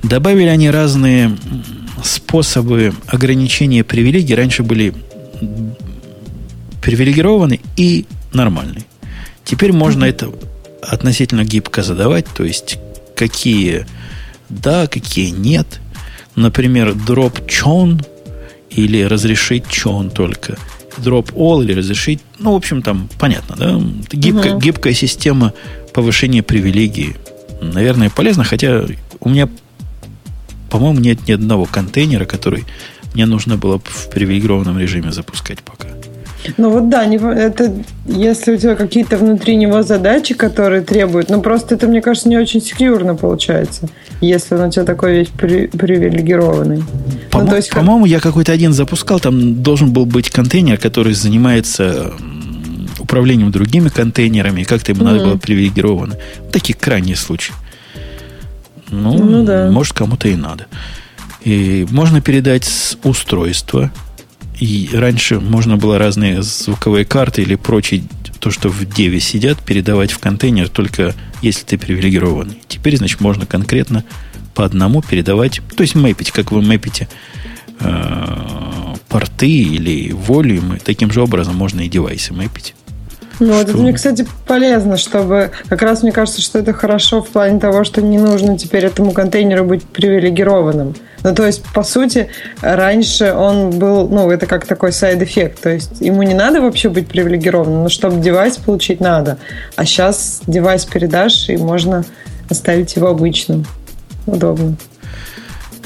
[0.03, 1.35] Добавили они разные
[2.03, 4.35] способы ограничения привилегий.
[4.35, 4.93] Раньше были
[6.81, 8.85] привилегированы и нормальные.
[9.43, 10.09] Теперь можно mm-hmm.
[10.09, 10.31] это
[10.88, 12.80] относительно гибко задавать, то есть
[13.15, 13.85] какие
[14.49, 15.81] да, какие нет.
[16.35, 18.01] Например, дроп чон–
[18.77, 20.57] или разрешить что он только.
[20.97, 22.22] Drop all или разрешить.
[22.39, 23.80] Ну, в общем, там понятно, да?
[24.11, 24.61] Гибкая, угу.
[24.61, 25.53] гибкая система
[25.93, 27.15] повышения привилегий.
[27.61, 28.84] Наверное, полезно, хотя
[29.19, 29.49] у меня,
[30.69, 32.65] по-моему, нет ни одного контейнера, который
[33.14, 35.89] мне нужно было в привилегированном режиме запускать пока.
[36.56, 37.74] Ну вот да, не, это
[38.06, 42.38] если у тебя какие-то внутри него задачи, которые требуют, ну просто это, мне кажется, не
[42.38, 43.90] очень секьюрно получается,
[44.22, 46.84] если он у тебя такой весь при, привилегированный.
[47.32, 52.14] По- ну, есть, по-моему, я какой-то один запускал, там должен был быть контейнер, который занимается
[52.99, 55.11] управлением другими контейнерами, как-то ему mm-hmm.
[55.11, 56.15] надо было привилегировано.
[56.52, 57.53] Такие крайние случаи.
[58.90, 59.69] Ну, ну да.
[59.69, 60.68] может, кому-то и надо.
[61.44, 63.91] И можно передать с устройства
[64.60, 68.04] и раньше можно было разные звуковые карты или прочие,
[68.40, 72.60] то, что в деве сидят, передавать в контейнер только если ты привилегированный.
[72.68, 74.04] Теперь, значит, можно конкретно
[74.54, 77.08] по одному передавать, то есть мэпить, как вы мэпите
[77.80, 82.74] э, порты или волюмы, таким же образом можно и девайсы мэпить.
[83.39, 83.61] Ну, что...
[83.61, 85.51] это мне, кстати, полезно, чтобы...
[85.69, 89.11] Как раз мне кажется, что это хорошо в плане того, что не нужно теперь этому
[89.11, 90.95] контейнеру быть привилегированным.
[91.23, 92.30] Ну, то есть, по сути,
[92.61, 94.07] раньше он был...
[94.09, 95.61] Ну, это как такой side-эффект.
[95.61, 99.38] То есть, ему не надо вообще быть привилегированным, но чтобы device получить надо.
[99.76, 102.05] А сейчас device передашь, и можно
[102.49, 103.65] оставить его обычным.
[104.26, 104.76] Удобно.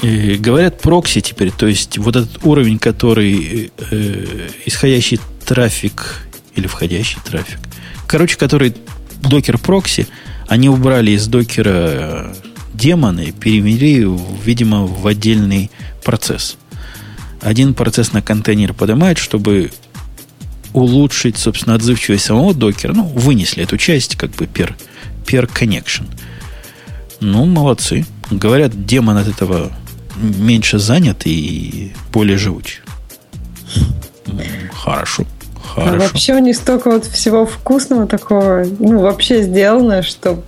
[0.02, 4.24] И говорят прокси теперь, то есть вот этот уровень, который э,
[4.66, 7.58] исходящий трафик или входящий трафик.
[8.06, 8.74] Короче, который
[9.22, 10.06] Docker proxy,
[10.48, 12.34] они убрали из докера э,
[12.74, 14.06] демоны, перевели,
[14.44, 15.70] видимо, в отдельный
[16.04, 16.56] процесс.
[17.40, 19.70] Один процесс на контейнер поднимает, чтобы
[20.72, 22.92] улучшить, собственно, отзывчивость самого докера.
[22.92, 24.74] Ну, вынесли эту часть, как бы per,
[25.26, 26.06] per connection.
[27.20, 28.06] Ну, молодцы.
[28.30, 29.72] Говорят, демон от этого
[30.16, 32.80] меньше занят и более живуч.
[34.72, 35.24] Хорошо.
[35.74, 35.94] Хорошо.
[35.94, 40.42] А вообще у них столько вот всего вкусного такого, ну, вообще сделано, что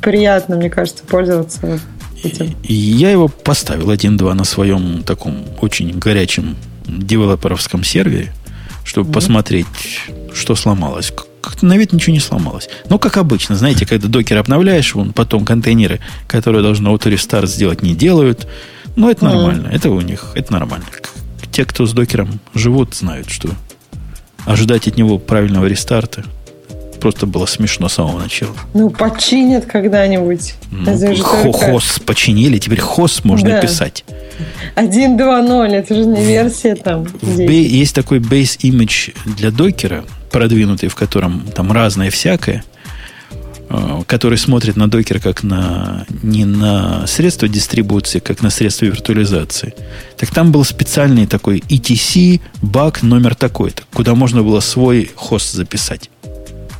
[0.00, 1.80] приятно, мне кажется, пользоваться
[2.22, 2.54] этим.
[2.62, 6.56] Я его поставил 1.2 на своем таком очень горячем
[6.86, 8.32] девелоперовском сервере,
[8.84, 9.14] чтобы mm-hmm.
[9.14, 9.66] посмотреть,
[10.32, 11.12] что сломалось.
[11.40, 12.68] Как-то на вид ничего не сломалось.
[12.88, 17.94] Но, как обычно, знаете, когда докер обновляешь, вон потом контейнеры, которые должны auto сделать, не
[17.94, 18.46] делают.
[18.96, 19.28] Но это mm-hmm.
[19.28, 19.68] нормально.
[19.72, 20.86] Это у них, это нормально.
[21.50, 23.48] Те, кто с докером живут, знают, что
[24.46, 26.24] ожидать от него правильного рестарта
[27.00, 28.54] просто было смешно с самого начала.
[28.74, 30.54] Ну, починят когда-нибудь.
[30.70, 31.82] Ну, хо только...
[32.04, 33.60] починили, теперь хост можно да.
[33.60, 34.04] писать.
[34.76, 37.06] 1.2.0, это же не версия там.
[37.22, 37.50] Здесь.
[37.50, 42.62] Есть такой base image для докера, продвинутый, в котором там разное всякое,
[44.06, 49.74] который смотрит на докер как на не на средство дистрибуции, как на средство виртуализации.
[50.16, 56.10] Так там был специальный такой ETC баг номер такой-то, куда можно было свой хост записать.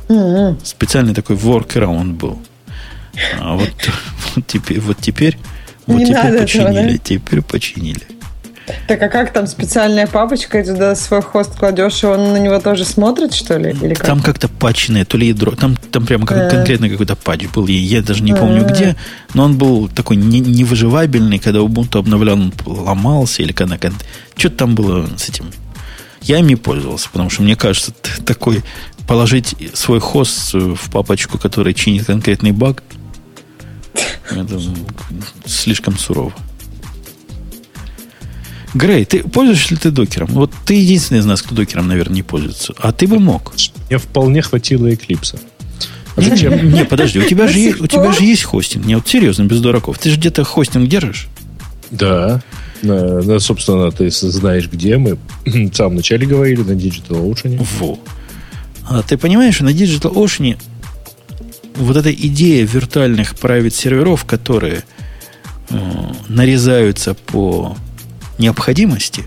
[0.09, 0.59] Mm-hmm.
[0.63, 2.41] Специальный такой workaround был.
[3.39, 3.69] А вот,
[4.35, 5.37] вот теперь, вот теперь,
[5.85, 6.97] вот теперь починили, этого, да?
[6.97, 8.07] теперь починили.
[8.87, 12.59] Так а как там специальная папочка, и туда свой хост кладешь, и он на него
[12.59, 13.71] тоже смотрит, что ли?
[13.71, 14.05] Или как?
[14.05, 15.51] Там как-то патчное, то ли ядро.
[15.51, 17.67] Там, там прямо как, конкретно какой-то патч был.
[17.67, 18.95] Я даже не помню где,
[19.33, 23.77] но он был такой не, невыживабельный, когда Ubuntu обновлял, он ломался, или когда...
[24.35, 25.45] Что-то там было с этим.
[26.21, 27.93] Я им не пользовался, потому что мне кажется,
[28.25, 28.63] такой
[29.07, 32.83] положить свой хост в папочку, который чинит конкретный баг,
[34.29, 34.61] это
[35.45, 36.33] слишком сурово.
[38.73, 40.27] Грей, ты пользуешься ли ты докером?
[40.31, 42.73] Вот ты единственный из нас, кто докером, наверное, не пользуется.
[42.77, 43.53] А ты бы мог.
[43.89, 45.39] Мне вполне хватило эклипса.
[46.15, 46.71] А зачем?
[46.71, 48.85] Не, подожди, у тебя, же, у тебя же есть хостинг.
[48.85, 49.97] Не, вот серьезно, без дураков.
[49.97, 51.27] Ты же где-то хостинг держишь?
[51.89, 52.41] Да.
[52.81, 55.17] На, на, собственно, ты знаешь, где мы.
[55.45, 57.65] В самом начале говорили, на Digital Ocean.
[57.79, 57.99] Во.
[58.89, 60.57] А ты понимаешь, на Digital Ocean
[61.75, 64.83] вот эта идея виртуальных private серверов, которые
[65.69, 65.77] э,
[66.27, 67.75] нарезаются по
[68.41, 69.23] необходимости,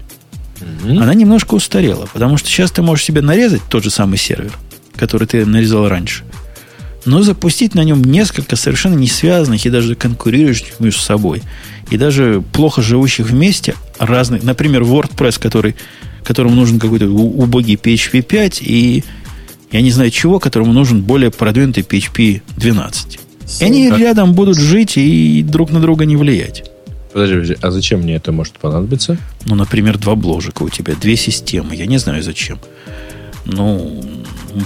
[0.61, 1.03] mm-hmm.
[1.03, 2.07] она немножко устарела.
[2.13, 4.53] Потому что сейчас ты можешь себе нарезать тот же самый сервер,
[4.97, 6.25] который ты нарезал раньше,
[7.07, 11.43] но запустить на нем несколько совершенно не связанных и даже конкурирующих между собой,
[11.91, 15.77] и даже плохо живущих вместе разных, например, WordPress, который,
[16.25, 19.05] которому нужен какой-то убогий PHP 5, и
[19.71, 23.19] я не знаю чего, которому нужен более продвинутый PHP 12.
[23.61, 26.71] И они рядом будут жить и друг на друга не влиять.
[27.15, 29.17] Подожди, подожди, а зачем мне это может понадобиться?
[29.45, 31.77] Ну, например, два бложика у тебя, две системы.
[31.77, 32.59] Я не знаю зачем.
[33.45, 34.03] Ну,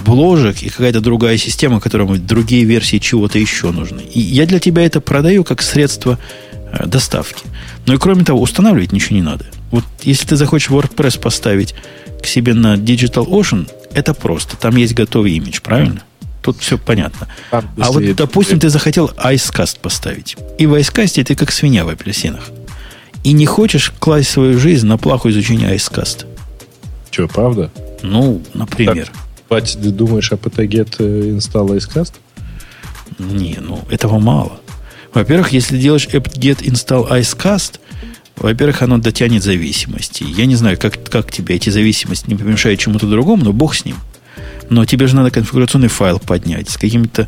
[0.03, 4.01] бложек и какая-то другая система, которому другие версии чего-то еще нужны.
[4.01, 6.17] И я для тебя это продаю как средство
[6.71, 7.45] э, доставки.
[7.85, 9.45] Но и кроме того, устанавливать ничего не надо.
[9.69, 11.75] Вот если ты захочешь WordPress поставить
[12.19, 14.57] к себе на Digital Ocean, это просто.
[14.57, 16.01] Там есть готовый имидж, правильно?
[16.41, 17.27] Тут все понятно.
[17.51, 20.37] Там, а вот, допустим, ты захотел Icecast поставить.
[20.57, 22.49] И в Icecast ты как свинья в апельсинах.
[23.23, 26.25] И не хочешь класть свою жизнь на плаху изучения Icecast.
[27.11, 27.71] Че, правда?
[28.01, 29.11] Ну, например.
[29.49, 32.13] Так, ты думаешь, apt-get install Icecast?
[33.17, 34.61] Не, ну, этого мало.
[35.13, 37.79] Во-первых, если делаешь apt-get install Icecast,
[38.37, 40.23] во-первых, оно дотянет зависимости.
[40.23, 43.83] Я не знаю, как, как тебе эти зависимости не помешают чему-то другому, но бог с
[43.83, 43.97] ним.
[44.69, 47.27] Но тебе же надо конфигурационный файл поднять с какими-то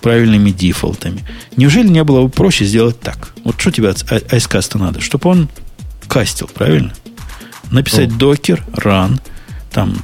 [0.00, 1.24] правильными дефолтами.
[1.56, 3.32] Неужели не было бы проще сделать так?
[3.44, 5.00] Вот что тебе от айскаста надо?
[5.00, 5.48] Чтобы он
[6.06, 6.92] кастил, правильно?
[7.70, 9.20] Написать docker run,
[9.70, 10.02] там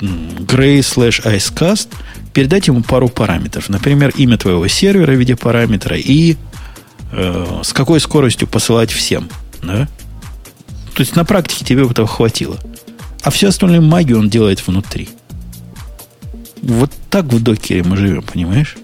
[0.00, 1.88] gray slash icecast,
[2.32, 3.68] передать ему пару параметров.
[3.68, 6.36] Например, имя твоего сервера в виде параметра и
[7.12, 9.28] э, с какой скоростью посылать всем.
[9.62, 9.88] Да?
[10.94, 12.56] То есть на практике тебе этого хватило.
[13.22, 15.08] А всю остальную магию он делает внутри.
[16.62, 18.76] Вот так в докере мы живем, понимаешь?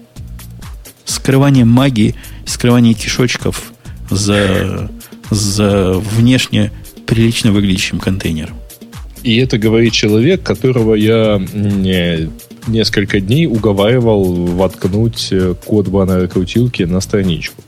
[1.05, 2.15] Скрывание магии,
[2.45, 3.73] скрывание кишочков
[4.09, 4.89] за,
[5.29, 6.71] за внешне
[7.05, 8.55] прилично выглядящим контейнером.
[9.23, 12.29] И это говорит человек, которого я не,
[12.67, 15.33] несколько дней уговаривал воткнуть
[15.65, 17.63] код баннера крутилки на страничку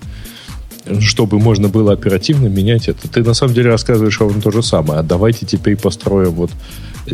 [1.00, 3.08] чтобы можно было оперативно менять это.
[3.08, 5.00] Ты на самом деле рассказываешь ровно то же самое.
[5.00, 6.52] А давайте теперь построим вот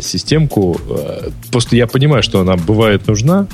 [0.00, 0.80] системку.
[0.88, 3.46] Э, просто я понимаю, что она бывает нужна,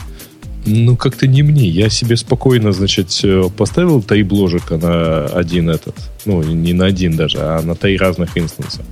[0.67, 1.67] ну, как-то не мне.
[1.69, 5.97] Я себе спокойно, значит, э, поставил три бложика на один этот.
[6.27, 8.83] Ну, не на один даже, а на три разных инстанса.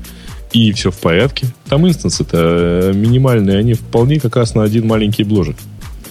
[0.53, 1.47] И все в порядке.
[1.69, 5.57] Там инстансы-то э, минимальные, они вполне как раз на один маленький бложик.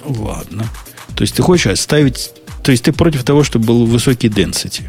[0.06, 0.66] Ладно.
[1.16, 2.32] То есть ты хочешь оставить...
[2.64, 4.84] То есть ты против того, чтобы был высокий density?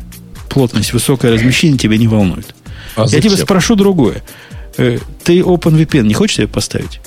[0.49, 2.55] плотность, высокое размещение тебя не волнует.
[2.97, 4.23] А Я тебя спрошу другое.
[4.79, 7.01] Э, ты OpenVPN не хочешь себе поставить?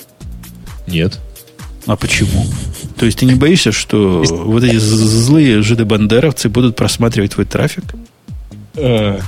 [0.88, 1.20] Нет.
[1.88, 2.46] А почему?
[2.98, 7.86] То есть ты не боишься, что вот эти злые жиды-бандеровцы будут просматривать твой трафик?
[8.76, 9.20] Э.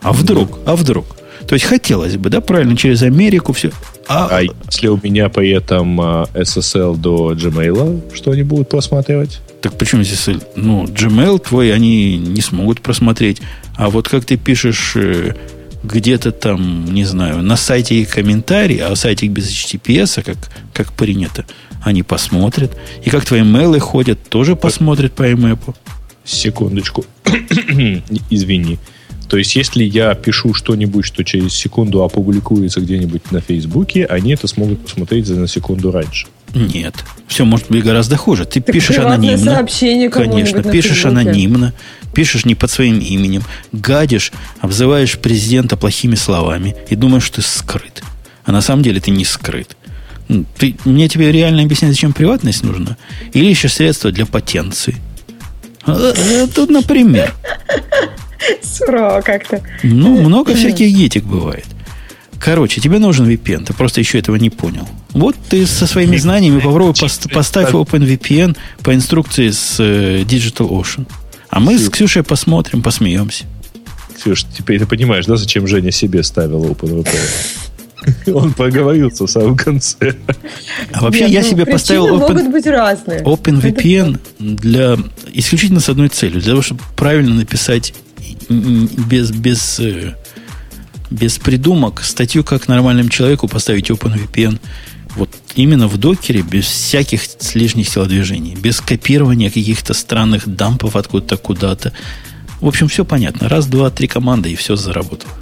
[0.00, 0.58] А вдруг?
[0.66, 1.06] А вдруг?
[1.46, 3.70] То есть хотелось бы, да, правильно, через Америку все.
[4.08, 9.40] А, а если у меня при этом SSL до Gmail, что они будут просматривать?
[9.60, 13.42] Так почему здесь, ну, Gmail твой они не смогут просмотреть.
[13.76, 15.34] А вот как ты пишешь э,
[15.82, 20.36] где-то там, не знаю, на сайте комментарий, а сайте без HTTPS, как,
[20.72, 21.44] как принято,
[21.82, 22.76] они посмотрят.
[23.04, 25.74] И как твои мейлы ходят, тоже посмотрят по IMAP.
[26.24, 27.04] Секундочку.
[28.30, 28.78] Извини.
[29.28, 34.48] То есть, если я пишу что-нибудь, что через секунду опубликуется где-нибудь на Фейсбуке, они это
[34.48, 36.26] смогут посмотреть за секунду раньше.
[36.54, 36.94] Нет.
[37.26, 38.44] Все может быть гораздо хуже.
[38.44, 39.66] Ты так пишешь анонимно.
[40.10, 41.72] Конечно, пишешь анонимно,
[42.14, 48.02] пишешь не под своим именем, гадишь, обзываешь президента плохими словами и думаешь, что ты скрыт.
[48.44, 49.76] А на самом деле ты не скрыт.
[50.58, 52.96] Ты, мне тебе реально объяснять, зачем приватность нужна?
[53.32, 54.96] Или еще средства для потенции?
[55.84, 57.34] А, а, тут, например.
[58.62, 59.60] Сурово как-то.
[59.82, 61.66] Ну, много всяких етик бывает.
[62.40, 64.88] Короче, тебе нужен VPN, ты просто еще этого не понял.
[65.10, 71.06] Вот ты со своими знаниями попробуй пост- поставь OpenVPN по инструкции с э, Digital Ocean.
[71.50, 73.44] А мы с Ксюшей посмотрим, посмеемся.
[74.16, 77.18] Ксюш, теперь ты понимаешь, да, зачем Женя себе ставил OpenVPN?
[78.34, 80.14] Он проговорился в самом конце.
[80.92, 83.20] А вообще Нет, я ну, себе поставил Open, могут быть разные.
[83.20, 84.96] OpenVPN для
[85.32, 87.92] исключительно с одной целью, для того, чтобы правильно написать
[88.48, 90.14] без, без э,
[91.10, 94.58] без придумок статью, как нормальному человеку поставить OpenVPN
[95.16, 97.22] вот именно в докере, без всяких
[97.54, 101.92] лишних телодвижений, без копирования каких-то странных дампов откуда-то куда-то.
[102.60, 103.48] В общем, все понятно.
[103.48, 105.32] Раз, два, три команды, и все заработало.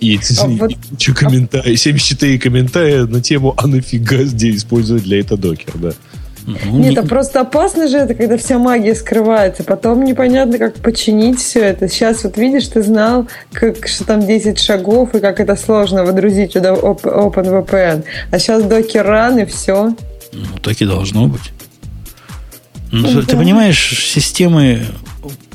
[0.00, 5.40] И а вот, куча комментариев, 74 комментария на тему, а нафига здесь использовать для этого
[5.40, 5.92] докер, да.
[6.46, 9.64] Ну, Нет, а просто опасно же это, когда вся магия скрывается.
[9.64, 11.88] Потом непонятно, как починить все это.
[11.88, 16.52] Сейчас вот видишь, ты знал, как, что там 10 шагов и как это сложно выдрузить
[16.52, 18.04] туда OpenVPN.
[18.30, 19.96] А сейчас докер ран и все.
[20.32, 21.52] Ну, так и должно быть.
[22.92, 23.22] Ну, да.
[23.22, 24.82] Ты понимаешь, системы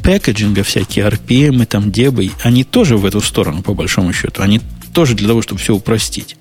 [0.02, 4.42] пэкэджинга всякие, RPM и там дебы, они тоже в эту сторону, по большому счету.
[4.42, 4.60] Они
[4.94, 6.36] тоже для того, чтобы все упростить.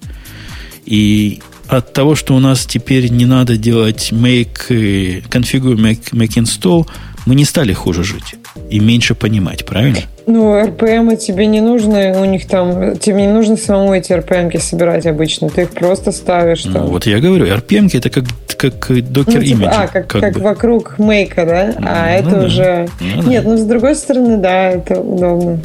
[0.86, 6.86] И от того, что у нас теперь не надо делать make, configure, make, make install,
[7.26, 8.36] мы не стали хуже жить
[8.70, 10.00] и меньше понимать, правильно?
[10.26, 15.06] Ну, RPM тебе не нужно, у них там, тебе не нужно самому эти RPM собирать
[15.06, 16.72] обычно, ты их просто ставишь там.
[16.72, 18.24] Ну, вот я говорю, RPM это как,
[18.56, 21.74] как докер ну, типа, А, как, как, как вокруг мейка, да?
[21.78, 22.46] Ну, а ну, это да.
[22.46, 22.88] уже...
[23.00, 23.50] Ну, Нет, да.
[23.50, 25.60] ну, с другой стороны, да, это удобно.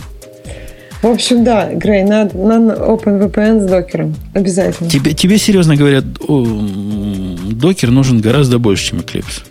[1.04, 4.16] В общем, да, Грей, надо, надо OpenVPN с докером.
[4.34, 4.90] Обязательно.
[4.90, 9.44] Тебе, тебе серьезно говорят, докер нужен гораздо больше, чем Eclipse.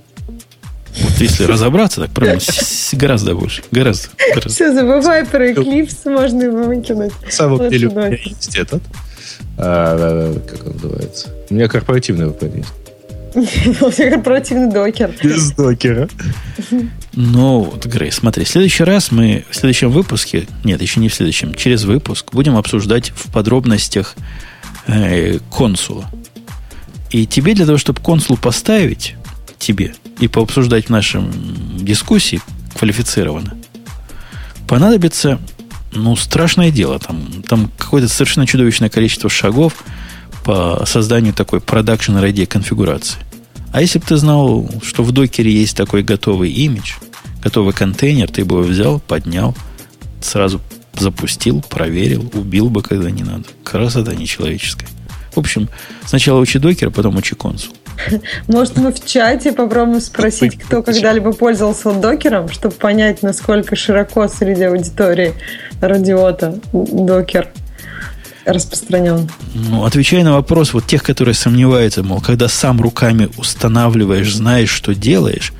[1.03, 2.41] Вот если разобраться, так правильно,
[2.93, 3.63] гораздо больше.
[3.71, 4.09] Гораздо.
[4.31, 4.49] гораздо.
[4.49, 7.13] Все, забывай про Eclipse, можно его выкинуть.
[7.29, 8.83] Самом деле есть этот.
[9.59, 11.29] А, как он называется?
[11.51, 12.82] У меня корпоративный VPN есть.
[13.97, 15.15] Корпоративный докер.
[15.23, 16.09] Без докера.
[17.13, 21.15] Ну, вот, Грей, смотри, в следующий раз мы в следующем выпуске, нет, еще не в
[21.15, 24.17] следующем, через выпуск будем обсуждать в подробностях
[24.87, 26.11] э, консула.
[27.11, 29.17] И тебе для того, чтобы консул поставить,
[29.59, 31.31] тебе, и пообсуждать в нашем
[31.77, 32.41] дискуссии
[32.79, 33.57] квалифицированно,
[34.67, 35.39] понадобится,
[35.93, 36.99] ну, страшное дело.
[36.99, 39.85] Там, там какое-то совершенно чудовищное количество шагов
[40.45, 43.19] по созданию такой production ready конфигурации.
[43.73, 46.95] А если бы ты знал, что в докере есть такой готовый имидж,
[47.43, 49.55] готовый контейнер, ты бы его взял, поднял,
[50.21, 50.61] сразу
[50.99, 53.45] запустил, проверил, убил бы, когда не надо.
[53.65, 54.89] Красота нечеловеческая.
[55.35, 55.69] В общем,
[56.05, 57.75] сначала учи докер, потом учи консул.
[58.49, 64.65] Может, мы в чате попробуем спросить, кто когда-либо пользовался докером, чтобы понять, насколько широко среди
[64.65, 65.35] аудитории
[65.81, 67.49] радиота докер
[68.45, 69.29] распространен.
[69.55, 74.95] Ну, отвечая на вопрос вот тех, которые сомневаются, мол, когда сам руками устанавливаешь, знаешь, что
[74.95, 75.53] делаешь,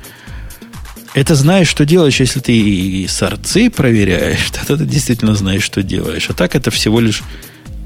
[1.13, 6.29] это знаешь, что делаешь, если ты и сорцы проверяешь, тогда ты действительно знаешь, что делаешь.
[6.29, 7.21] А так это всего лишь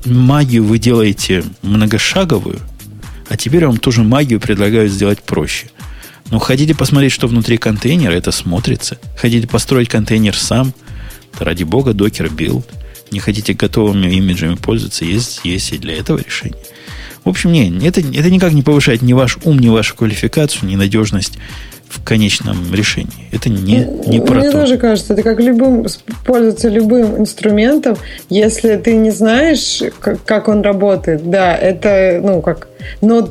[0.06, 2.60] магию вы делаете многошаговую,
[3.30, 5.68] а теперь вам тоже магию предлагают сделать проще.
[6.30, 8.98] Ну, хотите посмотреть, что внутри контейнера, это смотрится.
[9.18, 10.74] Хотите построить контейнер сам,
[11.40, 12.68] ради бога, Docker build.
[13.12, 16.60] Не хотите готовыми image'ами пользоваться, есть, есть и для этого решение.
[17.24, 20.76] В общем, не, это, это никак не повышает ни ваш ум, ни вашу квалификацию, ни
[20.76, 21.38] надежность
[21.90, 23.28] в конечном решении.
[23.32, 24.62] Это не, не про Мне то.
[24.62, 25.86] тоже кажется, это как любым
[26.26, 27.98] пользоваться любым инструментом,
[28.30, 32.68] если ты не знаешь, как, как он работает, да, это, ну, как
[33.02, 33.30] но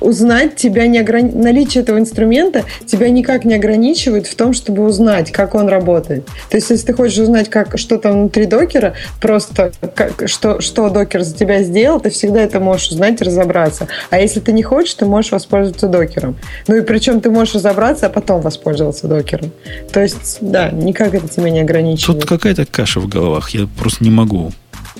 [0.00, 1.32] узнать тебя не ограни...
[1.32, 6.26] наличие этого инструмента тебя никак не ограничивает в том, чтобы узнать, как он работает.
[6.50, 10.88] То есть, если ты хочешь узнать, как, что там внутри Docker'а, просто как, что, что
[10.90, 13.88] докер за тебя сделал, ты всегда это можешь узнать и разобраться.
[14.10, 16.36] А если ты не хочешь, ты можешь воспользоваться докером.
[16.68, 19.50] Ну и причем ты можешь разобраться, а потом воспользоваться докером.
[19.92, 22.20] То есть, да, никак это тебя не ограничивает.
[22.20, 23.50] Тут какая-то каша в головах.
[23.50, 24.52] Я просто не могу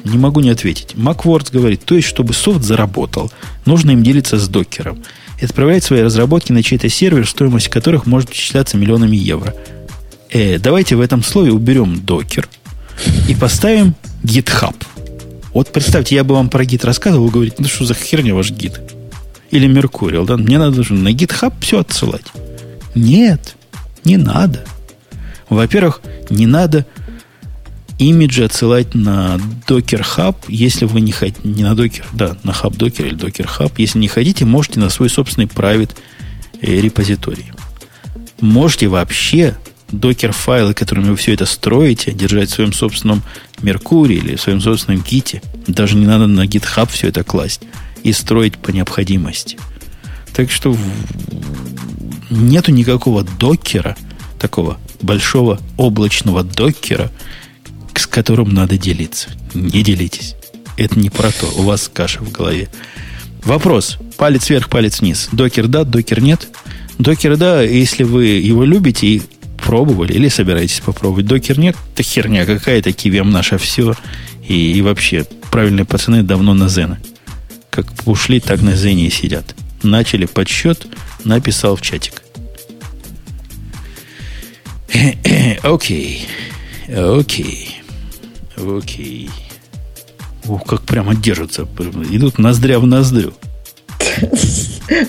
[0.05, 0.95] не могу не ответить.
[0.95, 3.31] MacWords говорит, то есть, чтобы софт заработал,
[3.65, 5.03] нужно им делиться с докером
[5.41, 9.55] и отправлять свои разработки на чей-то сервер, стоимость которых может исчисляться миллионами евро.
[10.31, 12.49] Э, давайте в этом слове уберем докер
[13.29, 14.75] и поставим GitHub.
[15.53, 18.81] Вот представьте, я бы вам про гид рассказывал, вы ну что за херня ваш гид?
[19.51, 20.37] Или Меркурил, да?
[20.37, 22.27] Мне надо же на GitHub все отсылать.
[22.95, 23.57] Нет,
[24.05, 24.65] не надо.
[25.49, 26.87] Во-первых, не надо
[27.99, 32.77] имиджи отсылать на Docker Hub, если вы не хотите, не на Docker, да, на Hub
[32.77, 33.73] Docker или Docker Hub.
[33.79, 35.93] Если не хотите, можете на свой собственный private
[36.61, 37.47] э, репозиторий.
[38.41, 39.57] Можете вообще
[39.91, 43.23] докер-файлы, которыми вы все это строите, держать в своем собственном
[43.63, 45.43] Меркурии или в своем собственном гите.
[45.67, 47.63] Даже не надо на GitHub все это класть
[48.03, 49.59] и строить по необходимости.
[50.35, 50.77] Так что
[52.31, 53.97] нету никакого докера,
[54.39, 57.11] такого большого облачного докера,
[57.99, 59.31] с которым надо делиться.
[59.55, 60.35] Не делитесь.
[60.77, 61.47] Это не про то.
[61.57, 62.69] У вас каша в голове.
[63.45, 63.99] Вопрос.
[64.17, 65.29] Палец вверх, палец вниз.
[65.33, 66.49] Докер да, докер нет.
[66.99, 69.23] Докер да, если вы его любите и
[69.57, 71.27] пробовали или собираетесь попробовать.
[71.27, 73.95] Докер нет, это херня какая-то, кивем наше все.
[74.47, 76.99] И, и вообще, правильные пацаны давно на Зена.
[77.71, 79.55] Как ушли, так на Зене и сидят.
[79.83, 80.87] Начали подсчет,
[81.25, 82.23] написал в чатик.
[85.63, 86.27] Окей.
[86.89, 87.81] Окей.
[88.57, 89.31] Окей.
[90.49, 91.67] Ох, как прямо держатся.
[92.11, 93.33] Идут ноздря в ноздрю.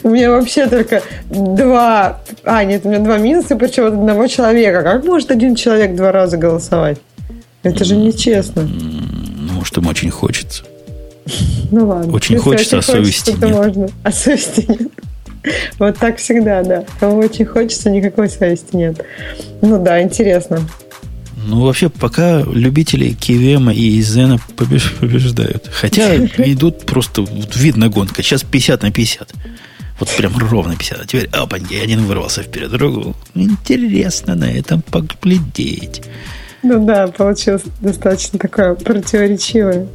[0.03, 2.19] У меня вообще только два...
[2.43, 4.83] А, нет, у меня два минуса, причем от одного человека.
[4.83, 6.97] Как может один человек два раза голосовать?
[7.63, 8.63] Это же нечестно.
[8.63, 10.63] Ну, может, им очень хочется.
[11.71, 12.13] Ну ладно.
[12.13, 13.51] Очень хочется, а совести нет.
[13.51, 13.89] можно.
[14.03, 14.91] А совести нет.
[15.79, 16.85] Вот так всегда, да.
[16.99, 19.05] Кому очень хочется, никакой совести нет.
[19.61, 20.61] Ну да, интересно.
[21.47, 25.69] Ну, вообще, пока любители KVM и Зена побеж- побеждают.
[25.71, 28.21] Хотя идут просто, вот видно гонка.
[28.21, 29.33] Сейчас 50 на 50.
[29.99, 31.01] Вот прям ровно 50.
[31.01, 33.15] А теперь, опаньки, один вырвался вперед, другу.
[33.33, 36.01] Интересно на этом поглядеть.
[36.63, 39.87] Ну да, получилось достаточно такое противоречивое.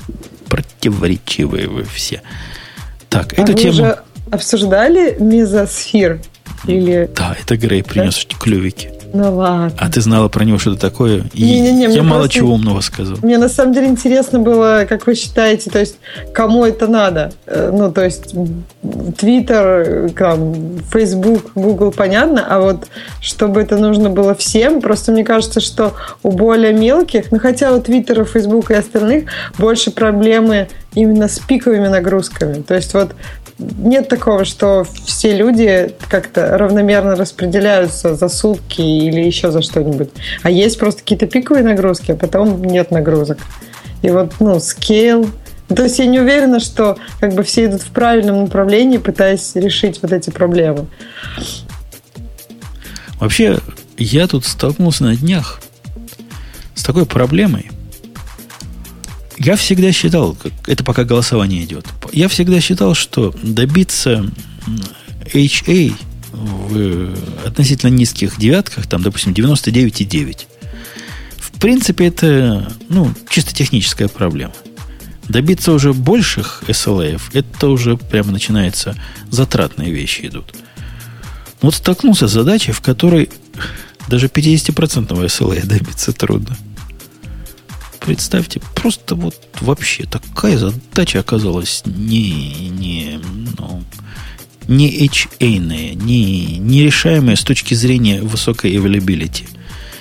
[0.49, 2.23] Противоречивые вы все.
[3.11, 3.73] Так, А эту вы тему...
[3.73, 3.99] уже
[4.31, 6.21] обсуждали мезосфер?
[6.67, 7.11] Или...
[7.15, 8.91] Да, это Грей принес клювики.
[9.15, 9.73] Ну ладно.
[9.79, 11.25] А ты знала про него что-то такое?
[11.35, 13.17] И Не-не-не, мне я мало просто- чего умного сказал.
[13.23, 15.97] Мне на самом деле интересно было, как вы считаете, то есть
[16.33, 17.33] кому это надо?
[17.47, 18.35] Э, Ну, то есть
[19.19, 22.87] Твиттер, там, Facebook, Google, понятно, а вот
[23.21, 27.81] чтобы это нужно было всем, просто мне кажется, что у более мелких, ну хотя у
[27.81, 29.25] Твиттера, Facebook и остальных
[29.59, 32.63] больше проблемы именно с пиковыми нагрузками.
[32.63, 33.13] То есть вот
[33.79, 40.11] нет такого, что все люди как-то равномерно распределяются за сутки или еще за что-нибудь.
[40.43, 43.39] А есть просто какие-то пиковые нагрузки, а потом нет нагрузок.
[44.03, 45.29] И вот, ну, скейл.
[45.69, 50.01] То есть я не уверена, что как бы все идут в правильном направлении, пытаясь решить
[50.03, 50.87] вот эти проблемы.
[53.19, 53.59] Вообще,
[53.97, 55.61] я тут столкнулся на днях
[56.75, 57.72] с такой проблемой.
[59.45, 60.37] Я всегда считал,
[60.67, 64.25] это пока голосование идет, я всегда считал, что добиться
[65.35, 65.95] HA
[66.33, 67.15] в
[67.45, 70.47] относительно низких девятках, там, допустим, 99,9,
[71.37, 74.55] в принципе, это ну, чисто техническая проблема.
[75.29, 78.95] Добиться уже больших SLA, это уже прямо начинается,
[79.31, 80.55] затратные вещи идут.
[81.61, 83.29] Вот столкнулся с задачей, в которой
[84.09, 86.57] даже 50% SLA добиться трудно.
[88.05, 93.21] Представьте, просто вот вообще такая задача оказалась не, не,
[93.59, 93.83] ну,
[94.67, 99.49] не HA, не, нерешаемая с точки зрения высокой availability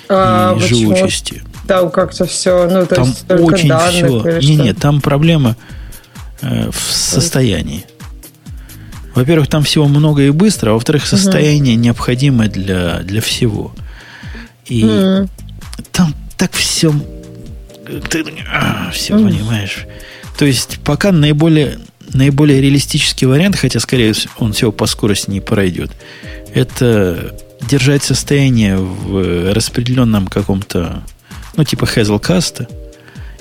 [0.08, 0.96] А, и почему?
[0.96, 1.42] живучести.
[1.68, 4.40] Там как-то все, ну, то Там есть очень все.
[4.40, 5.56] Не, не, там проблема
[6.40, 7.84] э, в состоянии.
[9.14, 13.74] Во-первых, там всего много и быстро, а во-вторых, состояние необходимое для, для всего.
[14.66, 15.28] И М.
[15.92, 16.92] там так все...
[18.10, 18.24] Ты
[18.92, 19.28] все Мгм.
[19.30, 19.86] понимаешь.
[20.38, 21.78] То есть, пока наиболее,
[22.12, 25.90] наиболее реалистический вариант, хотя, скорее всего, он всего по скорости не пройдет,
[26.54, 27.36] это
[27.68, 31.02] держать состояние в распределенном каком-то,
[31.56, 32.66] ну, типа Hazelcast,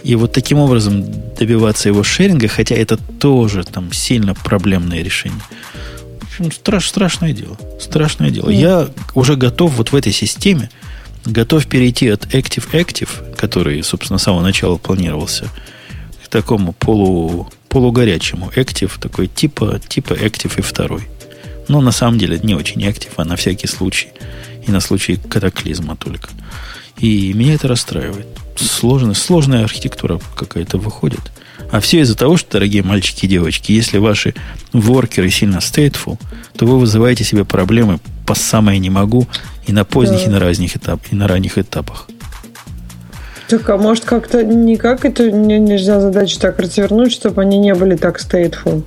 [0.03, 1.05] и вот таким образом
[1.37, 5.41] добиваться его шеринга, хотя это тоже там сильно проблемное решение.
[6.21, 7.57] В общем, страш, страшное дело.
[7.79, 8.45] Страшное дело.
[8.49, 8.57] Мгм.
[8.59, 10.69] Я уже готов вот в этой системе,
[11.25, 15.49] готов перейти от Active-Active, который, собственно, с самого начала планировался,
[16.23, 21.07] к такому полу, полугорячему Active, такой типа, типа Active и второй.
[21.67, 24.09] Но на самом деле не очень Active, а на всякий случай.
[24.65, 26.29] И на случай катаклизма только.
[26.97, 28.27] И меня это расстраивает.
[28.55, 31.21] Сложная, сложная архитектура какая-то выходит.
[31.71, 34.35] А все из-за того, что, дорогие мальчики и девочки, если ваши
[34.73, 36.19] воркеры сильно stateful,
[36.57, 39.27] то вы вызываете себе проблемы по самое не могу
[39.67, 40.23] и на поздних, Да.
[40.25, 42.07] и на разных этапах, и на ранних этапах.
[43.47, 47.97] Так, а может как-то никак это не- нельзя задачу так развернуть, чтобы они не были
[47.97, 48.83] так stateful?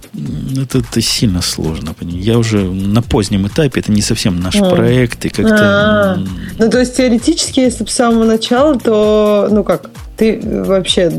[0.58, 1.94] Это, это сильно сложно.
[2.00, 4.70] Я уже на позднем этапе, это не совсем наш А.
[4.70, 5.56] проект, и как-то...
[5.60, 6.14] А.
[6.16, 6.28] м,
[6.58, 11.10] Ну, то есть, теоретически, если бы с самого начала, то, ну как, ты вообще...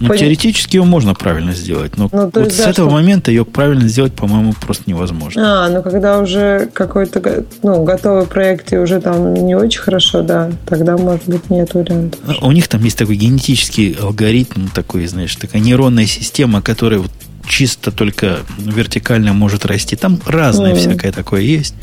[0.00, 2.96] Ну, пони- теоретически ее можно правильно сделать, но Ну, вот есть, с да, этого что-
[2.96, 5.64] момента ее правильно сделать, по-моему, просто невозможно.
[5.64, 10.50] А, ну когда уже какой-то ну, готовый проект и уже там не очень хорошо, да,
[10.66, 12.20] тогда, может быть, нет вариантов.
[12.26, 17.10] Ну, У них там есть такой генетический алгоритм, такой, знаешь, такая нейронная система, которая вот
[17.46, 19.96] чисто только вертикально может расти.
[19.96, 20.78] Там разное Мгм.
[20.80, 21.74] всякое такое есть.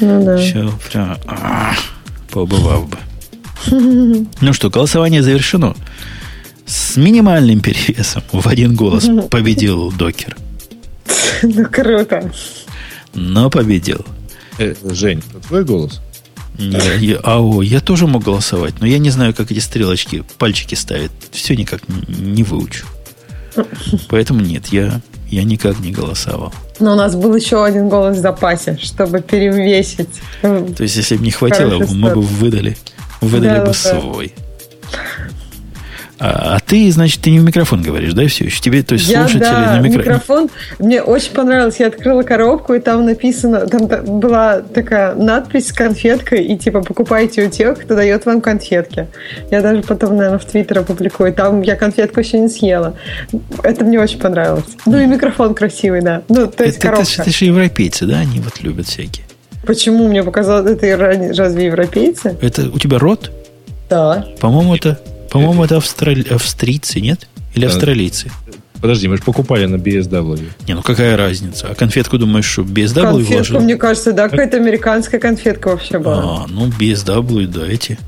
[0.00, 0.36] Ну да.
[0.38, 1.72] Все прям а,
[2.30, 2.96] побывав бы.
[4.40, 5.74] Ну что, голосование завершено.
[6.66, 10.36] С минимальным перевесом в один голос победил докер.
[11.42, 12.32] Ну круто.
[13.14, 14.04] Но победил.
[14.58, 16.00] Э, Жень, это твой голос?
[16.58, 20.74] Я, я- ау, я тоже мог голосовать, но я не знаю, как эти стрелочки, пальчики
[20.76, 21.10] ставят.
[21.32, 22.86] Все никак не выучу.
[24.08, 26.52] Поэтому нет, я, я никак не голосовал.
[26.80, 30.08] Но у нас был еще один голос в запасе, чтобы перевесить.
[30.42, 32.76] То есть, если бы не хватило, Хороший мы бы выдали,
[33.26, 34.32] выдали Да, бы да, свой.
[36.20, 38.60] А, а ты, значит, ты не в микрофон говоришь, да, все еще?
[38.62, 40.48] Тебе, то есть, Я, слушатели да, на микро- микрофон.
[40.78, 41.80] Мне очень понравилось.
[41.80, 46.82] Я открыла коробку, и там написано, там та- была такая надпись с конфеткой, и типа
[46.82, 49.08] покупайте у тех, кто дает вам конфетки.
[49.50, 51.32] Я даже потом, наверное, в Твиттер опубликую.
[51.34, 52.96] Там я конфетку еще не съела.
[53.64, 54.64] Это мне очень понравилось.
[54.86, 56.22] Ну и микрофон красивый, да.
[56.28, 57.04] Ну, то есть Это, это, коробка.
[57.10, 59.24] ж- это же европейцы, да, они вот любят всякие.
[59.66, 62.36] Почему мне показалось, это ра- разве европейцы?
[62.40, 63.30] Это у тебя рот?
[63.90, 64.26] Да.
[64.40, 64.98] По-моему, это,
[65.30, 67.28] по-моему, это австрали- австрийцы, нет?
[67.54, 68.30] Или австралийцы?
[68.80, 70.40] Подожди, мы же покупали на BSW.
[70.68, 71.68] Не, ну какая разница?
[71.70, 73.60] А конфетку думаешь, что BSW Конфетка, вложил?
[73.60, 76.42] мне кажется, да, какая-то американская конфетка вообще была.
[76.44, 77.98] А, ну BSW, да, эти.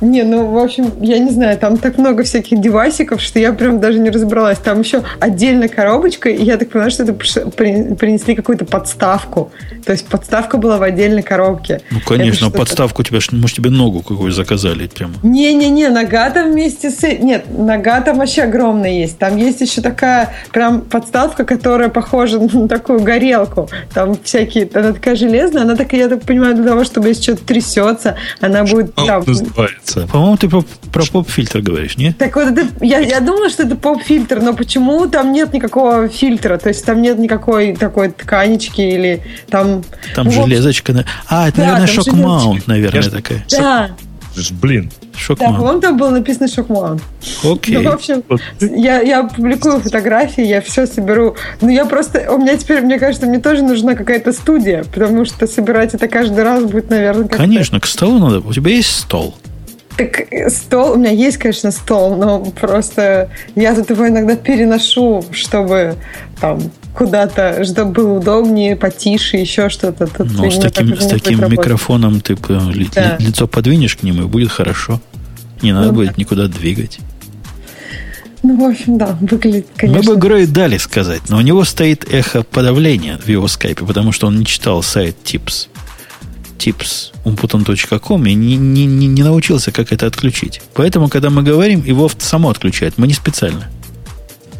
[0.00, 3.80] Не, ну, в общем, я не знаю, там так много всяких девайсиков, что я прям
[3.80, 4.58] даже не разобралась.
[4.58, 9.50] Там еще отдельная коробочка, и я так понимаю, что это принесли какую-то подставку.
[9.84, 11.80] То есть подставка была в отдельной коробке.
[11.90, 15.14] Ну, конечно, подставку тебя, ж- может, тебе ногу какую заказали прямо.
[15.22, 17.02] Не-не-не, нога там вместе с...
[17.02, 19.18] Нет, нога там вообще огромная есть.
[19.18, 23.68] Там есть еще такая прям подставка, которая похожа на такую горелку.
[23.94, 24.68] Там всякие...
[24.74, 28.64] Она такая железная, она такая, я так понимаю, для того, чтобы если что-то трясется, она
[28.64, 29.24] будет там...
[29.26, 29.87] называется.
[29.94, 30.62] По-моему, ты про,
[30.92, 32.16] про поп-фильтр говоришь, нет?
[32.18, 36.58] Так вот, это, я, я думала, что это поп-фильтр, но почему там нет никакого фильтра?
[36.58, 39.84] То есть там нет никакой такой тканечки или там...
[40.14, 40.92] Там Ну, железочка.
[40.92, 43.44] на- А, это, Да, наверное, шок-маунт, наверное, Я такая.
[43.50, 43.90] Да,
[44.60, 44.90] Блин.
[44.90, 45.56] да, Шок-маунт.
[45.58, 47.00] по-моему, там было написано шокман.
[47.42, 47.76] Окей.
[47.78, 48.22] Ну, в общем,
[48.60, 51.34] я, я публикую фотографии, я все соберу.
[51.60, 52.30] Ну, я просто...
[52.32, 56.44] У меня теперь, мне кажется, мне тоже нужна какая-то студия, потому что собирать это каждый
[56.44, 57.38] раз будет, наверное, как-то...
[57.38, 58.38] Конечно, к столу надо.
[58.40, 59.34] У тебя есть стол?
[59.98, 65.96] Так стол, у меня есть, конечно, стол, но просто я тут его иногда переношу, чтобы
[66.40, 66.60] там
[66.94, 70.06] куда-то, чтобы было удобнее, потише, еще что-то.
[70.06, 71.58] Тут, Ну, с так таким, уже с таким работать.
[71.58, 72.58] микрофоном ты Да.
[72.70, 72.88] ли-
[73.18, 75.00] лицо подвинешь к нему, и будет хорошо.
[75.62, 76.98] Не надо Ну, будет никуда двигать.
[78.44, 80.14] Ну, в общем, да, выглядит, Мы конечно.
[80.14, 84.28] бы Грей дали сказать, но у него стоит эхо подавления в его скайпе, потому что
[84.28, 85.66] он не читал сайт Tips.
[86.58, 90.60] Tips umputan.com и не, не, не, не научился, как это отключить.
[90.74, 92.98] Поэтому, когда мы говорим, его само отключает.
[92.98, 93.70] Мы не специально.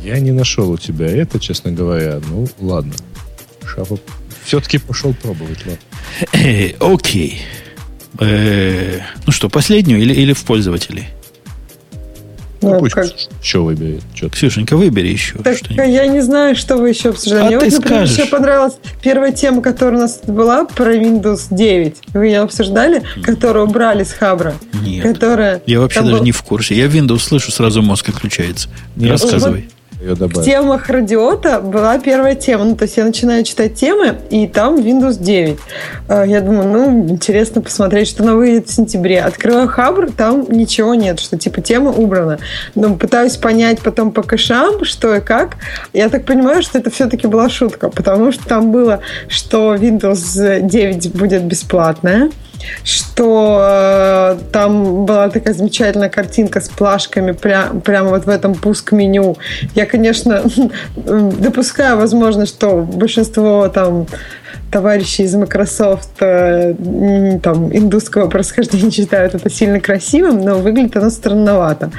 [0.02, 2.20] Я не нашел у тебя это, честно говоря.
[2.30, 2.94] Ну, ладно.
[3.66, 3.98] Шапа
[4.44, 5.58] все-таки пошел пробовать.
[5.66, 6.94] Ладно.
[6.94, 7.42] Окей.
[8.18, 11.08] Э, Ну что, последнюю или, или в пользователей?
[12.60, 13.06] Ну, Ну, пусть как-
[13.42, 14.02] что выберет.
[14.14, 15.86] Что Ксюшенька, выбери еще Так что-нибудь.
[15.88, 17.42] я не знаю, что вы еще обсуждали.
[17.42, 18.18] А Мне ты вот, например, скажешь.
[18.18, 21.96] еще понравилась первая тема, которая у нас была про Windows 9.
[22.14, 24.54] Вы ее обсуждали, которую убрали с Хабра?
[24.84, 25.02] Нет.
[25.04, 25.62] Которая...
[25.66, 26.74] Я вообще там даже был- не в курсе.
[26.74, 28.68] Я Windows слышу, сразу мозг отключается.
[28.96, 29.12] Нет.
[29.12, 29.68] Рассказывай.
[30.00, 30.44] Ее В добавить?
[30.44, 32.64] темах радиота была первая тема.
[32.64, 35.58] Ну, то есть я начинаю читать темы, и там Windows 9.
[36.08, 39.20] Э, Я думаю, ну, интересно посмотреть, что она выйдет в сентябре.
[39.20, 42.38] Открываю Хабр, там ничего нет, что типа тема убрана.
[42.74, 45.56] Но пытаюсь понять потом по кэшам, что и как.
[45.92, 51.12] Я так понимаю, что это все-таки была шутка, потому что там было, что Windows 9
[51.14, 52.30] будет бесплатная,
[52.84, 59.36] что э, там была такая замечательная картинка с плашками пря- прямо вот в этом пуск-меню.
[59.74, 60.42] Я, конечно,
[60.96, 64.06] допускаю, возможно, что большинство там
[64.70, 66.74] товарищи из Microsoft э,
[67.42, 71.90] там индусского происхождения считают это сильно красивым, но выглядит оно странновато.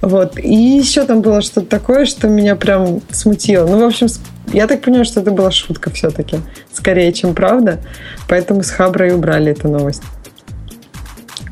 [0.00, 0.38] Вот.
[0.38, 3.66] И еще там было что-то такое, что меня прям смутило.
[3.66, 4.08] Ну, в общем,
[4.52, 6.38] я так понимаю, что это была шутка все-таки.
[6.72, 7.80] Скорее, чем правда.
[8.28, 10.02] Поэтому с Хабра и убрали эту новость.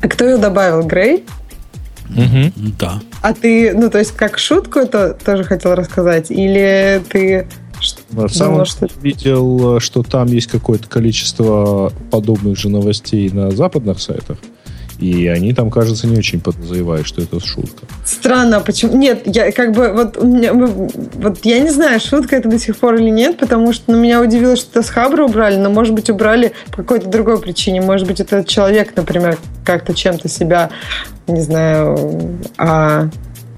[0.01, 0.83] А кто ее добавил?
[0.83, 1.25] Грей?
[2.09, 2.53] Мгм.
[2.79, 2.99] Да.
[3.21, 6.29] А ты, ну, то есть, как шутку это тоже хотел рассказать?
[6.29, 7.47] Или ты...
[7.85, 13.29] ш- На самом думал, что- деле видел, что там есть какое-то количество подобных же новостей
[13.29, 14.37] на западных сайтах.
[14.97, 17.85] И они там, кажется, не очень подозревают, что это шутка.
[18.05, 18.95] Странно, почему...
[18.95, 19.91] Нет, я как бы...
[19.91, 23.73] Вот, у меня, вот я не знаю, шутка это до сих пор или нет, потому
[23.73, 27.09] что ну, меня удивило, что это с Хабра убрали, но, может быть, убрали по какой-то
[27.09, 27.81] другой причине.
[27.81, 30.69] Может быть, этот человек, например, как-то чем-то себя,
[31.27, 33.09] не знаю, а,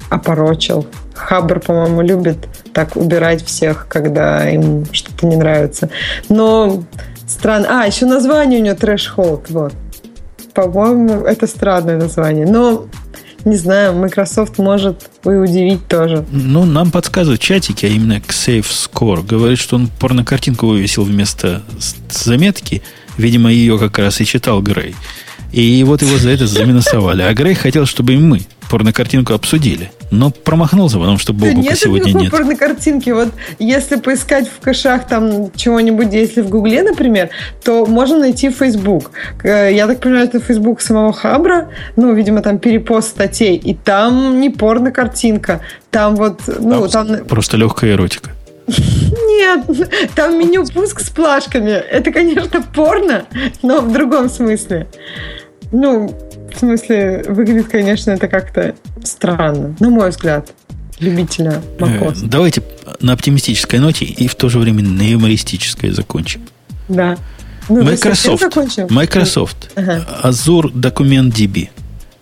[0.10, 0.88] опорочил.
[1.14, 5.90] Хабр, по-моему, любит так убирать всех, когда им что-то не нравится.
[6.30, 6.84] Но
[7.28, 7.82] странно...
[7.82, 9.74] А, еще название у него Threshold, вот.
[10.54, 12.46] По-моему, это странное название.
[12.46, 12.86] Но,
[13.46, 16.26] не знаю, Microsoft может и удивить тоже.
[16.32, 19.26] Ну, нам подсказывают чатики, а именно к Save Score.
[19.26, 21.62] Говорит, что он порнокартинку вывесил вместо
[22.10, 22.82] заметки.
[23.18, 24.96] Видимо, ее как раз и читал Грей.
[25.52, 27.22] И вот его за это заминусовали.
[27.22, 29.92] А Грей хотел, чтобы и мы порнокартинку обсудили.
[30.10, 32.32] Но промахнулся, потому что Бобука нет сегодня нет.
[32.32, 33.10] порнокартинки.
[33.10, 33.30] Вот
[33.60, 37.30] если поискать в кэшах там чего-нибудь, если в Гугле, например,
[37.64, 39.12] то можно найти Facebook.
[39.44, 41.70] Э, я так понимаю, это Facebook самого Хабра.
[41.98, 43.58] Ну, видимо, там перепост статей.
[43.58, 45.62] И там не порнокартинка.
[45.92, 46.42] Там вот...
[46.48, 47.26] Ну, там, там...
[47.26, 48.32] Просто легкая эротика.
[48.68, 49.62] Нет,
[50.16, 51.72] там меню пуск с плашками.
[51.72, 53.26] Это, конечно, порно,
[53.62, 54.88] но в другом смысле.
[55.72, 56.10] Ну,
[56.58, 60.52] в смысле, выглядит, конечно, это как-то странно, на мой взгляд,
[61.00, 61.62] любителя.
[61.80, 62.64] Э, давайте
[63.00, 66.42] на оптимистической ноте и в то же время на юмористической закончим.
[66.90, 67.18] Да.
[67.70, 68.44] Ну, Microsoft,
[68.90, 70.06] Microsoft, ага.
[70.24, 71.70] Azure Document DB.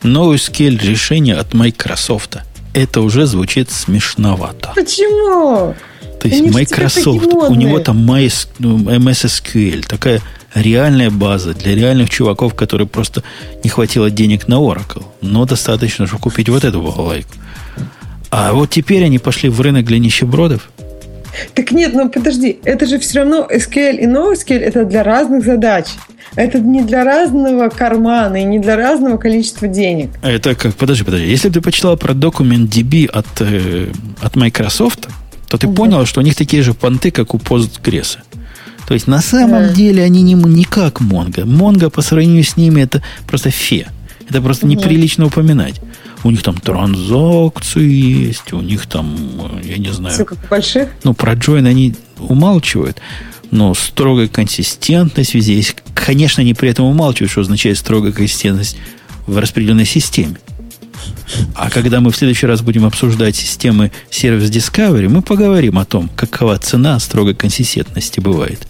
[0.01, 2.37] NoSQL решение от Microsoft.
[2.73, 4.73] Это уже звучит смешновато.
[4.75, 5.75] Почему?
[6.19, 10.21] То есть Они Microsoft, у него там MS SQL, такая
[10.55, 13.23] реальная база для реальных чуваков, которые просто
[13.63, 15.03] не хватило денег на Oracle.
[15.21, 17.29] Но достаточно, чтобы купить вот эту балалайку.
[18.31, 20.69] А вот теперь они пошли в рынок для нищебродов.
[21.53, 25.87] Так нет, ну подожди, это же все равно SQL и NoSQL это для разных задач.
[26.35, 30.09] Это не для разного кармана и не для разного количества денег.
[30.21, 31.27] Это как, подожди, подожди.
[31.27, 33.87] Если бы ты почитал про документ DB от, э,
[34.21, 35.07] от Microsoft,
[35.47, 35.73] то ты да.
[35.73, 38.17] понял, что у них такие же понты, как у Postgres.
[38.87, 39.73] То есть на самом да.
[39.73, 41.45] деле они не, не как Монго.
[41.45, 43.87] Монго по сравнению с ними это просто фе.
[44.29, 44.73] Это просто угу.
[44.73, 45.81] неприлично упоминать.
[46.23, 49.15] У них там транзакции есть, у них там,
[49.63, 50.15] я не знаю.
[50.15, 50.89] Все как больших?
[51.03, 52.97] Ну, про Join они умалчивают,
[53.51, 55.75] но строгая консистентность везде есть.
[55.93, 58.77] Конечно, они при этом умалчивают, что означает строгая консистентность
[59.27, 60.37] в распределенной системе.
[61.53, 66.09] А когда мы в следующий раз будем обсуждать системы сервис Discovery, мы поговорим о том,
[66.09, 68.67] какова цена строгой консистентности бывает.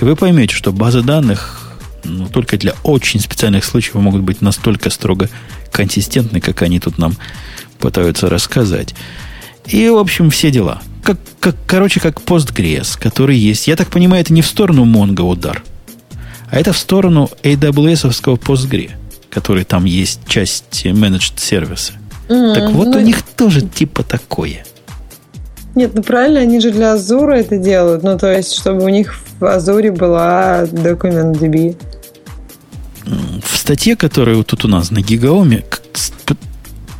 [0.00, 4.90] И вы поймете, что базы данных ну, только для очень специальных случаев могут быть настолько
[4.90, 5.28] строго
[5.72, 7.14] консистентны, как они тут нам
[7.78, 8.94] пытаются рассказать.
[9.66, 10.80] И, в общем, все дела.
[11.02, 13.68] Как, как, короче, как Postgres, который есть.
[13.68, 15.62] Я так понимаю, это не в сторону Mongo удар,
[16.50, 18.90] а это в сторону AWS-овского Postgre,
[19.30, 21.94] который там есть часть managed сервиса.
[22.28, 22.98] Mm, так вот, ну...
[22.98, 24.64] у них тоже типа такое.
[25.74, 28.02] Нет, ну правильно, они же для Азура это делают.
[28.02, 31.76] Ну, то есть, чтобы у них в Азуре была DocumentDB.
[33.42, 35.64] В статье, которая вот тут у нас на Гигаоме,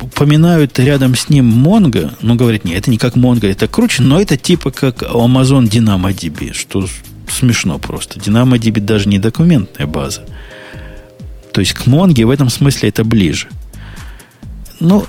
[0.01, 4.21] упоминают рядом с ним Mongo, но говорят, нет, это не как Mongo, это круче, но
[4.21, 6.87] это типа как Amazon DynamoDB, что
[7.29, 8.19] смешно просто.
[8.19, 10.21] DynamoDB даже не документная база.
[11.51, 13.47] То есть к Mongo в этом смысле это ближе.
[14.79, 15.05] Ну,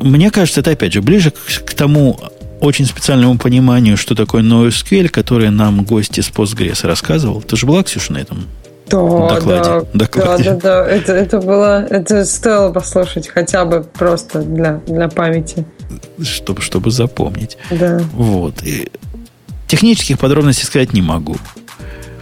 [0.00, 2.18] мне кажется, это опять же ближе к, к тому
[2.60, 7.42] очень специальному пониманию, что такое NoSQL, который нам гость из Postgres рассказывал.
[7.42, 8.46] Ты же была, Ксюша, на этом
[8.88, 9.62] да, докладе?
[9.62, 10.44] Да, докладе.
[10.44, 10.90] да, да, да.
[10.90, 15.64] Это, это было, это стоило послушать хотя бы просто для, для памяти.
[16.22, 17.58] Чтобы, чтобы запомнить.
[17.70, 18.00] Да.
[18.12, 18.62] Вот.
[18.62, 18.90] И
[19.66, 21.36] технических подробностей сказать не могу.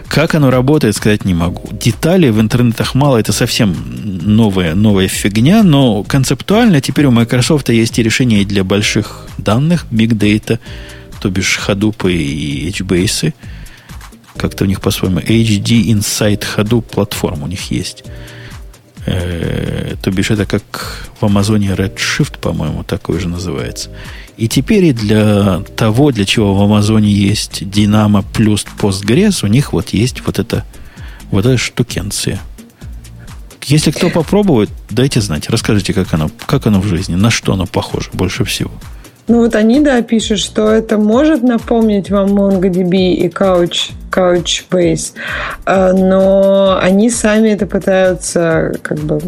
[0.07, 1.69] Как оно работает, сказать не могу.
[1.71, 3.75] Деталей в интернетах мало, это совсем
[4.23, 10.09] новая, новая фигня, но концептуально теперь у Microsoft есть и решения для больших данных, big
[10.09, 10.59] data,
[11.19, 13.33] то бишь Hadoop и HBase.
[14.37, 18.03] Как-то у них по-своему HD Insight Hadoop платформа у них есть.
[19.05, 23.89] Э, то бишь это как в Амазоне Redshift, по-моему, такой же называется.
[24.37, 29.73] И теперь и для того, для чего в Амазоне есть Dynamo плюс Postgres, у них
[29.73, 30.65] вот есть вот эта,
[31.31, 32.39] вот эта штукенция.
[33.65, 37.65] Если кто попробует, дайте знать, расскажите, как оно, как оно в жизни, на что оно
[37.65, 38.71] похоже больше всего.
[39.27, 45.13] Ну вот они, да, пишут, что это может напомнить вам MongoDB и Couch Couchbase,
[45.65, 49.19] а, но они сами это пытаются как бы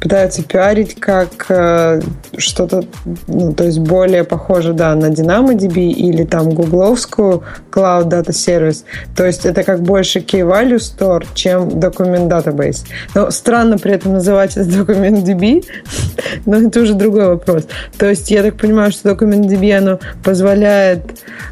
[0.00, 2.00] пытаются пиарить как э,
[2.36, 2.84] что-то,
[3.28, 8.84] ну, то есть более похоже, да, на DynamoDB или там гугловскую Cloud Data Service.
[9.16, 12.84] То есть это как больше Key Value Store, чем Document Database.
[13.14, 15.64] Но странно при этом называть это DocumentDB,
[16.46, 17.66] но это уже другой вопрос.
[17.98, 21.02] То есть я так понимаю, что DocumentDB оно позволяет,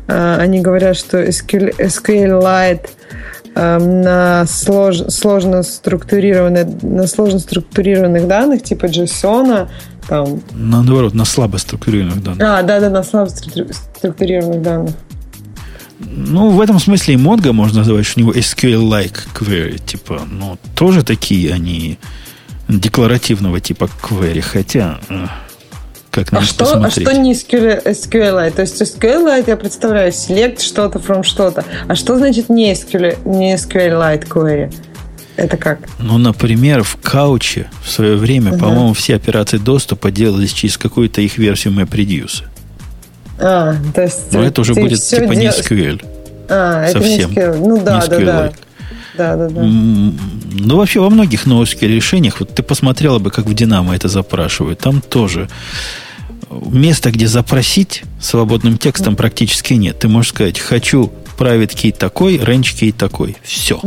[0.08, 2.79] э, они говорят, что SQL, SQLite
[3.54, 9.68] Эм, на слож, сложно структурированные, на сложно структурированных данных, типа JSON,
[10.08, 10.40] там...
[10.52, 12.40] Наоборот, на слабо структурированных данных.
[12.42, 14.94] А, да-да, на слабо структурированных данных.
[15.98, 20.56] Ну, в этом смысле и Mongo можно называть, что у него SQL-like query, типа, ну,
[20.74, 21.98] тоже такие они
[22.68, 25.26] декларативного типа query, хотя э,
[26.10, 28.50] как а что, а что не SQLite?
[28.50, 31.64] То есть SQLite, я представляю, select что-то from что-то.
[31.86, 34.74] А что значит не, SQL, не SQLite query?
[35.36, 35.78] Это как?
[35.98, 38.58] Ну, например, в Кауче в свое время, Ага.
[38.58, 42.42] по-моему, все операции доступа делались через какую-то их версию MapReduce.
[43.38, 44.32] А, то есть...
[44.32, 46.04] Но это уже будет типа не дел- SQL.
[46.50, 47.20] А, это не.
[47.20, 47.58] SQL.
[47.66, 48.52] Ну да, Не да, да.
[49.16, 49.62] Да, да, да.
[49.62, 54.78] Ну, вообще, во многих NoSQL решениях, вот ты посмотрела бы, как в Динамо это запрашивают.
[54.80, 55.48] Там тоже
[56.50, 59.98] места, где запросить свободным текстом практически нет.
[59.98, 63.36] Ты можешь сказать, хочу private key такой, range key такой.
[63.42, 63.80] Все.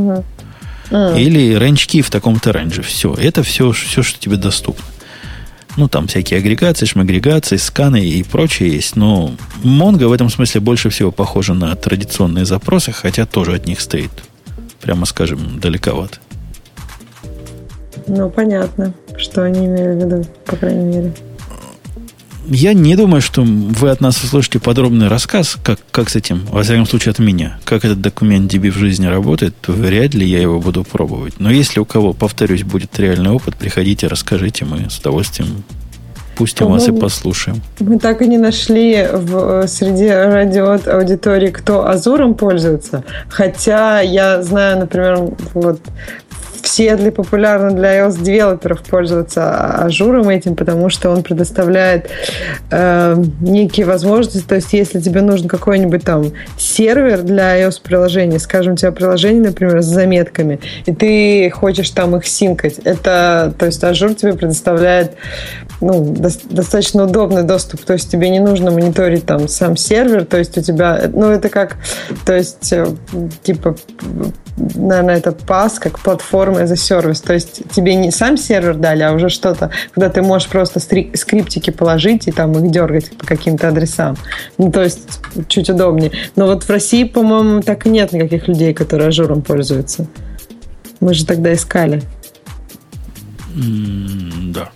[0.92, 2.82] Или range key в таком-то рейнже.
[2.82, 3.14] Все.
[3.14, 4.86] Это все, все, что тебе доступно.
[5.76, 8.96] Ну, там всякие агрегации, шмагрегации, сканы и прочее есть.
[8.96, 9.32] Но
[9.64, 14.12] Mongo в этом смысле больше всего похожа на традиционные запросы, хотя тоже от них стоит,
[14.84, 16.18] прямо скажем, далековато.
[18.08, 21.14] Ну, понятно, что они имели в виду, по крайней мере.
[22.46, 26.62] Я не думаю, что вы от нас услышите подробный рассказ, как, как с этим, во
[26.64, 30.42] всяком случае от меня, как этот документ DB в жизни работает, то вряд ли я
[30.42, 31.40] его буду пробовать.
[31.40, 35.64] Но если у кого, повторюсь, будет реальный опыт, приходите, расскажите, мы с удовольствием
[36.36, 37.62] пустим вас и послушаем.
[37.80, 43.04] Мы так и не нашли в, среди радио аудитории, кто Azure'ом пользуется.
[43.30, 45.20] Хотя я знаю, например,
[45.54, 45.80] вот
[46.64, 52.10] в Сиэтле популярно для iOS-девелоперов пользоваться Azure'ом этим, потому что он предоставляет
[52.72, 54.48] э, некие возможности.
[54.48, 59.82] То есть, если тебе нужен какой-нибудь там сервер для iOS-приложения, скажем, у тебя приложение, например,
[59.82, 65.18] с заметками, и ты хочешь там их sync'ать, это, то есть, Azure тебе предоставляет
[65.82, 67.82] ну, дос- достаточно удобный доступ.
[67.82, 71.50] То есть тебе не нужно мониторить там сам сервер, то есть у тебя, ну, это
[71.50, 71.76] как,
[72.26, 72.88] то есть, э,
[73.44, 73.76] типа,
[74.58, 77.22] наверное, это PaaS, как platform as a service.
[77.22, 81.72] То есть тебе не сам сервер дали, а уже что-то, куда ты можешь просто скриптики
[81.72, 84.18] положить и там их дергать по каким-то адресам.
[84.58, 86.12] Ну, то есть чуть удобнее.
[86.36, 90.08] Но вот в России, по-моему, так и нет никаких людей, которые Azure'ом пользуются.
[91.00, 92.04] Мы же тогда искали.
[93.56, 94.70] М, Да.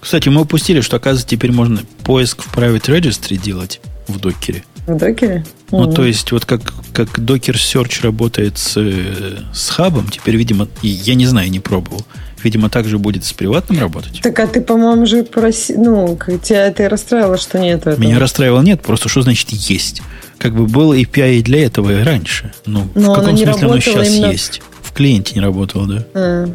[0.00, 4.62] Кстати, мы упустили, что, оказывается, теперь можно поиск в Private Registry делать в докере.
[4.86, 5.44] В докере?
[5.70, 10.68] Ну, то есть, вот как, как Docker Search работает с, э, с хабом, теперь, видимо,
[10.82, 12.04] я не знаю, не пробовал.
[12.42, 14.20] Видимо, также будет с приватным работать.
[14.22, 15.74] Так, а ты, по-моему, же проси...
[15.74, 18.00] Ну, тебя это и расстраивало, что нет этого.
[18.00, 20.02] Меня расстраивало нет, просто что значит есть.
[20.38, 22.52] Как бы был API и для этого и раньше.
[22.64, 24.62] Ну, в Но оно каком смысле оно сейчас именно- есть?
[24.82, 26.04] В клиенте не работало, да.
[26.14, 26.48] А.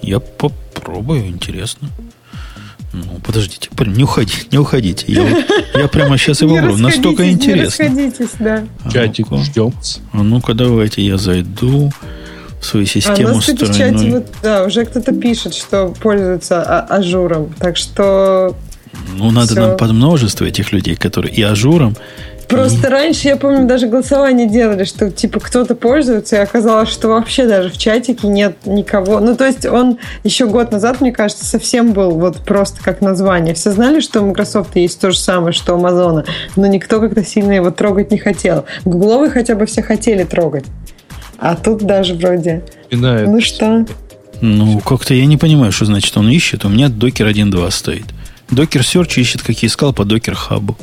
[0.00, 1.88] Я попробую, интересно.
[2.96, 5.04] Ну, подождите, блин, не уходите, не уходите.
[5.08, 5.44] Я, вот-
[5.74, 6.78] я прямо сейчас Не попробую.
[6.78, 7.82] Настолько интересно.
[7.82, 8.64] Не расходитесь, да.
[8.84, 9.72] А Чатик ждем.
[10.12, 11.90] А ну-ка, давайте я зайду
[12.60, 15.88] в свою А у систему нас, кстати, в чате вот, да, уже кто-то пишет, что
[16.00, 17.54] пользуется а- Azure'ом.
[17.58, 18.56] Так что
[19.18, 19.60] Ну, надо всё.
[19.60, 21.96] нам под множество этих людей, которые и Azure'ом,
[22.48, 27.46] просто раньше, я помню, даже голосование делали, что типа кто-то пользуется, и оказалось, что вообще
[27.46, 29.20] даже в чатике нет никого.
[29.20, 33.54] Ну, то есть он еще год назад, мне кажется, совсем был вот просто как название.
[33.54, 36.24] Все знали, что у Microsoft есть то же самое, что у Амазона,
[36.56, 38.64] но никто как-то сильно его трогать не хотел.
[38.84, 40.64] Гугловый хотя бы все хотели трогать.
[41.38, 42.64] А тут даже вроде...
[42.90, 43.28] Напоминает.
[43.28, 43.86] Ну что?
[44.40, 46.64] Ну, как-то я не понимаю, что значит он ищет.
[46.64, 48.06] У меня докер 1.2 стоит.
[48.50, 50.76] Докер Search ищет, как я искал, по докер хабу.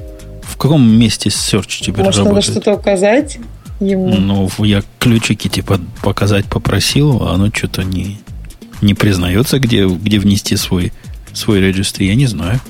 [0.53, 2.51] В каком месте Search теперь Может, надо работает?
[2.51, 3.39] что-то указать
[3.79, 4.09] ему?
[4.09, 8.19] Ну, я ключики типа показать попросил, а оно что-то не,
[8.83, 10.93] не признается, где, где внести свой,
[11.33, 12.03] свой регистр.
[12.03, 12.61] Я не знаю.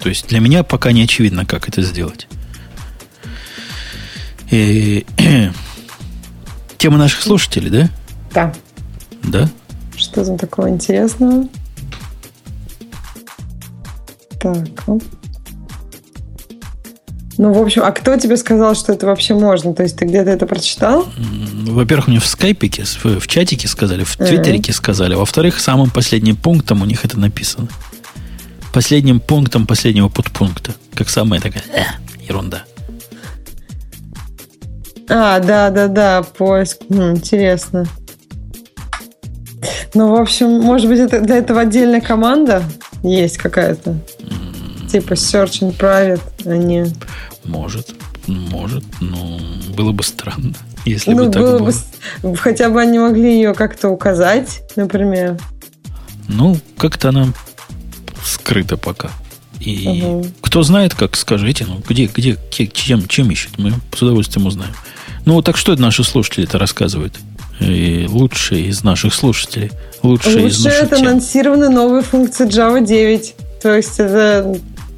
[0.00, 2.26] То есть для меня пока не очевидно, как это сделать.
[4.50, 5.06] И,
[6.76, 7.90] тема наших слушателей, да?
[8.34, 8.54] Да.
[9.22, 9.48] Да?
[9.96, 11.48] Что там такого интересного?
[14.40, 14.66] Так.
[17.38, 19.74] Ну, в общем, а кто тебе сказал, что это вообще можно?
[19.74, 21.06] То есть ты где-то это прочитал?
[21.66, 24.26] Во-первых, мне в скайпике, в, чатике сказали, в Мгм.
[24.26, 25.14] твиттерике сказали.
[25.14, 27.68] Во-вторых, самым последним пунктом у них это написано.
[28.72, 30.72] Последним пунктом последнего подпункта.
[30.94, 31.82] Как самая такая э,
[32.26, 32.64] ерунда.
[35.08, 36.78] А, да, да, да, поиск.
[36.90, 37.86] М, интересно.
[39.94, 42.62] Ну, в общем, может быть, это для этого отдельная команда
[43.02, 43.96] есть какая-то?
[44.90, 46.86] Типа Search and Private, а не...
[47.44, 47.94] Может,
[48.26, 49.38] может, но
[49.74, 50.54] было бы странно,
[50.84, 51.72] если ну, бы так было было.
[52.22, 52.36] бы...
[52.36, 55.38] Хотя бы они могли ее как-то указать, например.
[56.28, 57.28] Ну, как-то она
[58.24, 59.10] скрыта пока.
[59.60, 60.32] И Мгм.
[60.40, 64.74] кто знает, как скажите, ну, где, где, чем, чем ищут, мы с удовольствием узнаем.
[65.24, 67.16] Ну, так что это наши слушатели-то рассказывают?
[67.58, 69.70] И лучшие из наших слушателей,
[70.02, 73.34] лучшие из Лучше наших это анонсированы новые функции Java 9.
[73.62, 74.56] То есть это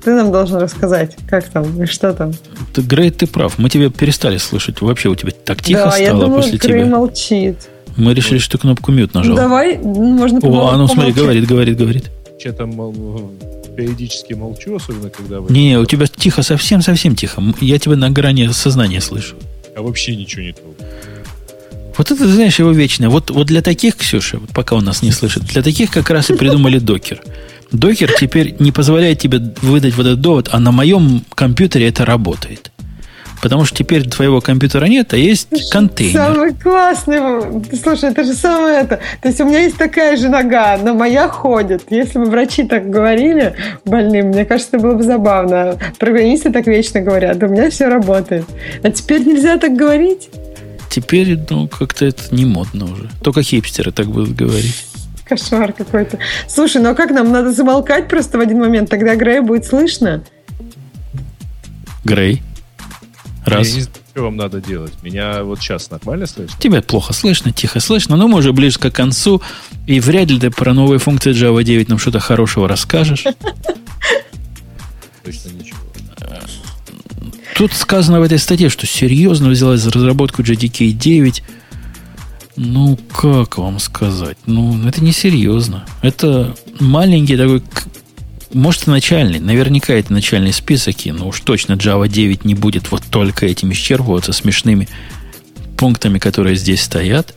[0.09, 2.33] ты нам должен рассказать, как там и что там.
[2.73, 3.59] Ты, Грей, ты прав.
[3.59, 4.81] Мы тебя перестали слышать.
[4.81, 6.97] Вообще у тебя так тихо да, я стало думаю, после Грей тебя.
[6.97, 7.57] молчит.
[7.99, 9.33] Мы решили, что кнопку мют нажал.
[9.33, 12.11] Ну, давай, ну, можно О, а ну смотри, говорит, говорит, говорит.
[12.39, 13.33] Что-то мол,
[13.77, 15.53] периодически молчу, особенно когда вы...
[15.53, 17.43] Не, у тебя тихо, совсем-совсем тихо.
[17.61, 19.37] Я тебя на грани сознания слышу.
[19.77, 20.77] А вообще ничего не трогаю.
[21.99, 23.11] Вот это, знаешь, его вечное.
[23.11, 26.31] Вот, вот для таких, Ксюша, вот пока он нас не слышит, для таких как раз
[26.31, 27.21] и придумали докер.
[27.73, 32.71] Докер теперь не позволяет тебе выдать вот этот довод, а на моем компьютере это работает.
[33.41, 36.13] Потому что теперь твоего компьютера нет, а есть контейнер.
[36.13, 37.19] Самый классный.
[37.81, 38.99] Слушай, это же самое это.
[39.23, 41.85] То есть у меня есть такая же нога, но моя ходит.
[41.91, 43.55] Если бы врачи так говорили
[43.85, 45.79] больным, мне кажется, это было бы забавно.
[45.99, 48.45] Программисты так вечно говорят, у меня все работает.
[48.83, 50.31] А теперь нельзя так говорить?
[50.91, 53.09] Теперь, ну, как-то это не модно уже.
[53.23, 54.75] Только хипстеры так будут говорить.
[55.29, 56.19] Кошмар какой-то.
[56.49, 57.31] Слушай, ну а как нам?
[57.31, 60.25] Надо замолкать просто в один момент, тогда Грея будет слышно.
[62.05, 62.43] Грей.
[63.45, 63.69] Раз.
[63.69, 64.93] Я не знаю, что вам надо делать.
[65.03, 66.57] Меня вот сейчас нормально слышно?
[66.59, 69.43] Тебя плохо слышно, тихо слышно, но мы уже ближе к концу,
[69.87, 73.25] и вряд ли ты про новые функции Java 9 нам что-то хорошего расскажешь.
[75.25, 75.79] Точно ничего.
[77.59, 81.43] Тут сказано в этой статье, что серьезно взялась за разработку JDK 9.
[82.61, 84.37] Ну, как вам сказать?
[84.47, 85.87] Ну, это не серьезно.
[86.03, 87.63] Это маленький такой,
[88.53, 89.39] может, и начальный.
[89.39, 93.71] Наверняка это начальный список, и, ну уж точно Java 9 не будет вот только этим
[93.71, 94.89] исчерпываться смешными
[95.77, 97.33] пунктами, которые здесь стоят.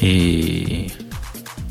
[0.00, 0.92] И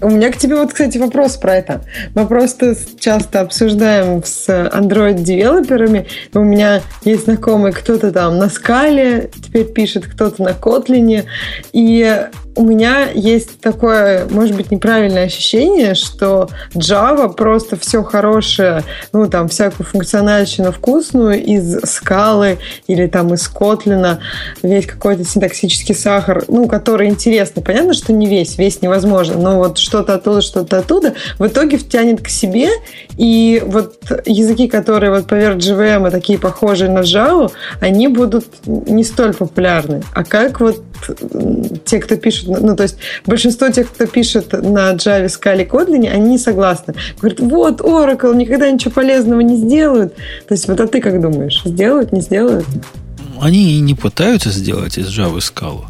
[0.01, 1.81] У меня к тебе вот, кстати, вопрос про это.
[2.13, 6.07] Мы просто часто обсуждаем с Android-девелоперами.
[6.33, 11.25] У меня есть знакомый, кто-то там на скале теперь пишет, кто-то на Котлине.
[11.73, 12.27] И
[12.57, 19.47] у меня есть такое, может быть, неправильное ощущение, что Java просто все хорошее, ну, там,
[19.47, 22.57] всякую функциональщину вкусную из скалы
[22.87, 24.19] или там из Котлина,
[24.63, 27.61] весь какой-то синтаксический сахар, ну, который интересный.
[27.61, 32.21] Понятно, что не весь, весь невозможно, но вот что-то оттуда, что-то оттуда в итоге втянет
[32.21, 32.69] к себе,
[33.17, 37.51] и вот языки, которые вот поверх JVM и такие похожие на Java,
[37.81, 40.01] они будут не столь популярны.
[40.13, 40.81] А как вот
[41.85, 46.31] те, кто пишет, ну, то есть большинство тех, кто пишет на Java, Scala, Kotlin, они
[46.31, 46.93] не согласны.
[47.19, 50.15] Говорят, вот, Oracle никогда ничего полезного не сделают.
[50.47, 52.65] То есть вот а ты как думаешь, сделают, не сделают?
[53.41, 55.85] они и не пытаются сделать из Java скалу.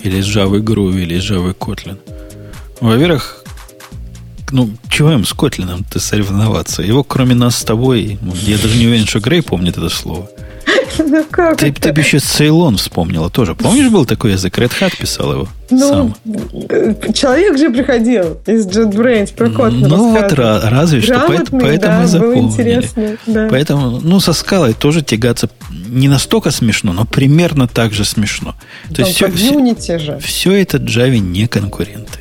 [0.00, 1.98] Или из Java Groove, или из Java Kotlin.
[2.80, 3.44] Во-первых,
[4.52, 6.82] ну, чего им с Котлином-то соревноваться?
[6.82, 10.28] Его, кроме нас с тобой, ну, я даже не уверен, что Грей помнит это слово.
[10.98, 11.80] Ну как Ты, это?
[11.80, 13.54] ты бы еще Ceylon вспомнила тоже.
[13.54, 14.58] Помнишь, был такой язык?
[14.58, 16.16] Red Hat писал его Ну, сам.
[16.68, 21.14] э, человек же приходил из JetBrains про Kotlin Ну, вот разве что.
[21.14, 22.40] Грамотный, Поэтому да, и было запомнили.
[22.46, 23.16] интересно.
[23.26, 23.48] Да.
[23.50, 28.54] Поэтому, ну, со скалой тоже тягаться не настолько смешно, но примерно так же смешно.
[28.94, 30.18] То есть все, комьюнити же.
[30.22, 32.20] все это Java не конкуренты.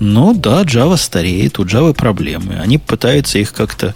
[0.00, 2.58] Ну да, Java стареет, у Java проблемы.
[2.60, 3.94] Они пытаются их как-то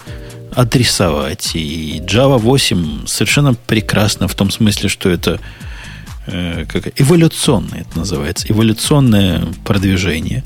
[0.59, 1.53] адресовать.
[1.55, 5.39] И Java 8 совершенно прекрасно в том смысле, что это
[6.27, 10.43] э, как, эволюционное это называется, эволюционное продвижение.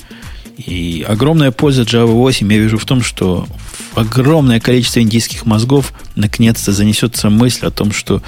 [0.58, 3.46] И огромная польза Java 8 я вижу в том, что
[3.94, 8.20] огромное количество индийских мозгов наконец-то занесется мысль о том, что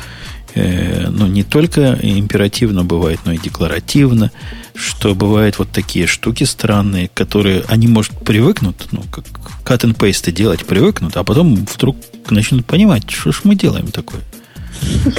[0.54, 4.32] э, ну, не только императивно бывает, но и декларативно,
[4.74, 9.24] что бывают вот такие штуки странные, которые они, может, привыкнут, ну, как
[9.64, 11.96] cut and paste делать привыкнут, а потом вдруг
[12.30, 14.20] начнут понимать, что ж мы делаем такое.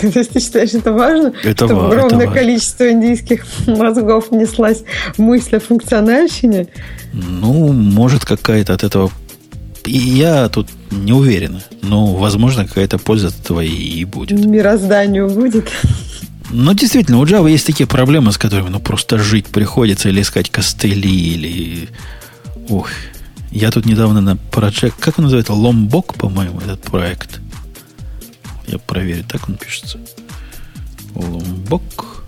[0.01, 1.33] То есть ты считаешь, это важно?
[1.43, 2.33] Это чтобы ва- огромное это важно.
[2.33, 4.83] количество индийских мозгов неслась
[5.17, 6.67] мысль о функциональщине?
[7.13, 9.11] Ну, может, какая-то от этого...
[9.85, 14.43] И я тут не уверен, но, возможно, какая-то польза от этого и будет.
[14.43, 15.71] Мирозданию будет?
[16.49, 20.49] Но действительно, у Java есть такие проблемы, с которыми ну, просто жить приходится, или искать
[20.49, 21.89] костыли, или...
[22.69, 22.89] Ух,
[23.51, 24.99] я тут недавно на проект...
[24.99, 25.53] Как он называется?
[25.53, 27.39] Ломбок, по-моему, этот проект.
[28.67, 29.99] Я проверю, так он пишется.
[31.15, 32.23] Ломбок.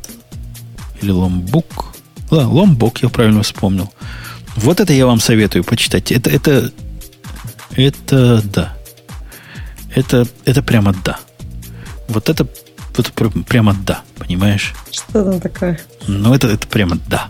[1.01, 1.95] Или Ломбук.
[2.31, 3.91] Да, Ломбок, я правильно вспомнил.
[4.55, 6.11] Вот это я вам советую почитать.
[6.11, 6.71] Это, это,
[7.75, 8.73] это да.
[9.93, 11.19] Это, это прямо да.
[12.07, 12.47] Вот это,
[12.97, 14.73] вот пр- прямо да, понимаешь?
[14.91, 15.79] Что там такое?
[16.07, 17.27] Ну, это, это прямо да.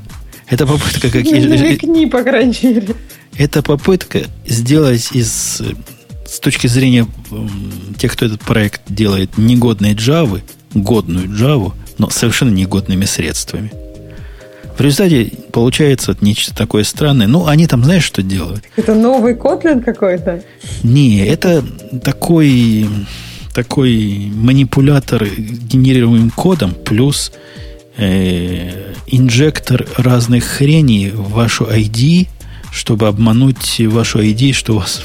[0.50, 2.96] Это попытка, как, Ну, намекни, по крайней мере.
[3.38, 5.62] это попытка сделать из,
[6.26, 7.06] с точки зрения
[7.98, 10.42] тех, кто этот проект делает, негодной Java,
[10.74, 13.72] годную Java, но совершенно негодными средствами.
[14.78, 17.26] В результате получается нечто такое странное.
[17.28, 18.64] Ну, они там, знаешь, что делают?
[18.76, 20.44] Это новый Kotlin какой-то?
[20.84, 21.66] Не, это
[22.04, 22.88] такой,
[23.58, 27.32] такой манипулятор генерируемым кодом плюс
[27.98, 32.28] э, инжектор разных хреней в вашу ID,
[32.72, 35.02] чтобы обмануть вашу ID, что у вас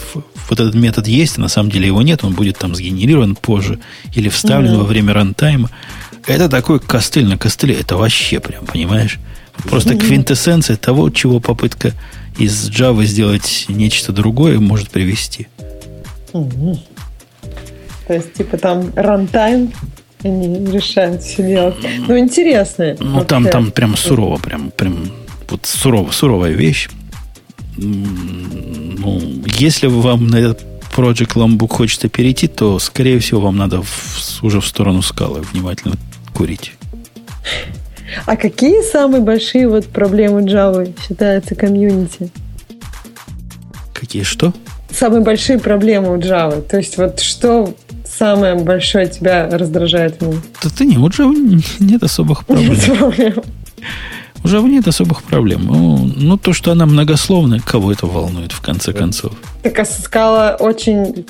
[0.51, 3.79] вот этот метод есть, а на самом деле его нет, он будет там сгенерирован позже
[4.15, 4.81] или вставлен mm-hmm.
[4.81, 5.71] во время рантайма.
[6.27, 9.19] Это такой костыль на костыле, это вообще прям, понимаешь?
[9.65, 10.07] Просто mm-hmm.
[10.09, 11.95] квинтэссенция того, чего попытка
[12.39, 15.47] из Java сделать нечто другое может привести.
[16.35, 16.92] Mm-hmm.
[18.13, 19.73] То есть, типа, там рантайм
[20.23, 21.77] они решают все делать.
[22.07, 22.95] Ну, интересно.
[23.01, 25.11] Ну, там, там прям сурово, прям, прям
[25.49, 26.91] вот сурово, суровая вещь.
[27.79, 30.61] Ну, если вам на этот
[30.95, 35.95] Project Lambuk хочется перейти, то, скорее всего, вам надо в, уже в сторону скалы внимательно
[36.35, 36.75] курить.
[38.27, 42.29] А какие самые большие вот проблемы Java считаются комьюнити?
[43.95, 44.53] Какие что?
[44.91, 46.61] Самые большие проблемы у Java.
[46.61, 47.75] То есть вот что
[48.19, 50.41] самое большое тебя раздражает в?
[50.63, 52.73] Да ты не, у Java нет особых проблем.
[52.75, 53.35] Нет проблем.
[54.45, 55.67] У Java нет особых проблем.
[55.67, 59.33] Ну, ну, то, что она многословная, кого это волнует, в конце концов.
[59.63, 61.27] Так а скала очень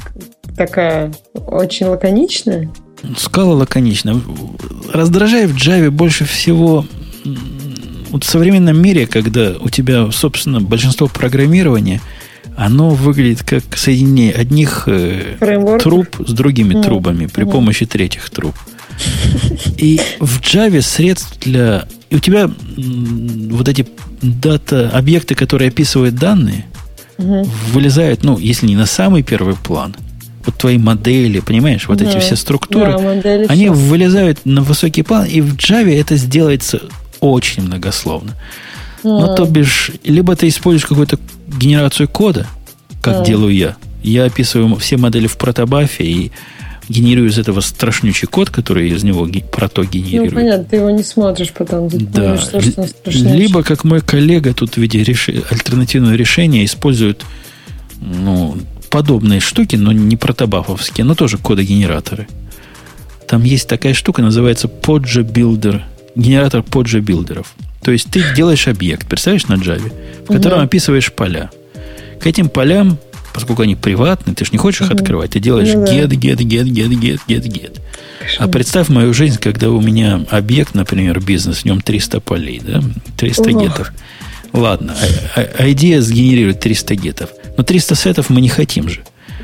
[0.56, 2.70] такая, очень лаконичная?
[3.18, 4.18] Скала лаконичная.
[4.92, 6.86] Раздражает в Java больше всего
[8.10, 12.00] вот в современном мире, когда у тебя, собственно, большинство программирования–
[12.56, 16.82] оно выглядит как соединение одних э, труб с другими mm.
[16.82, 17.50] трубами при mm.
[17.50, 18.54] помощи третьих труб.
[19.78, 21.86] И в Java средств для...
[22.10, 23.86] И у тебя вот эти
[24.20, 26.66] дата, объекты, которые описывают данные,
[27.18, 29.94] mm вылезают, ну, если не на самый первый план,
[30.44, 32.92] вот твои модели, понимаешь, вот mm эти все структуры,
[33.22, 33.78] да, они сейчас.
[33.78, 36.82] вылезают на высокий план, и в Java это сделается
[37.20, 38.34] очень многословно.
[39.04, 41.18] Ну, то бишь, либо ты используешь какую-то
[41.56, 42.46] генерацию кода,
[43.00, 43.26] как mm.
[43.26, 43.76] делаю я.
[44.02, 46.32] Я описываю все модели в протобафе и
[46.88, 50.32] генерирую из этого страшнючий код, который из него прото генерирует.
[50.32, 51.88] Ну, понятно, ты его не смотришь потом.
[51.92, 52.36] да.
[52.36, 55.28] Что, что Либо, как мой коллега тут в виде реш...
[55.28, 57.24] альтернативного решения используют
[58.00, 58.56] ну,
[58.90, 62.26] подобные штуки, но не протобафовские, но тоже кодогенераторы.
[63.28, 65.82] Там есть такая штука, называется Podja Builder,
[66.14, 67.54] генератор Podja билдеров.
[67.82, 69.92] То есть ты делаешь объект, представляешь, на Java,
[70.26, 70.64] в котором угу.
[70.64, 71.50] описываешь поля.
[72.20, 72.98] К этим полям,
[73.34, 74.92] поскольку они приватные, ты же не хочешь угу.
[74.92, 77.80] их открывать, ты делаешь ну, get, get, get, get, get, get, get.
[78.38, 82.80] А представь мою жизнь, когда у меня объект, например, бизнес, в нем 300 полей, да,
[83.16, 83.62] 300 Ох.
[83.62, 83.92] гетов.
[84.52, 84.94] Ладно,
[85.34, 87.30] а, а, идея сгенерирует 300 get'ов.
[87.56, 89.00] Но 300 set'ов мы не хотим же.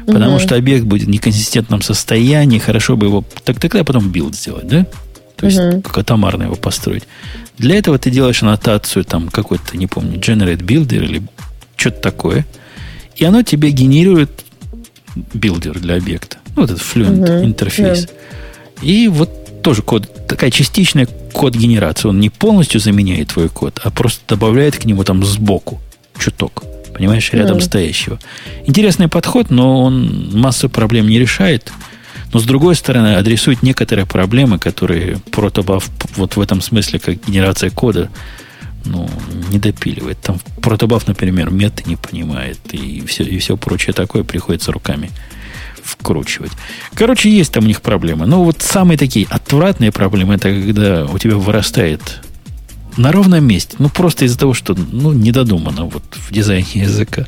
[0.07, 0.41] Потому угу.
[0.41, 3.25] что объект будет в неконсистентном состоянии, хорошо бы его...
[3.45, 4.87] Так тогда потом build сделать, да?
[5.39, 7.05] То есть, как атомарно его построить.
[7.59, 11.23] Для этого ты делаешь аннотацию, там, какой-то, не помню, generate builder или
[11.77, 12.47] что-то такое.
[13.17, 14.31] И оно тебе генерирует
[15.33, 16.39] builder для объекта.
[16.57, 17.45] Ну, вот этот fluent угу.
[17.45, 18.07] интерфейс.
[18.07, 18.11] Yeah.
[18.83, 22.09] И вот тоже код, такая частичная код-генерация.
[22.09, 25.81] Он не полностью заменяет твой код, а просто добавляет к нему там сбоку
[26.19, 26.65] чуток.
[26.95, 27.63] Понимаешь, рядом mm.
[27.63, 28.19] стоящего.
[28.67, 31.73] Интересный подход, но он массу проблем не решает.
[32.33, 37.71] Но, с другой стороны, адресует некоторые проблемы, которые протобаф вот в этом смысле, как генерация
[37.71, 38.11] кода,
[38.85, 39.09] ну,
[39.51, 40.21] не допиливает.
[40.21, 45.11] Там протобаф, например, меты не понимает, и все, и все прочее такое приходится руками
[45.83, 46.53] вкручивать.
[46.95, 48.27] Короче, есть там у них проблемы.
[48.27, 52.21] Но вот самые такие отвратные проблемы, это когда у тебя вырастает
[52.97, 57.27] на ровном месте, ну, просто из-за того, что, ну, недодумано вот в дизайне языка.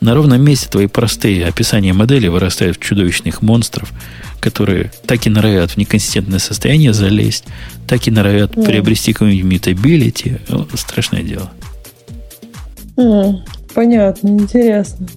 [0.00, 3.92] На ровном месте твои простые описания модели вырастают в чудовищных монстров,
[4.40, 7.44] которые так и норовят в неконсистентное состояние залезть,
[7.86, 8.64] так и норовят mm.
[8.64, 10.36] приобрести какую-нибудь мутабилити.
[10.48, 11.50] Ну, страшное дело.
[12.96, 13.38] Mm,
[13.74, 15.08] понятно, интересно.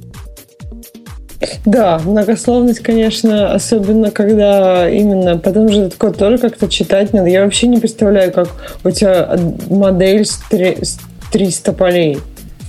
[1.65, 7.29] Да, многословность, конечно, особенно когда именно, потому что этот код тоже как-то читать надо.
[7.29, 8.49] Я вообще не представляю, как
[8.83, 9.37] у тебя
[9.69, 10.41] модель с
[11.31, 12.17] 300 полей.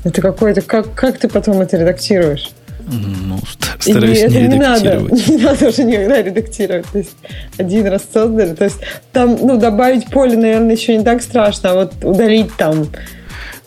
[0.04, 0.62] Это какой-то...
[0.62, 2.50] Как, как ты потом это редактируешь?
[2.86, 3.38] Ну,
[3.78, 4.96] стараюсь и не, не надо,
[5.28, 6.86] не надо уже никогда редактировать.
[6.86, 7.16] То есть
[7.56, 8.54] один раз создали.
[8.54, 8.78] То есть
[9.12, 12.88] там, ну, добавить поле, наверное, еще не так страшно, а вот удалить там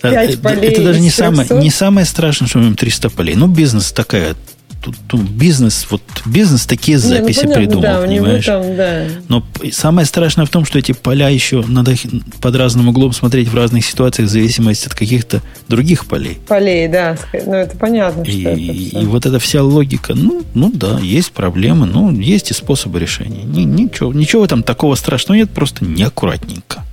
[0.01, 0.72] 5 полей.
[0.72, 3.35] Это даже не самое, не самое страшное, что мы имеем 300 полей.
[3.35, 4.35] Ну, бизнес такая
[4.84, 8.45] тут, тут бизнес, вот бизнес такие записи Не, ну, придумал, да, понимаешь?
[8.45, 9.05] Там, да.
[9.30, 11.95] Но самое страшное в том, что эти поля еще надо
[12.41, 16.38] под разным углом смотреть в разных ситуациях в зависимости от каких-то других полей.
[16.47, 17.18] Полей, да.
[17.45, 18.23] Ну, это понятно.
[18.23, 22.53] И, это и вот эта вся логика, ну, ну да, есть проблемы, ну, есть и
[22.53, 23.43] способы решения.
[23.43, 26.84] Ни, ничего, ничего там такого страшного нет, просто неаккуратненько.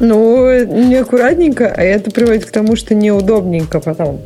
[0.00, 4.22] Ну, неаккуратненько, а это приводит к тому, что неудобненько потом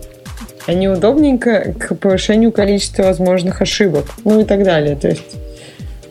[0.68, 4.94] а неудобненько к повышению количества возможных ошибок, ну и так далее.
[4.96, 5.22] То есть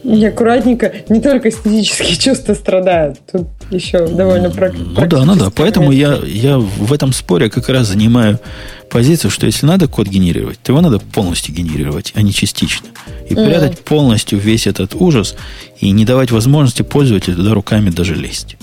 [0.04, 3.20] неаккуратненько не только эстетические чувства страдают.
[3.32, 5.50] Тут еще довольно прак- Ну да, ну да.
[5.56, 8.40] Поэтому я, я в этом споре как раз занимаю
[8.90, 12.88] позицию, что если надо код генерировать, то его надо полностью генерировать, а не частично.
[13.30, 13.46] И Мгм.
[13.46, 15.36] прятать полностью весь этот ужас
[15.80, 18.56] и не давать возможности пользователю туда руками даже лезть.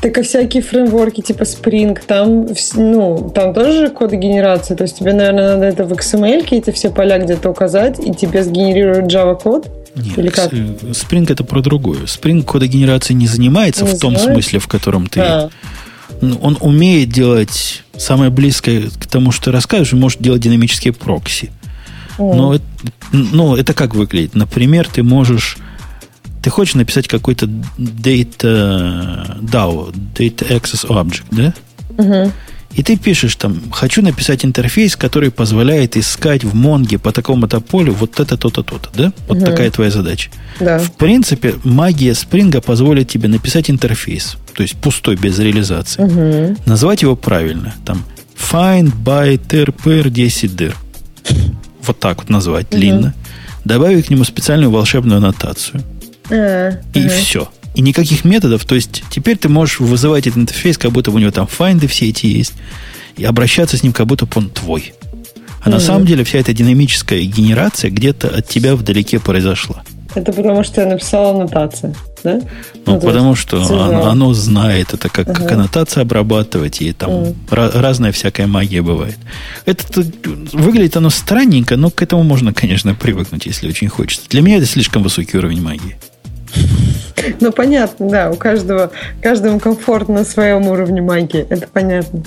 [0.00, 4.76] Так и всякие фреймворки типа Spring, там, ну, там тоже же кодогенерация.
[4.76, 8.44] То есть тебе, наверное, надо это в XML эти все поля где-то указать, и тебе
[8.44, 9.68] сгенерируют Java код.
[9.96, 10.52] Нет, Или как?
[10.52, 12.02] Spring это про другое.
[12.02, 14.32] Spring кодогенерацией не занимается Не в том занимается?
[14.32, 15.20] смысле, в котором ты...
[15.20, 15.50] А,
[16.20, 21.50] Ну, Он умеет делать самое близкое к тому, что ты расскажешь, может делать динамические прокси.
[22.18, 22.36] м.
[22.36, 22.58] Но
[23.12, 24.34] ну, это как выглядит?
[24.34, 25.58] Например, ты можешь...
[26.44, 27.46] Ты хочешь написать какой-то
[27.78, 31.54] data DAO, Data Access Object, да?
[31.96, 32.32] Мгм.
[32.74, 37.94] И ты пишешь там, хочу написать интерфейс, который позволяет искать в Монге по такому-то полю
[37.94, 39.12] вот это, то-то, то-то, да?
[39.26, 39.46] Вот Мгм.
[39.46, 40.28] такая твоя задача.
[40.60, 40.80] Да.
[40.80, 46.02] В принципе, магия Спринга позволит тебе написать интерфейс, то есть пустой, без реализации.
[46.02, 46.58] Мгм.
[46.66, 47.74] Назвать его правильно.
[47.86, 48.04] Там
[48.36, 50.74] find by ter per 10 dir.
[51.86, 53.14] Вот так вот назвать длинно.
[53.64, 55.82] Добавить к нему специальную волшебную аннотацию.
[56.30, 57.08] А, И ага.
[57.08, 57.48] все.
[57.74, 58.64] И никаких методов.
[58.64, 62.08] То есть теперь ты можешь вызывать этот интерфейс, как будто у него там файнды все
[62.08, 62.52] эти есть.
[63.16, 64.94] И обращаться с ним, как будто бы он твой.
[65.62, 69.82] А на самом деле вся эта динамическая генерация где-то от тебя вдалеке произошла.
[70.14, 72.40] Это потому, что я написала аннотацию, да?
[72.86, 75.54] Ну, то потому что оно, оно знает это, как, как Ага.
[75.54, 77.34] аннотация обрабатывать, и там Мгм.
[77.50, 79.16] ра- разная всякая магия бывает.
[79.66, 80.04] Это
[80.52, 84.28] выглядит оно странненько, но к этому можно, конечно, привыкнуть, если очень хочется.
[84.28, 85.96] Для меня это слишком высокий уровень магии.
[87.40, 88.90] Ну, понятно, да, у каждого,
[89.22, 92.22] каждому комфортно на своем уровне магии, это понятно.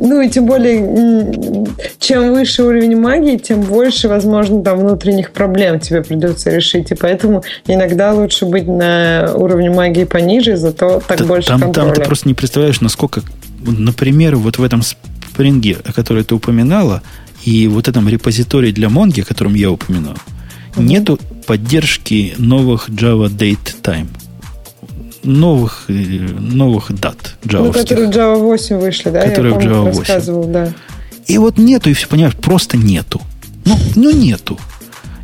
[0.00, 1.66] Ну и тем более,
[1.98, 6.92] чем выше уровень магии, тем больше, возможно, там внутренних проблем тебе придется решить.
[6.92, 11.72] И поэтому иногда лучше быть на уровне магии пониже, зато так Т- больше там, там
[11.72, 11.94] контроля.
[11.94, 13.22] ты просто не представляешь, насколько,
[13.66, 17.02] например, вот в этом спринге, о котором ты упоминала,
[17.44, 20.14] и вот этом репозитории для Монги, о котором я упоминал,
[20.76, 24.08] нету поддержки новых Java Date Time.
[25.24, 27.82] Новых, э, новых дат Ну, джавовских.
[27.82, 29.22] которые в Java 8 вышли, да?
[29.28, 29.98] Которые в я помню, Java ты 8.
[30.00, 30.72] рассказывал, да.
[31.26, 33.20] И вот нету, и все, понимаешь, просто нету.
[33.64, 34.58] Ну, ну нету.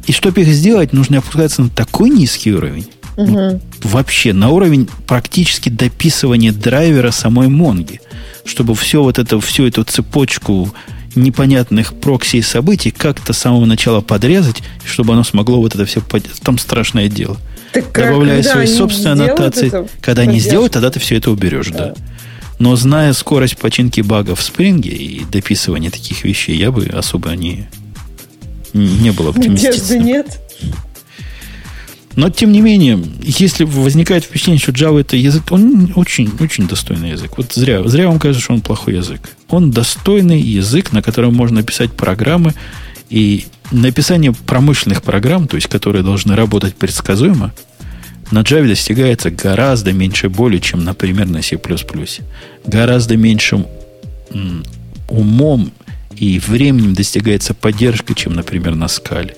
[0.06, 2.86] И чтобы их сделать, нужно опускаться на такой низкий уровень.
[3.16, 8.00] Ну, вообще, на уровень практически дописывания драйвера самой Монги.
[8.44, 10.74] Чтобы все вот это, всю эту цепочку
[11.16, 16.00] непонятных прокси и событий как-то с самого начала подрезать, чтобы оно смогло вот это все...
[16.00, 17.36] под- Там страшное дело.
[17.72, 19.66] Так, а Добавляя свои собственные аннотации.
[19.68, 20.48] это, Когда они поддержку?
[20.48, 21.94] сделают, тогда ты все это уберешь, да.
[22.60, 27.66] Но зная скорость починки багов в спринге и дописывания таких вещей, я бы особо не,
[28.72, 30.04] не был Надежды оптимистичным.
[30.04, 30.40] нет.
[32.16, 37.10] Но, тем не менее, если возникает впечатление, что Java это язык, он очень, очень достойный
[37.10, 37.36] язык.
[37.36, 39.20] Вот зря, зря вам кажется, что он плохой язык.
[39.48, 42.54] Он достойный язык, на котором можно писать программы.
[43.10, 47.52] И написание промышленных программ, то есть которые должны работать предсказуемо,
[48.30, 51.58] на Java достигается гораздо меньше боли, чем, например, на C++.
[52.66, 53.66] Гораздо меньшим
[55.08, 55.72] умом
[56.16, 59.36] и временем достигается поддержка, чем, например, на скале.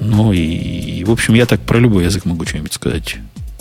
[0.00, 3.18] Ну и, и, в общем, я так про любой язык могу что-нибудь сказать.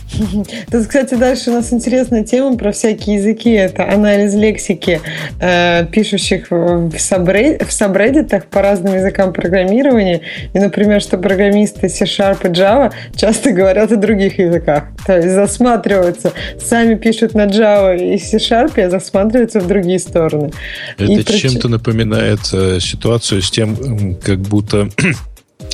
[0.72, 3.52] Тут, кстати, дальше у нас интересная тема про всякие языки.
[3.52, 5.02] Это анализ лексики
[5.40, 10.22] э, пишущих в, сабре- в сабреддитах по разным языкам программирования.
[10.54, 14.86] И, например, что программисты C-Sharp и Java часто говорят о других языках.
[15.06, 16.32] То есть засматриваются.
[16.64, 20.52] Сами пишут на Java и C-Sharp, а засматриваются в другие стороны.
[20.98, 24.90] Это И чем-то напоминает э, ситуацию с тем, как будто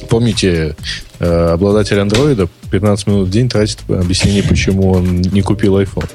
[0.10, 0.76] Помните,
[1.20, 6.10] э, обладатель андроида 15 минут в день тратит объяснение, почему он не купил iPhone.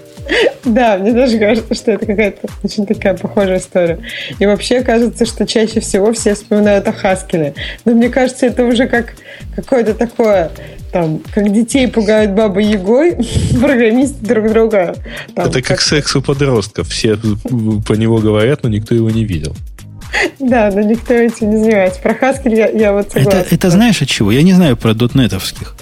[0.64, 3.98] Да, мне даже кажется, что это какая-то очень такая похожая история.
[4.38, 7.55] И вообще кажется, что чаще всего все вспоминают о Хаскеле.
[7.84, 9.14] Но мне кажется, это уже как
[9.56, 10.50] какое-то такое,
[10.92, 13.16] там, как детей пугают бабой Егой,
[13.60, 14.96] программисты друг друга.
[15.34, 16.88] там, Это как секс у подростков.
[16.88, 17.16] Все
[17.86, 19.56] по него говорят, но никто его не видел.
[20.39, 22.01] Да, но никто этим не занимается.
[22.01, 23.39] Про Хаскель я, я вот согласна.
[23.39, 24.30] Это, это знаешь от чего?
[24.32, 25.74] Я не знаю про дотнетовских.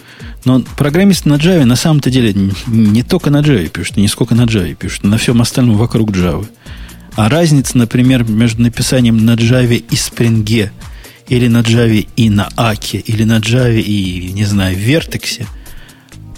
[0.44, 2.35] Но программисты на Java на самом-то деле
[2.66, 6.47] не только на Java пишут, не сколько на Java пишут, на всем остальном вокруг Java.
[7.16, 10.70] А разница, например, между написанием на Java и Spring,
[11.28, 15.44] или на Java и на Аке, или на Java и, не знаю, Vertex,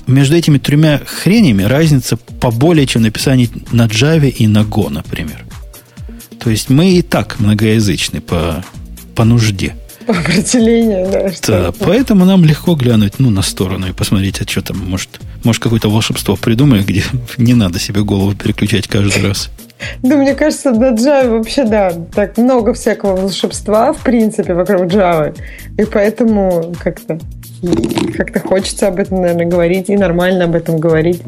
[0.06, 5.44] между этими тремя хренями разница поболее, чем написание на Java и на Go, например.
[6.48, 8.64] То есть мы и так многоязычны по,
[9.14, 9.76] по нужде.
[10.06, 11.30] определение, да.
[11.46, 15.62] Да, поэтому нам легко глянуть ну, на сторону и посмотреть, а что там, может, может
[15.62, 17.04] какое-то волшебство придумали, где
[17.36, 19.50] не надо себе голову переключать каждый раз.
[20.02, 25.36] Да, мне кажется, на Java вообще, да, так много всякого волшебства, в принципе, вокруг Java.
[25.76, 27.20] И поэтому как-то
[28.16, 31.22] как-то хочется об этом, наверное, говорить и нормально об этом говорить.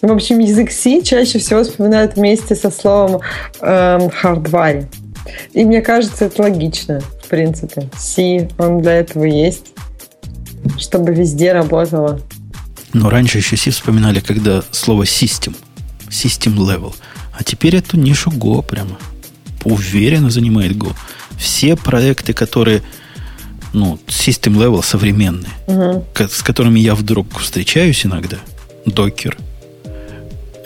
[0.00, 3.20] В общем, язык C чаще всего вспоминают вместе со словом
[3.60, 4.86] эм, hardware.
[5.52, 7.88] И мне кажется, это логично, в принципе.
[7.96, 9.72] C, он для этого есть,
[10.78, 12.20] чтобы везде работало.
[12.92, 15.56] Но раньше еще C вспоминали, когда слово system,
[16.08, 16.94] system level.
[17.36, 18.98] А теперь эту нишу Go прямо
[19.64, 20.94] уверенно занимает Go.
[21.38, 22.82] Все проекты, которые
[23.74, 26.04] ну, system level современные, угу.
[26.16, 28.38] с которыми я вдруг встречаюсь иногда,
[28.86, 29.36] Docker,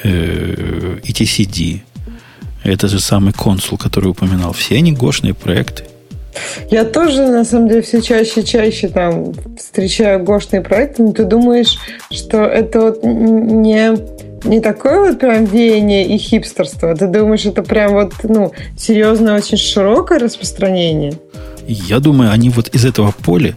[0.04, 1.80] э, ETCD,
[2.64, 5.84] это же самый консул, который упоминал, все они гошные проекты.
[6.70, 11.24] Я тоже, на самом деле, все чаще и чаще там встречаю гошные проекты, но ты
[11.24, 11.78] думаешь,
[12.10, 13.98] что это вот не,
[14.46, 16.94] не такое вот прям веяние и хипстерство.
[16.94, 21.14] Ты думаешь, это прям вот, ну, серьезное, очень широкое распространение?
[21.68, 23.54] Я думаю, они вот из этого поля,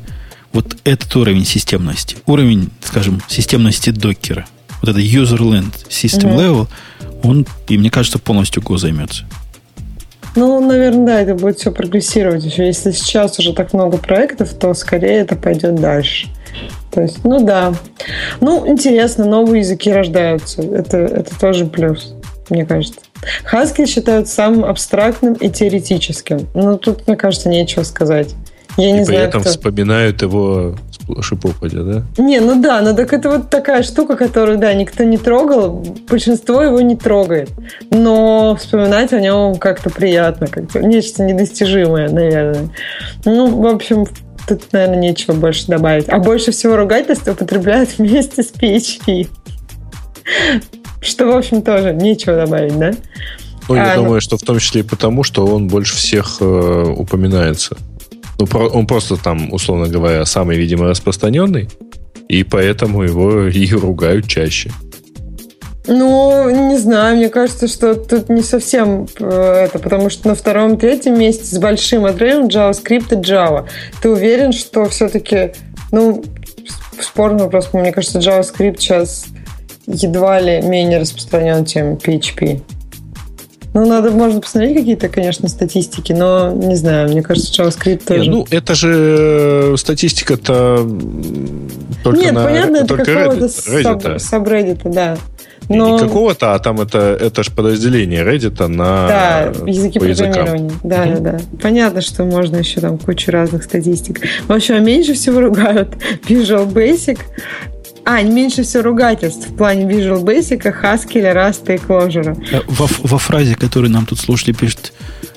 [0.52, 4.46] вот этот уровень системности, уровень, скажем, системности докера,
[4.82, 6.68] вот это user-land system level,
[7.24, 9.24] он, и мне кажется, полностью Go займется.
[10.36, 12.66] Ну, наверное, да, это будет все прогрессировать еще.
[12.66, 16.28] Если сейчас уже так много проектов, то скорее это пойдет дальше.
[16.92, 17.74] То есть, ну да.
[18.40, 20.62] Ну, интересно, новые языки рождаются.
[20.62, 22.14] Это, это тоже плюс,
[22.50, 23.00] мне кажется.
[23.44, 26.48] Хаскель считают самым абстрактным и теоретическим.
[26.54, 28.36] Ну, тут, мне кажется, нечего сказать.
[28.78, 29.50] Я и не при знаю, этом кто...
[29.50, 32.04] вспоминают его сплошь и попадя, да?
[32.18, 36.62] Не, ну да, ну так это вот такая штука, которую, да, никто не трогал, большинство
[36.62, 37.50] его не трогает.
[37.90, 42.70] Но вспоминать о нем как-то приятно, как-то нечто недостижимое, наверное.
[43.26, 44.06] Ну, в общем,
[44.48, 46.08] тут, наверное, нечего больше добавить.
[46.08, 49.28] А больше всего ругательств употребляют вместе с PHP.
[51.02, 52.94] Что, в общем, тоже нечего добавить, да?
[53.68, 54.22] Ну, я а, думаю, ну...
[54.22, 57.78] что в том числе и потому, что он больше всех э, упоминается.
[58.40, 61.70] Ну, про, он просто там, условно говоря, самый, видимо, распространенный,
[62.28, 64.72] и поэтому его и ругают чаще.
[65.88, 70.78] Ну, не знаю, мне кажется, что тут не совсем э, это, потому что на втором,
[70.78, 73.66] третьем месте с большим отрывом JavaScript и Java.
[74.02, 75.54] Ты уверен, что все-таки,
[75.92, 76.24] ну,
[77.00, 79.26] спорный вопрос, мне кажется, JavaScript сейчас
[79.88, 82.62] едва ли менее распространен, чем PHP.
[83.74, 88.22] Ну, надо, можно посмотреть какие-то, конечно, статистики, но не знаю, мне кажется, JavaScript тоже.
[88.22, 90.86] Не, ну, это же статистика-то
[92.04, 95.18] только Нет, на понятно, только это какого-то Reddit, сабреддита, да.
[95.70, 95.94] Но...
[95.94, 100.72] Не какого-то, а там это, это же подразделение Reddit на Да, языки программирования.
[100.84, 101.20] Да, mm-hmm.
[101.20, 101.40] да, да.
[101.62, 104.20] Понятно, что можно еще там кучу разных статистик.
[104.48, 105.90] В общем, а меньше всего ругают
[106.28, 107.20] Visual Basic,
[108.06, 112.38] а, меньше всего ругательств в плане Visual Basic, Haskell, Rust и Clojure.
[112.52, 114.94] Э, во, во фразе, которую нам тут слушали, пишет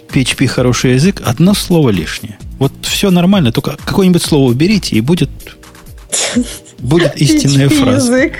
[0.08, 2.38] PHP хороший язык, одно слово лишнее.
[2.58, 5.30] Вот все нормально, только какое-нибудь слово уберите, и будет
[6.78, 8.16] будет истинная PHP фраза.
[8.16, 8.32] Язык.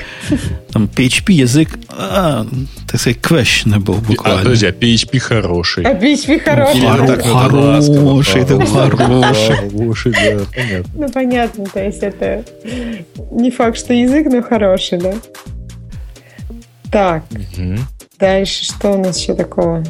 [0.73, 2.47] Там PHP язык, а,
[2.91, 4.41] так сказать, questionable буквально.
[4.41, 5.85] А, подожди, а PHP хороший.
[5.85, 6.79] А PHP хороший.
[6.79, 9.71] Или Хоро- так, хороший, это хороший.
[9.71, 10.93] Хороший, да, понятно.
[10.95, 12.45] Ну, понятно, то есть это
[13.31, 15.15] не факт, что язык, но хороший, да?
[16.91, 17.79] Так, угу.
[18.19, 19.83] дальше что у нас еще такого?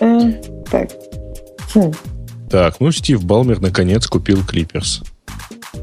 [0.00, 0.32] А,
[0.70, 0.90] так.
[1.74, 1.92] Хм.
[2.50, 5.02] Так, ну Стив Балмер наконец купил Клиперс.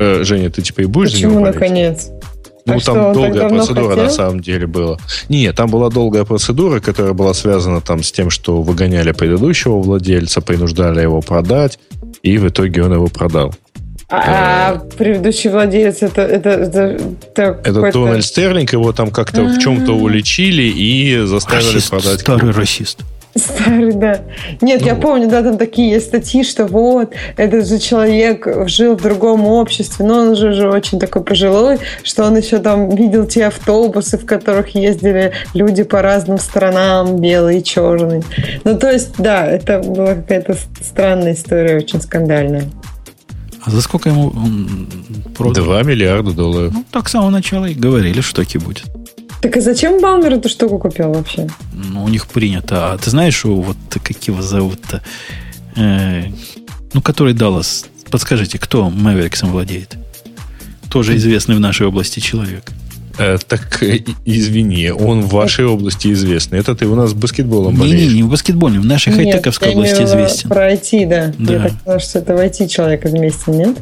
[0.02, 2.10] Э, Женя, ты типа и будешь Почему за него наконец?
[2.66, 4.04] Ну, а там что, долгая процедура хотел?
[4.04, 4.98] на самом деле была.
[5.30, 10.42] Нет, там была долгая процедура, которая была связана там с тем, что выгоняли предыдущего владельца,
[10.42, 11.78] принуждали его продать,
[12.24, 13.54] и в итоге он его продал.
[14.10, 16.80] А, а предыдущий владелец это это это,
[17.36, 22.20] это, это Дональд Стерлинг его там как-то в чем-то уличили и заставили расист, продать.
[22.22, 23.00] Старый расист.
[23.36, 24.22] Старый, да.
[24.60, 28.96] Нет, ну, я помню, да, там такие есть статьи, что вот, этот же человек жил
[28.96, 33.26] в другом обществе, но он же уже очень такой пожилой, что он еще там видел
[33.26, 38.24] те автобусы, в которых ездили люди по разным сторонам, белый и черный.
[38.64, 42.66] Ну, то есть, да, это была какая-то странная история, очень скандальная.
[43.64, 44.88] А за сколько ему он
[45.38, 45.66] продал?
[45.66, 46.74] 2 миллиарда долларов.
[46.74, 48.86] Ну, так с самого начала и говорили, что таки будет.
[49.42, 51.48] Так и зачем Балмер эту штуку купил вообще?
[51.74, 52.94] Ну, у них принято.
[52.94, 55.02] А ты знаешь, вот как его зовут-то?
[55.76, 56.26] Э,
[56.94, 57.86] ну, который Даллас.
[58.12, 59.96] Подскажите, кто Мэвериксом владеет?
[60.92, 62.72] Тоже известный в нашей области человек.
[63.18, 66.60] Э, так э, извини, он в вашей области известный.
[66.60, 68.12] Это ты у нас баскетболом Не, болеешь.
[68.12, 70.50] не, не в баскетболе, в нашей хай-тековской области известен.
[70.50, 71.34] Про IT, да.
[71.38, 71.54] Да.
[71.54, 73.78] Я так поняла, что это в IT человек вместе, нет?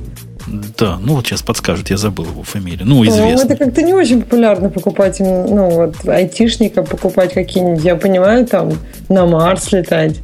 [0.48, 2.88] Да, ну вот сейчас подскажут, я забыл его фамилию.
[2.88, 3.56] Ну, По-моему, это известно.
[3.66, 8.74] как-то не очень популярно покупать, именно, ну, вот, айтишника покупать какие-нибудь, я понимаю, там,
[9.10, 10.20] на Марс летать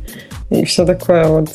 [0.49, 1.49] и все такое вот.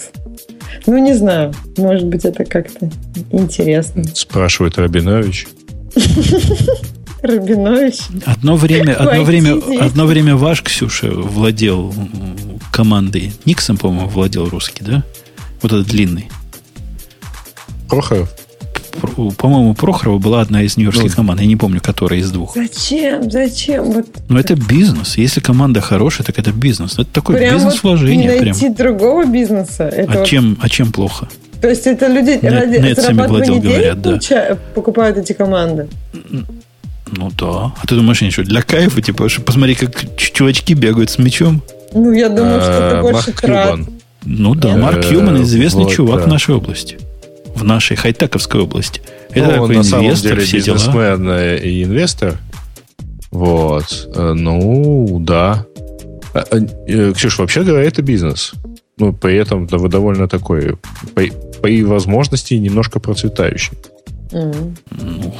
[0.86, 2.90] Ну, не знаю, может быть, это как-то
[3.30, 4.04] интересно.
[4.14, 5.48] Спрашивает Рабинович.
[7.22, 7.98] Рабинович.
[8.24, 11.92] Одно время, одно время, одно время ваш, Ксюша, владел
[12.72, 13.32] командой.
[13.44, 15.02] Никсон, по-моему, владел русский, да?
[15.60, 16.30] Вот этот длинный.
[17.88, 18.30] Прохоров?
[19.36, 21.16] По-моему, у Прохорова была одна из нью-йоркских Ну.
[21.16, 21.40] команд.
[21.40, 22.54] Я не помню, которая из двух.
[22.56, 23.30] Зачем?
[23.30, 23.84] Зачем?
[23.92, 25.16] Вот Но это бизнес.
[25.16, 26.94] Если команда хорошая, так это бизнес.
[26.94, 28.30] Это такое прям вот не бизнес-вложение.
[28.32, 28.44] прям.
[28.44, 29.84] найти другого бизнеса.
[29.84, 31.28] Это А вот- чем, а чем плохо?
[31.60, 34.58] То есть это люди Нет- ради нетсами зарабатывания владел, денег говорят, да.
[34.74, 35.88] покупают эти команды.
[37.12, 37.72] Ну да.
[37.82, 41.62] А ты думаешь, они что, для кайфа, типа, что посмотри, как чувачки бегают с мячом?
[41.92, 43.78] Ну, я думаю, что это Э, больше Марк трат.
[44.24, 44.82] Ну да, Нет?
[44.82, 46.98] Марк Э, Кьюман известный вот, чувак в нашей области.
[47.60, 49.02] В нашей хай-тековской области.
[49.30, 50.74] Это Ну, он такой на самом инвестор, деле все дела.
[50.76, 52.38] бизнесмен э, и инвестор.
[53.30, 54.08] Вот.
[54.14, 55.66] Э, Ну, да.
[56.34, 56.56] А, а,
[56.86, 58.52] э, Ксюш, вообще говоря, это бизнес.
[58.98, 60.76] Ну, при этом да, вы довольно такой,
[61.14, 61.22] по,
[61.62, 63.72] по и возможности, немножко процветающий.
[64.32, 64.76] М.
[64.90, 65.34] Ну,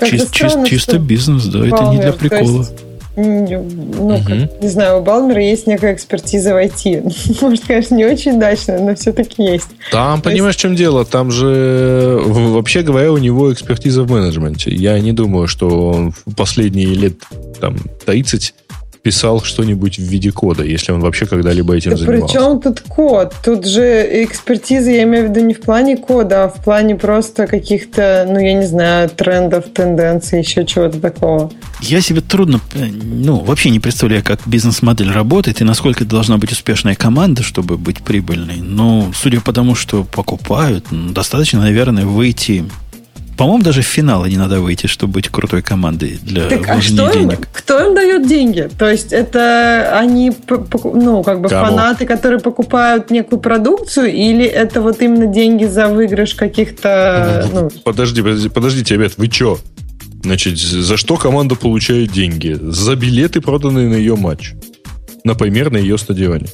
[0.00, 2.58] чис- чис- чисто бизнес, да, это не для то прикола.
[2.58, 2.72] есть,
[3.16, 7.40] Ну, как- не знаю, у Балмера есть некая экспертиза в IT.
[7.40, 9.68] Может, конечно, не очень удачная, но все-таки есть.
[9.90, 11.04] Там, То понимаешь, в чем дело?
[11.04, 14.70] Там же, вообще говоря, у него экспертиза в менеджменте.
[14.74, 17.14] Я не думаю, что он в последние лет
[17.60, 18.54] там, 30
[19.06, 22.26] писал что-нибудь в виде кода, если он вообще когда-либо этим Да занимался.
[22.26, 23.34] причем тут код?
[23.44, 27.46] Тут же экспертиза, я имею в виду не в плане кода, а в плане просто
[27.46, 31.52] каких-то, ну, я не знаю, трендов, тенденций, еще чего-то такого.
[31.80, 36.50] Я себе трудно, э, ну, вообще не представляю, как бизнес-модель работает и насколько должна быть
[36.50, 38.56] успешная команда, чтобы быть прибыльной.
[38.56, 42.64] Но, судя по тому, что покупают, достаточно, наверное, выйти...
[43.36, 47.10] По-моему, даже в финалы не надо выйти, чтобы быть крутой командой для Так, а что
[47.10, 47.48] им, денег.
[47.52, 48.68] кто им дает деньги?
[48.78, 50.32] То есть это они,
[50.84, 51.66] ну, как бы Кому?
[51.66, 58.22] фанаты, которые покупают некую продукцию, или это вот именно деньги за выигрыш каких-то, ну, Подожди,
[58.22, 59.58] подожди, подождите, ребят, вы чё?
[60.22, 62.56] Значит, за что команда получает деньги?
[62.60, 64.54] За билеты, проданные на ее матч.
[65.24, 66.46] Например, на ее стадионе.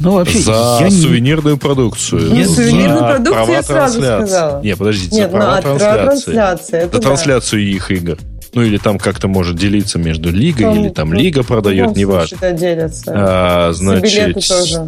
[0.00, 2.32] Ну, вообще, за я не- сувенирную продукцию.
[2.32, 4.26] Нет, за сувенирную продукцию права я сразу трансляции.
[4.26, 4.62] сказала.
[4.62, 6.04] Не, подождите, нет, за ну, права а трансляции.
[6.04, 7.08] трансляция, это За да.
[7.08, 8.18] трансляцию их игр.
[8.54, 12.38] Ну, или там как-то может делиться между лигой, Там, или там ну, лига продает, неважно.
[12.40, 13.12] да, делятся.
[13.14, 14.86] А, значит, тоже.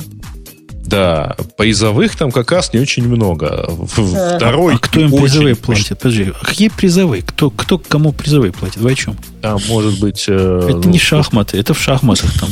[0.91, 3.49] Да, призовых там как раз не очень много.
[3.49, 4.37] А.
[4.37, 5.99] Второй А кто им призовые платит?
[5.99, 7.23] Подожди, а какие призовые?
[7.23, 8.79] Кто, кто кому призовые платит?
[8.79, 9.17] Вы о чем?
[9.41, 10.25] Там может быть...
[10.27, 12.51] э, Это ну, не шахматы, это в шахматах там.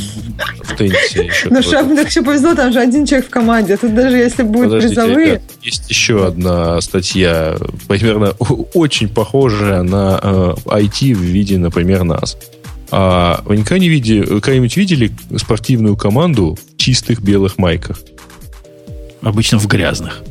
[0.63, 1.49] В теннисе еще.
[1.49, 1.69] Ну, кто-то.
[1.69, 3.75] шахматах еще повезло, там же один человек в команде.
[3.75, 5.41] Тут даже если будут призовые...
[5.61, 7.57] есть еще одна статья,
[7.89, 8.29] примерно
[8.73, 12.37] очень похожая на э, IT в виде, например, нас.
[12.91, 17.99] А вы никогда не видели, когда-нибудь видели спортивную команду в чистых белых майках?
[19.21, 20.21] Обычно в грязных.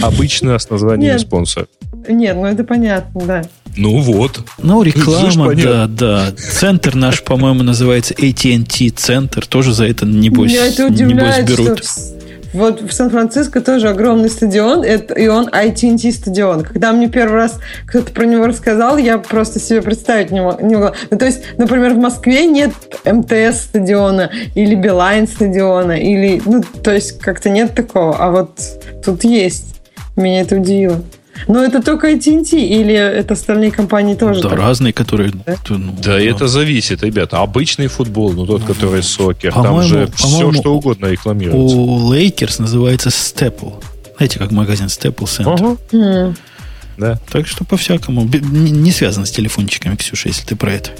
[0.00, 1.20] Обычно с названием Нет.
[1.20, 1.66] спонсора.
[2.08, 3.44] Нет, ну это понятно, да.
[3.76, 4.40] Ну вот.
[4.58, 6.32] Ну, реклама, да, да.
[6.32, 9.46] Центр наш, по-моему, называется AT&T Центр.
[9.46, 11.84] Тоже за это, небось, Меня это небось удивляет, что берут.
[11.84, 12.23] в-
[12.54, 16.62] вот в Сан-Франциско тоже огромный стадион, это, и он AT&T стадион.
[16.62, 20.74] Когда мне первый раз кто-то про него рассказал, я просто себе представить не, мо- не
[20.76, 20.94] могла.
[21.10, 22.72] Ну, то есть, например, в Москве нет
[23.04, 28.16] МТС стадиона или Билайн стадиона, или, ну, то есть, как-то нет такого.
[28.16, 28.58] А вот
[29.04, 29.80] тут есть.
[30.16, 31.02] Меня это удивило.
[31.48, 34.42] Но это только AT&T или это остальные компании тоже?
[34.42, 34.58] Да, так?
[34.58, 35.32] разные, которые...
[35.68, 37.40] ну, Да, это зависит, ребята.
[37.40, 41.76] Обычный футбол, ну тот, который soccer, там По-моему- же все, что угодно рекламируется.
[41.76, 43.70] У Lakers называется Staples.
[44.16, 45.76] Знаете, как магазин Staples Center.
[45.92, 46.34] Ага,
[46.96, 47.18] да.
[47.30, 48.22] Так что по-всякому.
[48.24, 50.90] Не не связано с телефончиками, Ксюша, если ты про это.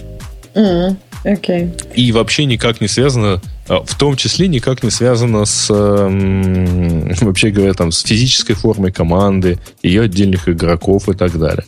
[0.54, 0.96] М.
[1.24, 1.72] Окей.
[1.94, 7.50] И вообще никак не связано, а, в том числе никак не связано с, эм, вообще
[7.50, 11.64] говоря, там, с физической формой команды, ее отдельных игроков и так далее.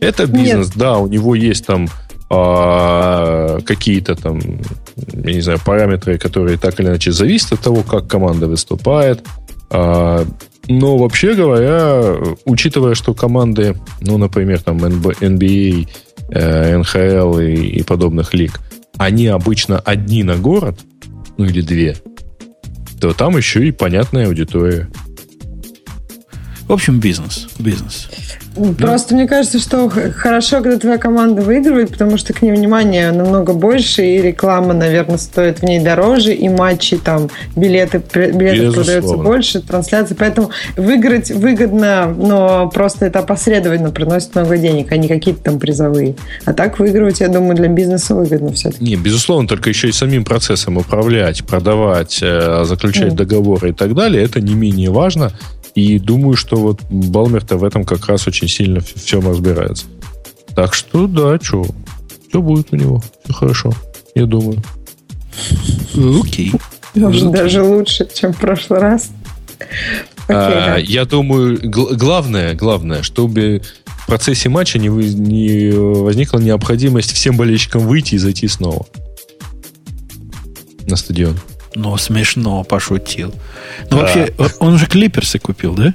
[0.00, 1.88] Это бизнес, да, у него есть там
[2.28, 4.40] а, какие-то там,
[4.96, 9.24] я не знаю, параметры, которые так или иначе зависят от того, как команда выступает.
[9.70, 10.26] А,
[10.68, 15.88] но вообще говоря, учитывая, что команды, ну, например, там NBA,
[16.30, 18.60] э, НХЛ и, и подобных лиг,
[18.98, 20.80] они обычно одни на город,
[21.36, 21.96] ну или две,
[23.00, 24.88] то там еще и понятная аудитория.
[26.68, 27.48] В общем, бизнес.
[27.60, 28.08] Бизнес.
[28.78, 33.52] Просто мне кажется, что хорошо, когда твоя команда выигрывает, потому что к ней внимание намного
[33.52, 38.72] больше, и реклама, наверное, стоит в ней дороже, и матчи там, билеты, билеты Безусловно.
[38.72, 40.16] продаются больше, трансляции.
[40.18, 46.16] Поэтому выиграть выгодно, но просто это опосредованно приносит много денег, а не какие-то там призовые.
[46.46, 48.82] А так выигрывать, я думаю, для бизнеса выгодно все-таки.
[48.82, 53.16] Не, безусловно, только еще и самим процессом управлять, продавать, э, заключать Мгм.
[53.16, 55.32] договоры и так далее, это не менее важно.
[55.76, 59.84] И думаю, что вот Балмер-то в этом как раз очень сильно в всем разбирается.
[60.56, 61.66] Так что, да, что,
[62.28, 63.72] все будет у него, все хорошо,
[64.14, 64.60] я думаю.
[65.94, 66.52] Окей.
[66.94, 69.10] Может, даже лучше, чем в прошлый раз.
[70.28, 70.76] Окей, А, да.
[70.78, 77.36] Я думаю, гл- главное, главное, чтобы в процессе матча не, вы- не возникла необходимость всем
[77.36, 78.86] болельщикам выйти и зайти снова
[80.86, 81.36] на стадион.
[81.76, 83.34] Но смешно, пошутил.
[83.90, 84.02] Ну, Да.
[84.02, 85.92] вообще, он уже клиперсы купил, да?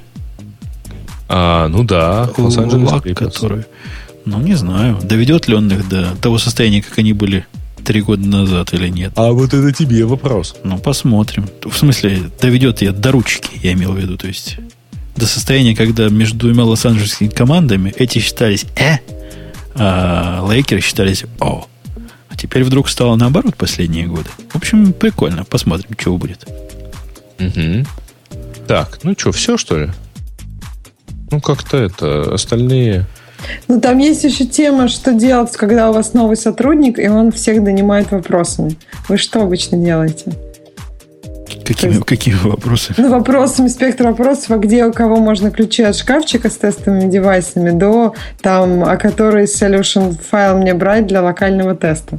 [1.28, 3.64] А, ну да, Лос-Анджелес который...
[4.24, 7.44] Ну, не знаю, доведет ли он их до того состояния, как они были
[7.84, 9.12] три года назад или нет.
[9.16, 10.54] А вот это тебе вопрос.
[10.62, 11.48] Ну, посмотрим.
[11.64, 14.16] В смысле, доведет я до ручки, я имел в виду.
[14.16, 14.58] То есть,
[15.16, 18.98] до состояния, когда между двумя лос-анджелесскими командами эти считались «э»,
[19.74, 21.66] а Лейкеры считались «о».
[22.32, 24.30] А теперь вдруг стало наоборот последние годы.
[24.48, 25.44] В общем, прикольно.
[25.44, 26.48] Посмотрим, что будет.
[27.38, 27.86] Мгм.
[28.66, 29.90] Так, ну что, все что ли?
[31.30, 33.06] Ну как-то это, остальные...
[33.66, 37.62] Ну, там есть еще тема, что делать, когда у вас новый сотрудник, и он всех
[37.64, 38.76] донимает вопросами.
[39.08, 40.32] Вы что обычно делаете?
[41.72, 42.96] Какими, какими вопросами?
[42.98, 47.70] Ну, вопросами, спектр вопросов, а где у кого можно ключи от шкафчика с тестовыми девайсами
[47.70, 52.18] до там, а который solution файл мне брать для локального теста.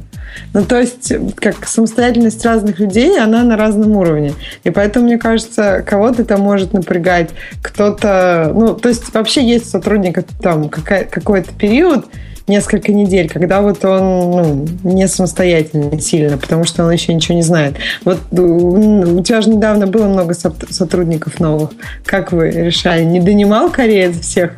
[0.52, 4.34] Ну, то есть, как самостоятельность разных людей, она на разном уровне.
[4.64, 7.30] И поэтому, мне кажется, кого-то это может напрягать,
[7.62, 8.50] кто-то...
[8.52, 12.06] Ну, то есть, вообще есть у сотрудника там какой-то период,
[12.46, 17.42] несколько недель, когда вот он ну, не самостоятельный сильно, потому что он еще ничего не
[17.42, 17.76] знает.
[18.04, 21.70] Вот у тебя же недавно было много сот- сотрудников новых.
[22.04, 23.04] Как вы решали?
[23.04, 24.52] Не донимал кореец всех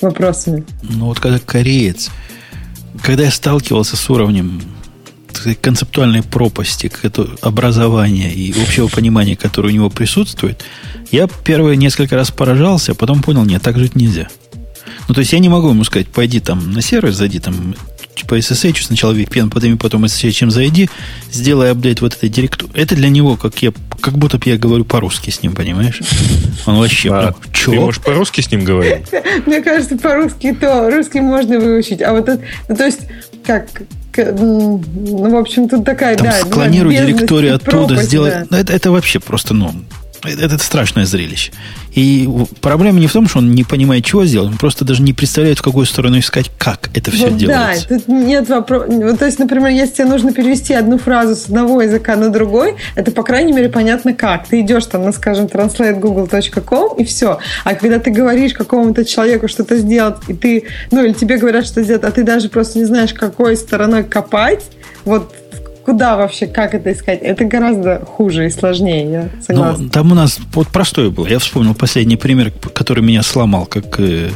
[0.00, 0.64] вопросами?
[0.82, 2.10] Ну, вот когда кореец,
[3.02, 4.62] когда я сталкивался с уровнем
[5.60, 6.90] концептуальной пропасти
[7.42, 10.64] образования и общего понимания, которое у него присутствует,
[11.10, 14.28] я первые несколько раз поражался, а потом понял, нет, так жить нельзя.
[15.08, 17.74] Ну, то есть я не могу ему сказать, пойди там на сервер, зайди там
[18.28, 20.88] по SSH, сначала VPN, потом, потом SSH, чем зайди,
[21.32, 22.70] сделай апдейт вот этой директу.
[22.72, 26.00] Это для него, как я, как будто бы я говорю по-русски с ним, понимаешь?
[26.64, 27.72] Он вообще, А, ну, ты чё?
[27.72, 29.06] можешь по-русски с ним говорить?
[29.46, 32.00] Мне кажется, по-русски то, русский можно выучить.
[32.02, 33.00] А вот это, ну, то есть,
[33.44, 33.66] как,
[34.16, 38.30] ну, в общем, тут такая, Там да, склонируй директорию оттуда, пропасть, сделай.
[38.30, 38.46] да.
[38.48, 39.74] Ну, Это, это вообще просто, ну,
[40.24, 41.52] это, это страшное зрелище.
[41.94, 42.28] И
[42.60, 45.58] проблема не в том, что он не понимает, чего сделать, он просто даже не представляет,
[45.58, 47.88] в какую сторону искать, как это все Вот делается.
[47.88, 48.86] Да, тут нет вопроса.
[48.90, 52.74] Вот, то есть, например, если тебе нужно перевести одну фразу с одного языка на другой,
[52.96, 54.48] это, по крайней мере, понятно как.
[54.48, 57.38] Ты идешь там на, скажем, translategoogle.com и все.
[57.64, 61.82] А когда ты говоришь какому-то человеку что-то сделать, и ты, ну, или тебе говорят, что
[61.82, 64.64] сделать, а ты даже просто не знаешь, какой стороной копать,
[65.04, 65.34] вот
[65.84, 69.84] куда вообще, как это искать, это гораздо хуже и сложнее, я согласна.
[69.84, 71.26] Ну, там у нас вот простое было.
[71.26, 74.30] Я вспомнил последний пример, который меня сломал, как э,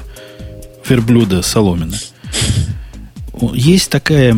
[0.89, 1.97] верблюда соломина.
[3.55, 4.37] Есть такая...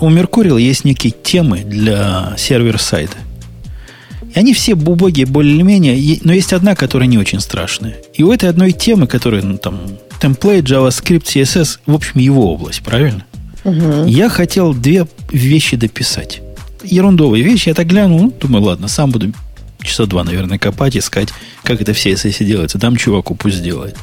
[0.00, 3.16] У Меркурила есть некие темы для сервер-сайда.
[4.34, 7.96] И они все убогие более-менее, но есть одна, которая не очень страшная.
[8.12, 9.80] И у этой одной темы, которая, ну, там,
[10.20, 13.24] темплейт, JavaScript, CSS, в общем, его область, правильно?
[14.06, 16.42] Я хотел две вещи дописать.
[16.82, 17.68] Ерундовые вещи.
[17.68, 19.32] Я так глянул, ну, думаю, ладно, сам буду
[19.82, 21.28] часа два, наверное, копать, искать,
[21.62, 22.78] как это в CSS делается.
[22.78, 23.96] Дам чуваку, пусть сделает.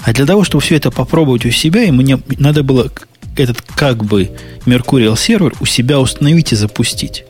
[0.00, 2.90] А для того, чтобы все это попробовать у себя, и мне надо было
[3.36, 4.30] этот как бы
[4.66, 7.24] Mercurial сервер у себя установить и запустить.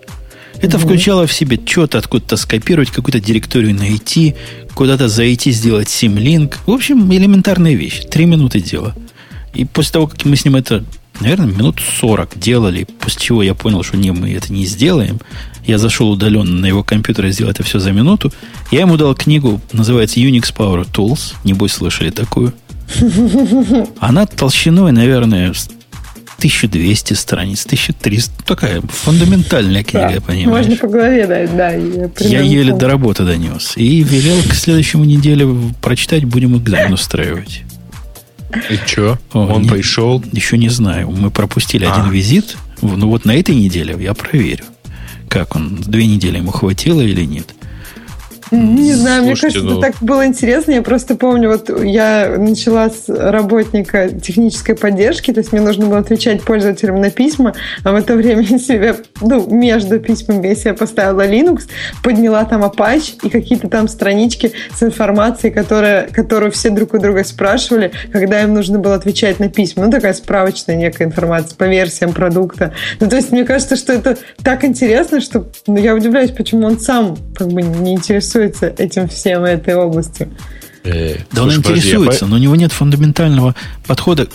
[0.61, 4.35] Это включало в себе что-то откуда-то скопировать, какую-то директорию найти,
[4.75, 6.59] куда-то зайти, сделать симлинк.
[6.67, 8.05] В общем, элементарная вещь.
[8.11, 8.95] Три минуты дела.
[9.55, 10.85] И после того, как мы с ним это,
[11.21, 15.21] наверное, минут 40 делали, после чего я понял, что не, мы это не сделаем,
[15.67, 18.33] я зашел удаленно на его компьютер и сделал это все за минуту,
[18.71, 22.55] я ему дал книгу, называется Unix Power Tools, небось слышали такую.
[24.01, 25.69] Она толщиной, наверное, с
[26.39, 28.45] 1200 страниц, 1300.
[28.45, 30.67] Такая фундаментальная книга, Да, понимаешь?
[30.67, 31.71] Можно по голове дать, да.
[31.73, 33.73] Я, Я еле до работы донес.
[33.77, 35.49] И велел к следующему неделе
[35.83, 37.63] прочитать, будем экзамен устраивать.
[38.71, 39.19] И что?
[39.33, 40.23] Он не- пришел.
[40.33, 41.11] Еще не знаю.
[41.11, 41.93] Мы пропустили А.
[41.95, 42.57] один визит.
[42.81, 44.65] Ну вот на этой неделе я проверю,
[45.29, 45.77] как он.
[45.77, 47.55] Две недели ему хватило или нет.
[48.51, 49.73] Не знаю, мне кажется, ну...
[49.79, 50.73] это так было интересно.
[50.73, 55.99] Я просто помню, вот я начала с работника технической поддержки, то есть мне нужно было
[55.99, 57.55] отвечать пользователям на письма,
[57.85, 61.63] а в это время я себе, ну, между письмами я себе поставила Linux,
[62.03, 67.25] подняла там Apache и какие-то там странички с информацией, которая, которую все друг у друга
[67.25, 69.85] спрашивали, когда им нужно было отвечать на письма.
[69.85, 72.73] Ну, такая справочная некая информация по версиям продукта.
[73.01, 76.79] Ну, то есть мне кажется, что это так интересно, что ну, я удивляюсь, почему он
[76.81, 80.31] сам как бы не интересуется этим всем, этой областью.
[80.85, 83.55] Э, да он интересуется, но у него нет фундаментального
[83.87, 84.29] подхода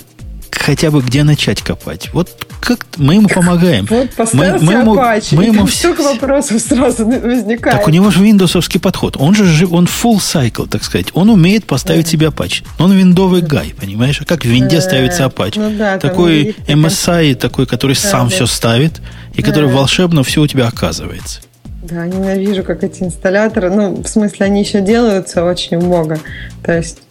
[0.64, 2.10] хотя бы где начать копать.
[2.14, 3.86] Вот как мы ему помогаем.
[3.90, 4.96] Вот мы, мы ему,
[5.32, 7.78] мы ему столько вопросов сразу возникает.
[7.78, 9.18] Так у него же виндовсовский подход.
[9.20, 11.08] Он же он full cycle, так сказать.
[11.14, 12.64] Он умеет поставить себе Apache.
[12.80, 14.22] Он виндовый гай, понимаешь?
[14.22, 15.60] А как в винде ставится Apache?
[15.60, 19.02] Ну, да, такой MSI, такой, который сам все ставит,
[19.34, 21.42] и который волшебно все у тебя оказывается.
[21.84, 23.70] Да, ненавижу, как эти инсталляторы.
[23.70, 26.20] Ну, в смысле, они еще делаются очень много.
[26.64, 27.02] То есть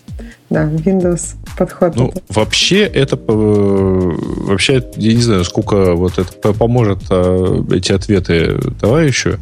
[0.52, 1.97] да, Windows подход.
[1.97, 2.20] Ну, это.
[2.28, 9.39] вообще это э, вообще, я не знаю, сколько вот это поможет а, эти ответы товарищу,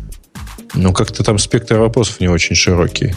[0.74, 3.14] но как-то там спектр вопросов не очень широкий.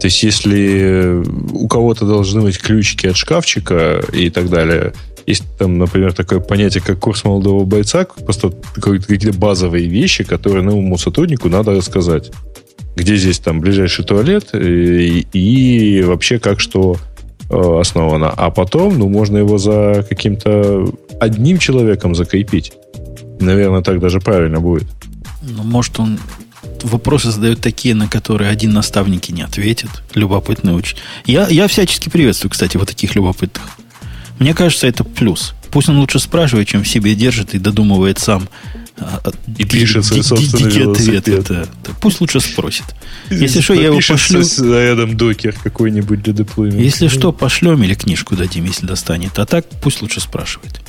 [0.00, 1.22] То есть, если
[1.52, 4.92] у кого-то должны быть ключики от шкафчика и так далее,
[5.28, 10.98] есть там, например, такое понятие, как курс молодого бойца, просто какие-то базовые вещи, которые новому
[10.98, 12.30] сотруднику надо рассказать.
[12.96, 16.96] Где здесь там ближайший туалет и, и вообще как что
[17.50, 20.86] Э, основано, а потом, ну, можно его за каким-то
[21.18, 22.72] одним человеком закрепить.
[23.40, 24.86] Наверное, так даже правильно будет.
[25.40, 26.18] Ну, может, он
[26.82, 29.88] вопросы задает такие, на которые один наставник и не ответит.
[30.14, 30.98] Любопытный очень.
[31.24, 33.64] Я, я всячески приветствую, кстати, вот таких любопытных.
[34.38, 35.54] Мне кажется, это плюс.
[35.70, 38.48] Пусть он лучше спрашивает, чем в себе держит и додумывает сам.
[39.00, 39.20] А,
[39.56, 41.46] и пишет свой собственный велосипед.
[41.48, 41.66] Да.
[42.00, 42.84] Пусть лучше спросит.
[43.30, 44.42] Если что, я его пошлю...
[44.76, 46.82] рядом докер какой-нибудь для деплоймента.
[46.82, 49.38] Если что, пошлем или книжку дадим, если достанет.
[49.38, 50.80] А так пусть лучше спрашивает.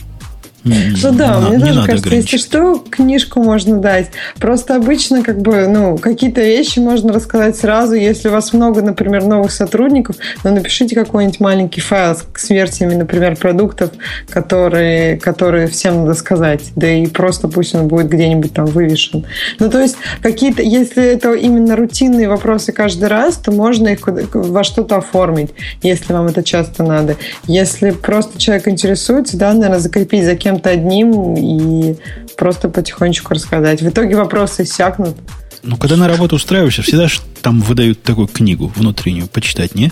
[0.64, 4.08] Ну да, мне тоже кажется, если что, книжку можно дать.
[4.40, 7.94] Просто обычно как бы, ну, какие-то вещи можно рассказать сразу.
[7.94, 13.36] Если у вас много, например, новых сотрудников, ну, напишите какой-нибудь маленький файл с версиями, например,
[13.36, 13.92] продуктов,
[14.30, 16.62] которые, которые всем надо сказать.
[16.76, 19.26] Да и просто пусть он будет где-нибудь там вывешен.
[19.60, 24.00] Ну, то есть какие-то, если это именно рутинные вопросы каждый раз, то можно их
[24.34, 27.16] во что-то оформить, если вам это часто надо.
[27.48, 31.96] Если просто человек интересуется, да, наверное, закрепить за кем кем-то одним и
[32.36, 33.84] просто потихонечку рассказать.
[33.84, 35.16] В итоге вопросы иссякнут.
[35.62, 39.92] Ну, когда на работу устраиваешься, всегда же там выдают такую книгу внутреннюю почитать, не?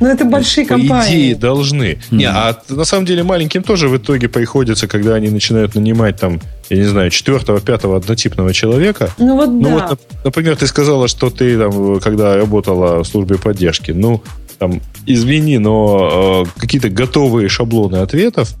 [0.00, 1.32] Ну, это большие По компании.
[1.32, 1.98] идее, должны.
[2.10, 2.16] Mm.
[2.16, 6.40] Не, а на самом деле маленьким тоже в итоге приходится, когда они начинают нанимать там,
[6.70, 9.10] я не знаю, четвертого, пятого однотипного человека.
[9.18, 9.88] Ну вот ну, да.
[9.88, 14.22] Вот, например, ты сказала, что ты там, когда работала в службе поддержки, ну,
[14.58, 18.54] там, извини, но э, какие-то готовые шаблоны ответов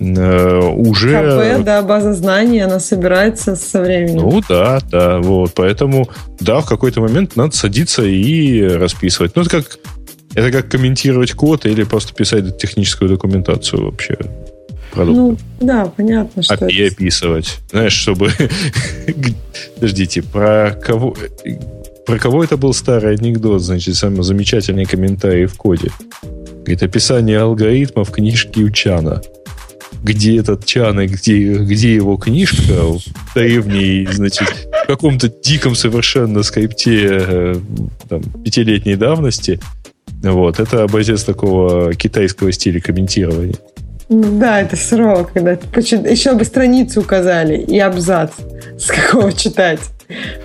[0.00, 1.58] уже...
[1.58, 4.22] КП, да, база знаний, она собирается со временем.
[4.22, 6.08] Ну да, да, вот, поэтому,
[6.40, 9.36] да, в какой-то момент надо садиться и расписывать.
[9.36, 9.78] Ну, это как,
[10.34, 14.16] это как комментировать код или просто писать техническую документацию вообще
[14.90, 15.20] продукта.
[15.20, 16.94] Ну, да, понятно, что API это...
[16.94, 17.58] описывать.
[17.70, 18.30] Знаешь, чтобы...
[19.74, 21.14] Подождите, про кого...
[22.06, 23.60] Про кого это был старый анекдот?
[23.62, 25.90] Значит, самый замечательный комментарий в коде.
[26.60, 29.22] Говорит, описание алгоритмов книжки Учана
[30.02, 33.00] где этот Чан и где, где его книжка в
[33.34, 34.48] древней, значит,
[34.84, 37.56] в каком-то диком совершенно скрипте э,
[38.08, 39.60] там, пятилетней давности.
[40.22, 43.56] Вот, это образец такого китайского стиля комментирования.
[44.08, 48.32] Ну да, это сурово, когда еще бы страницу указали и абзац,
[48.78, 49.80] с какого читать.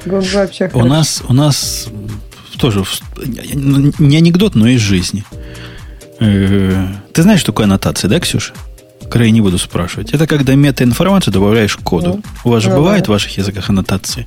[0.06, 1.88] Было бы вообще у нас, у нас
[2.59, 2.84] тоже
[3.17, 5.24] не анекдот, но из жизни.
[6.19, 8.53] Э, ты знаешь, что такое аннотация, да, Ксюша?
[9.09, 10.11] Край не буду спрашивать.
[10.14, 12.08] Это когда метаинформацию добавляешь к коду.
[12.08, 13.06] Ну, У вас же ну, бывает да.
[13.06, 14.25] в ваших языках аннотации?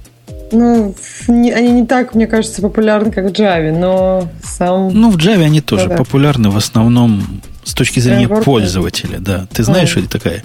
[0.51, 0.95] Ну,
[1.27, 4.91] не, они не так, мне кажется, популярны, как в Java, но сам...
[4.95, 9.47] Ну, в Java они тоже да, популярны в основном с точки зрения Фреймворк, пользователя, да.
[9.53, 10.43] Ты знаешь, что это такая.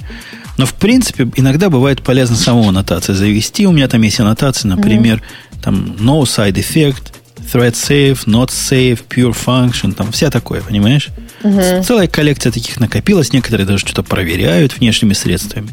[0.57, 3.65] Но, в принципе, иногда бывает полезно саму аннотацию завести.
[3.65, 5.61] У меня там есть аннотации, например, mm-hmm.
[5.63, 7.13] там no side effect,
[7.51, 11.09] thread safe, not safe, pure function, там вся такое, понимаешь?
[11.43, 11.83] Угу.
[11.83, 15.69] Целая коллекция таких накопилась, некоторые даже что-то проверяют внешними средствами.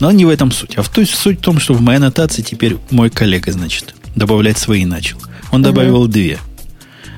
[0.00, 0.76] Но не в этом суть.
[0.76, 4.58] А в той суть в том, что в моей аннотации теперь мой коллега, значит, добавлять
[4.58, 5.18] свои начал.
[5.50, 6.08] Он добавил угу.
[6.08, 6.38] две.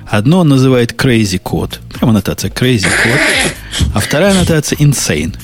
[0.08, 1.78] Одно он называет crazy code.
[1.92, 3.52] Прямо аннотация crazy code.
[3.94, 5.36] А вторая аннотация insane.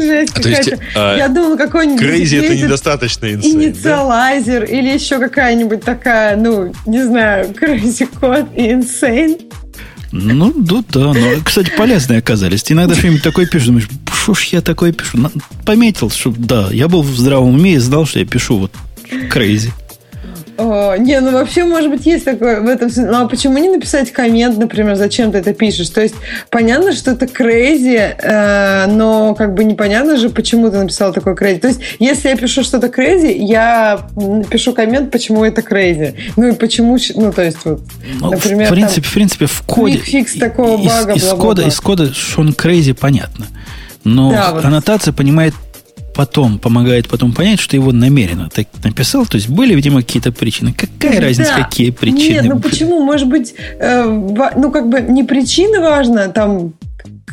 [0.00, 0.84] Жесть А, то есть, какая-то.
[0.94, 3.64] а, Я думала, какой-нибудь Crazy это недостаточно инсейн, да?
[3.66, 9.40] инициалайзер или еще какая-нибудь такая, ну, не знаю, crazy код и insane.
[10.10, 11.12] Ну, да, да.
[11.12, 12.62] Но, кстати, полезные оказались.
[12.62, 15.18] Ты иногда что-нибудь такое пишешь, думаешь, что ж я такое пишу?
[15.66, 18.72] Пометил, что да, я был в здравом уме и знал, что я пишу вот
[19.30, 19.70] crazy.
[20.58, 23.12] О, не, ну вообще, может быть, есть такое в этом смысле.
[23.12, 25.88] Ну а почему не написать коммент, например, зачем ты это пишешь?
[25.90, 26.16] То есть
[26.50, 31.60] понятно, что это crazy, э, но как бы непонятно же, почему ты написал такой crazy.
[31.60, 34.08] То есть если я пишу что-то crazy, я
[34.50, 36.16] пишу коммент, почему это crazy.
[36.36, 37.80] Ну и почему, ну то есть вот,
[38.20, 39.98] Ну, например, в принципе, в принципе, в коде...
[39.98, 41.44] quick-fix такого из, бага, из бла-бла-бла.
[41.44, 43.46] кода, из кода, что он crazy, понятно.
[44.02, 44.64] Но Да, вот.
[44.64, 45.54] аннотация понимает
[46.18, 49.24] потом, помогает потом понять, что его намеренно так написал.
[49.24, 50.72] То есть были, видимо, какие-то причины.
[50.72, 51.62] Какая разница, Да.
[51.62, 52.42] какие причины?
[52.42, 53.04] Нет, ну почему?
[53.04, 56.72] Может быть, э, ну как бы не причина важна, там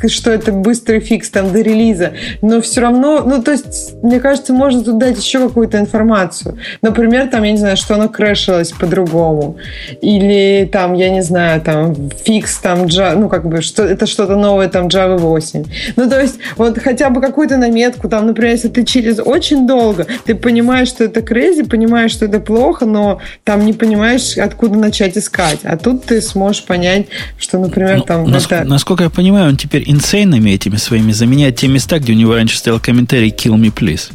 [0.08, 4.54] что это быстрый фикс там до релиза, но все равно, ну то есть, мне кажется,
[4.54, 6.58] можно тут дать еще какую-то информацию.
[6.82, 9.58] Например, там, я не знаю, что оно крэшилось по-другому.
[10.02, 14.36] Или там, я не знаю, там фикс там, Java, ну как бы, что это что-то
[14.36, 15.64] новое там Java 8.
[15.96, 20.06] Ну то есть, вот хотя бы какую-то наметку, там, например, если ты через очень долго,
[20.26, 25.18] ты понимаешь, что это crazy, понимаешь, что это плохо, но там не понимаешь, откуда начать
[25.18, 25.60] искать.
[25.64, 27.08] А тут ты сможешь понять,
[27.38, 28.64] что, например, Ну, там нас- это...
[28.64, 32.58] Насколько я понимаю, он теперь инсейнами этими своими заменяет те места, где у него раньше
[32.58, 34.12] стоял комментарий «Kill me, please».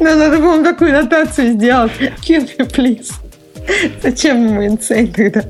[0.00, 1.92] Ну, надо было такую нотацию сделать.
[2.26, 3.12] Kill me, please.
[4.02, 5.42] Зачем ему инсейн тогда?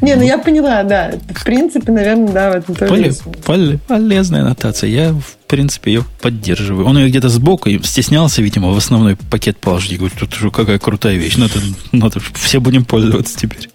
[0.00, 1.12] Не, ну я поняла, да.
[1.34, 3.12] В принципе, наверное, да, в этом тоже
[3.44, 4.88] Поле- полезная нотация.
[4.88, 6.86] Я, в принципе, ее поддерживаю.
[6.86, 9.98] Он ее где-то сбоку и стеснялся, видимо, в основной пакет положить.
[9.98, 11.36] Говорит, тут уже какая крутая вещь.
[11.36, 11.54] Надо,
[11.92, 13.68] надо, все будем пользоваться теперь.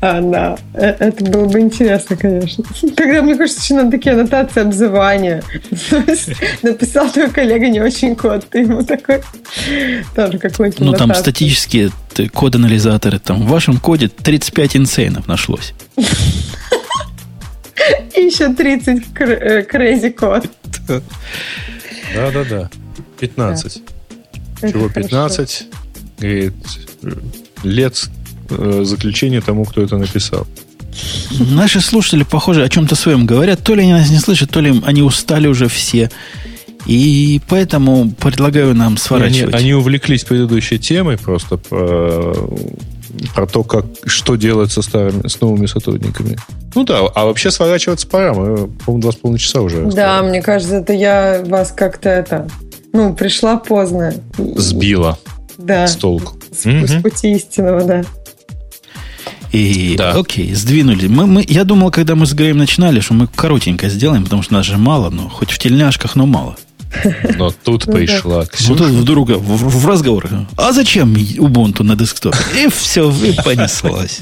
[0.00, 0.56] А, да.
[0.74, 2.64] Э, Это было бы интересно, конечно.
[2.96, 5.42] Тогда, мне кажется, еще надо такие аннотации обзывания.
[6.62, 9.22] Написал твой коллега не очень код, ты ему такой
[10.14, 13.18] тоже какой-то Ну, там статические т- код-анализаторы.
[13.18, 15.74] Там в вашем коде 35 инсейнов нашлось.
[18.14, 20.46] И еще 30 crazy код.
[22.14, 22.70] Да-да-да.
[23.20, 23.82] 15.
[24.62, 25.66] Чего 15?
[26.18, 26.54] Говорит,
[27.02, 27.10] э,
[27.62, 28.08] лет
[28.50, 30.46] э, заключения тому, кто это написал.
[31.50, 33.62] Наши слушатели, похоже, о чем-то своем говорят.
[33.62, 36.10] То ли они нас не слышат, то ли они устали уже все.
[36.86, 39.54] И поэтому предлагаю нам Они, сворачивать.
[39.54, 42.34] они увлеклись предыдущей темой просто про,
[43.34, 46.38] про то, как, что делать со старыми, с новыми сотрудниками.
[46.74, 48.32] Ну да, а вообще сворачиваться пора.
[48.34, 49.82] Мы, по-моему, два с половиной часа уже.
[49.86, 50.30] Да, оставили.
[50.30, 52.48] мне кажется, это я вас как-то это...
[52.92, 54.14] Ну, пришла поздно.
[54.38, 55.18] Сбила
[55.58, 55.86] Да.
[55.88, 56.38] с толку.
[56.56, 56.86] С, Мгм.
[56.86, 58.04] с пути истинного, да.
[59.52, 60.12] И, Да.
[60.12, 61.06] окей, сдвинули.
[61.06, 64.54] Мы, мы, я думал, когда мы с Греем начинали, что мы коротенько сделаем, потому что
[64.54, 66.56] нас же мало, но хоть в тельняшках, но мало.
[67.36, 67.98] Но тут Ну да.
[67.98, 68.74] пришла Вот Ксюша.
[68.74, 70.28] тут вдруг в, в- в разговор.
[70.56, 72.38] А зачем Ubuntu на десктопе?
[72.64, 74.20] И все, и понеслась.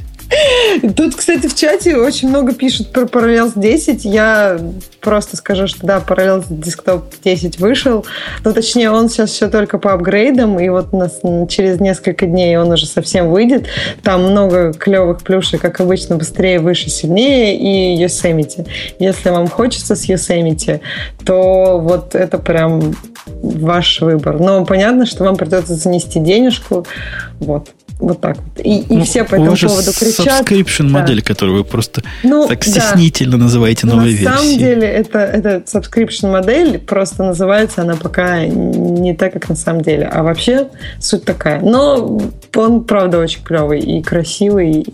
[0.96, 4.04] Тут, кстати, в чате очень много пишут про Parallels 10.
[4.04, 4.58] Я
[5.00, 8.04] просто скажу, что да, Parallels Desktop 10 вышел.
[8.44, 12.56] Но точнее, он сейчас все только по апгрейдам, и вот у нас через несколько дней
[12.56, 13.66] он уже совсем выйдет.
[14.02, 18.66] Там много клевых плюшек, как обычно, быстрее, выше, сильнее, и Yosemite.
[18.98, 20.80] Если вам хочется с Yosemite,
[21.24, 22.94] то вот это прям
[23.26, 24.40] ваш выбор.
[24.40, 26.86] Но понятно, что вам придется занести денежку.
[27.40, 27.68] Вот.
[28.00, 28.64] Вот так вот.
[28.64, 30.42] И, и Ну, все по этому поводу кричат.
[30.48, 31.00] subscription Да.
[31.00, 32.70] модель, которую вы просто Ну, так да.
[32.70, 34.58] стеснительно называете Но новой на самом версией.
[34.58, 40.06] деле это, это subscription модель, просто называется она пока не так, как на самом деле.
[40.12, 41.60] А вообще суть такая.
[41.60, 42.20] Но
[42.56, 44.86] он, правда, очень клевый и красивый.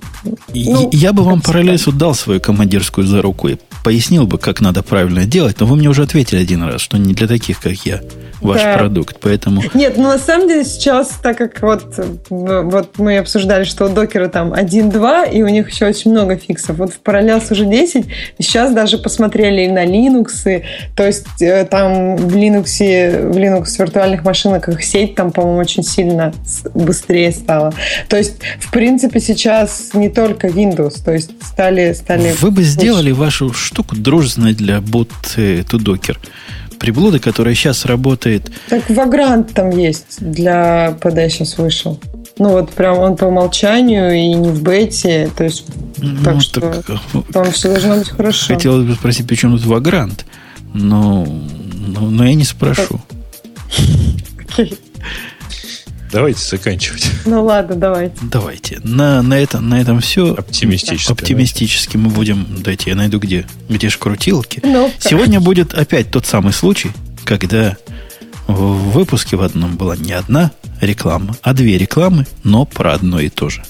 [0.52, 4.60] И- Ну, я бы вам параллельно дал свою командирскую за руку и пояснил бы, как
[4.60, 7.72] надо правильно делать, но вы мне уже ответили один раз, что не для таких, как
[7.84, 8.00] я,
[8.40, 8.76] ваш Да.
[8.76, 9.16] продукт.
[9.20, 11.82] Поэтому Нет, ну на самом деле сейчас, так как вот,
[12.28, 16.76] вот мы обсуждали, что у докера там 1.2, и у них еще очень много фиксов.
[16.76, 18.06] Вот в Parallels уже 10,
[18.38, 20.62] и сейчас даже посмотрели и на Linux,
[20.96, 22.64] то есть э, там в Linux,
[23.30, 26.32] в Linux виртуальных машинах их сеть там, по-моему, очень сильно
[26.74, 27.72] быстрее стала.
[28.08, 31.92] То есть, в принципе, сейчас не только Windows, то есть стали...
[31.92, 36.16] стали вы бы сделали вашу штуку дружественной для бот Docker.
[36.78, 42.00] Приблуды, которая сейчас работает Так Vagrant там есть для PD сейчас вышел.
[42.38, 45.66] Ну вот прям он по умолчанию и не в бете, то есть
[46.24, 48.54] так ну, что так, э, там все должно быть хорошо.
[48.54, 50.24] хотелось бы спросить, при чем тут Vagrant,
[50.72, 51.26] но,
[51.86, 53.00] но, но я не спрошу.
[56.12, 57.08] Давайте заканчивать.
[57.24, 58.16] Ну ладно, давайте.
[58.22, 58.80] Давайте.
[58.82, 60.34] На, на, это, на этом все.
[60.34, 61.12] Оптимистически.
[61.12, 62.46] Оптимистически мы будем...
[62.62, 63.46] Дайте я найду где.
[63.68, 64.60] Где ж крутилки.
[64.64, 66.90] Ну, Сегодня будет опять тот самый случай,
[67.24, 67.76] когда
[68.48, 73.28] в выпуске в одном была не одна реклама, а две рекламы, но про одно и
[73.28, 73.62] то же.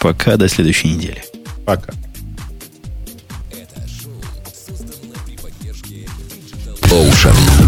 [0.00, 1.22] Пока до следующей недели.
[1.66, 1.92] Пока.
[6.90, 7.63] Ocean.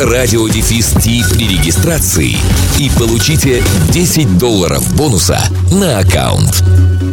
[0.00, 0.94] радиодефис
[1.30, 2.36] при регистрации
[2.78, 5.38] и получите 10 долларов бонуса
[5.70, 7.11] на аккаунт.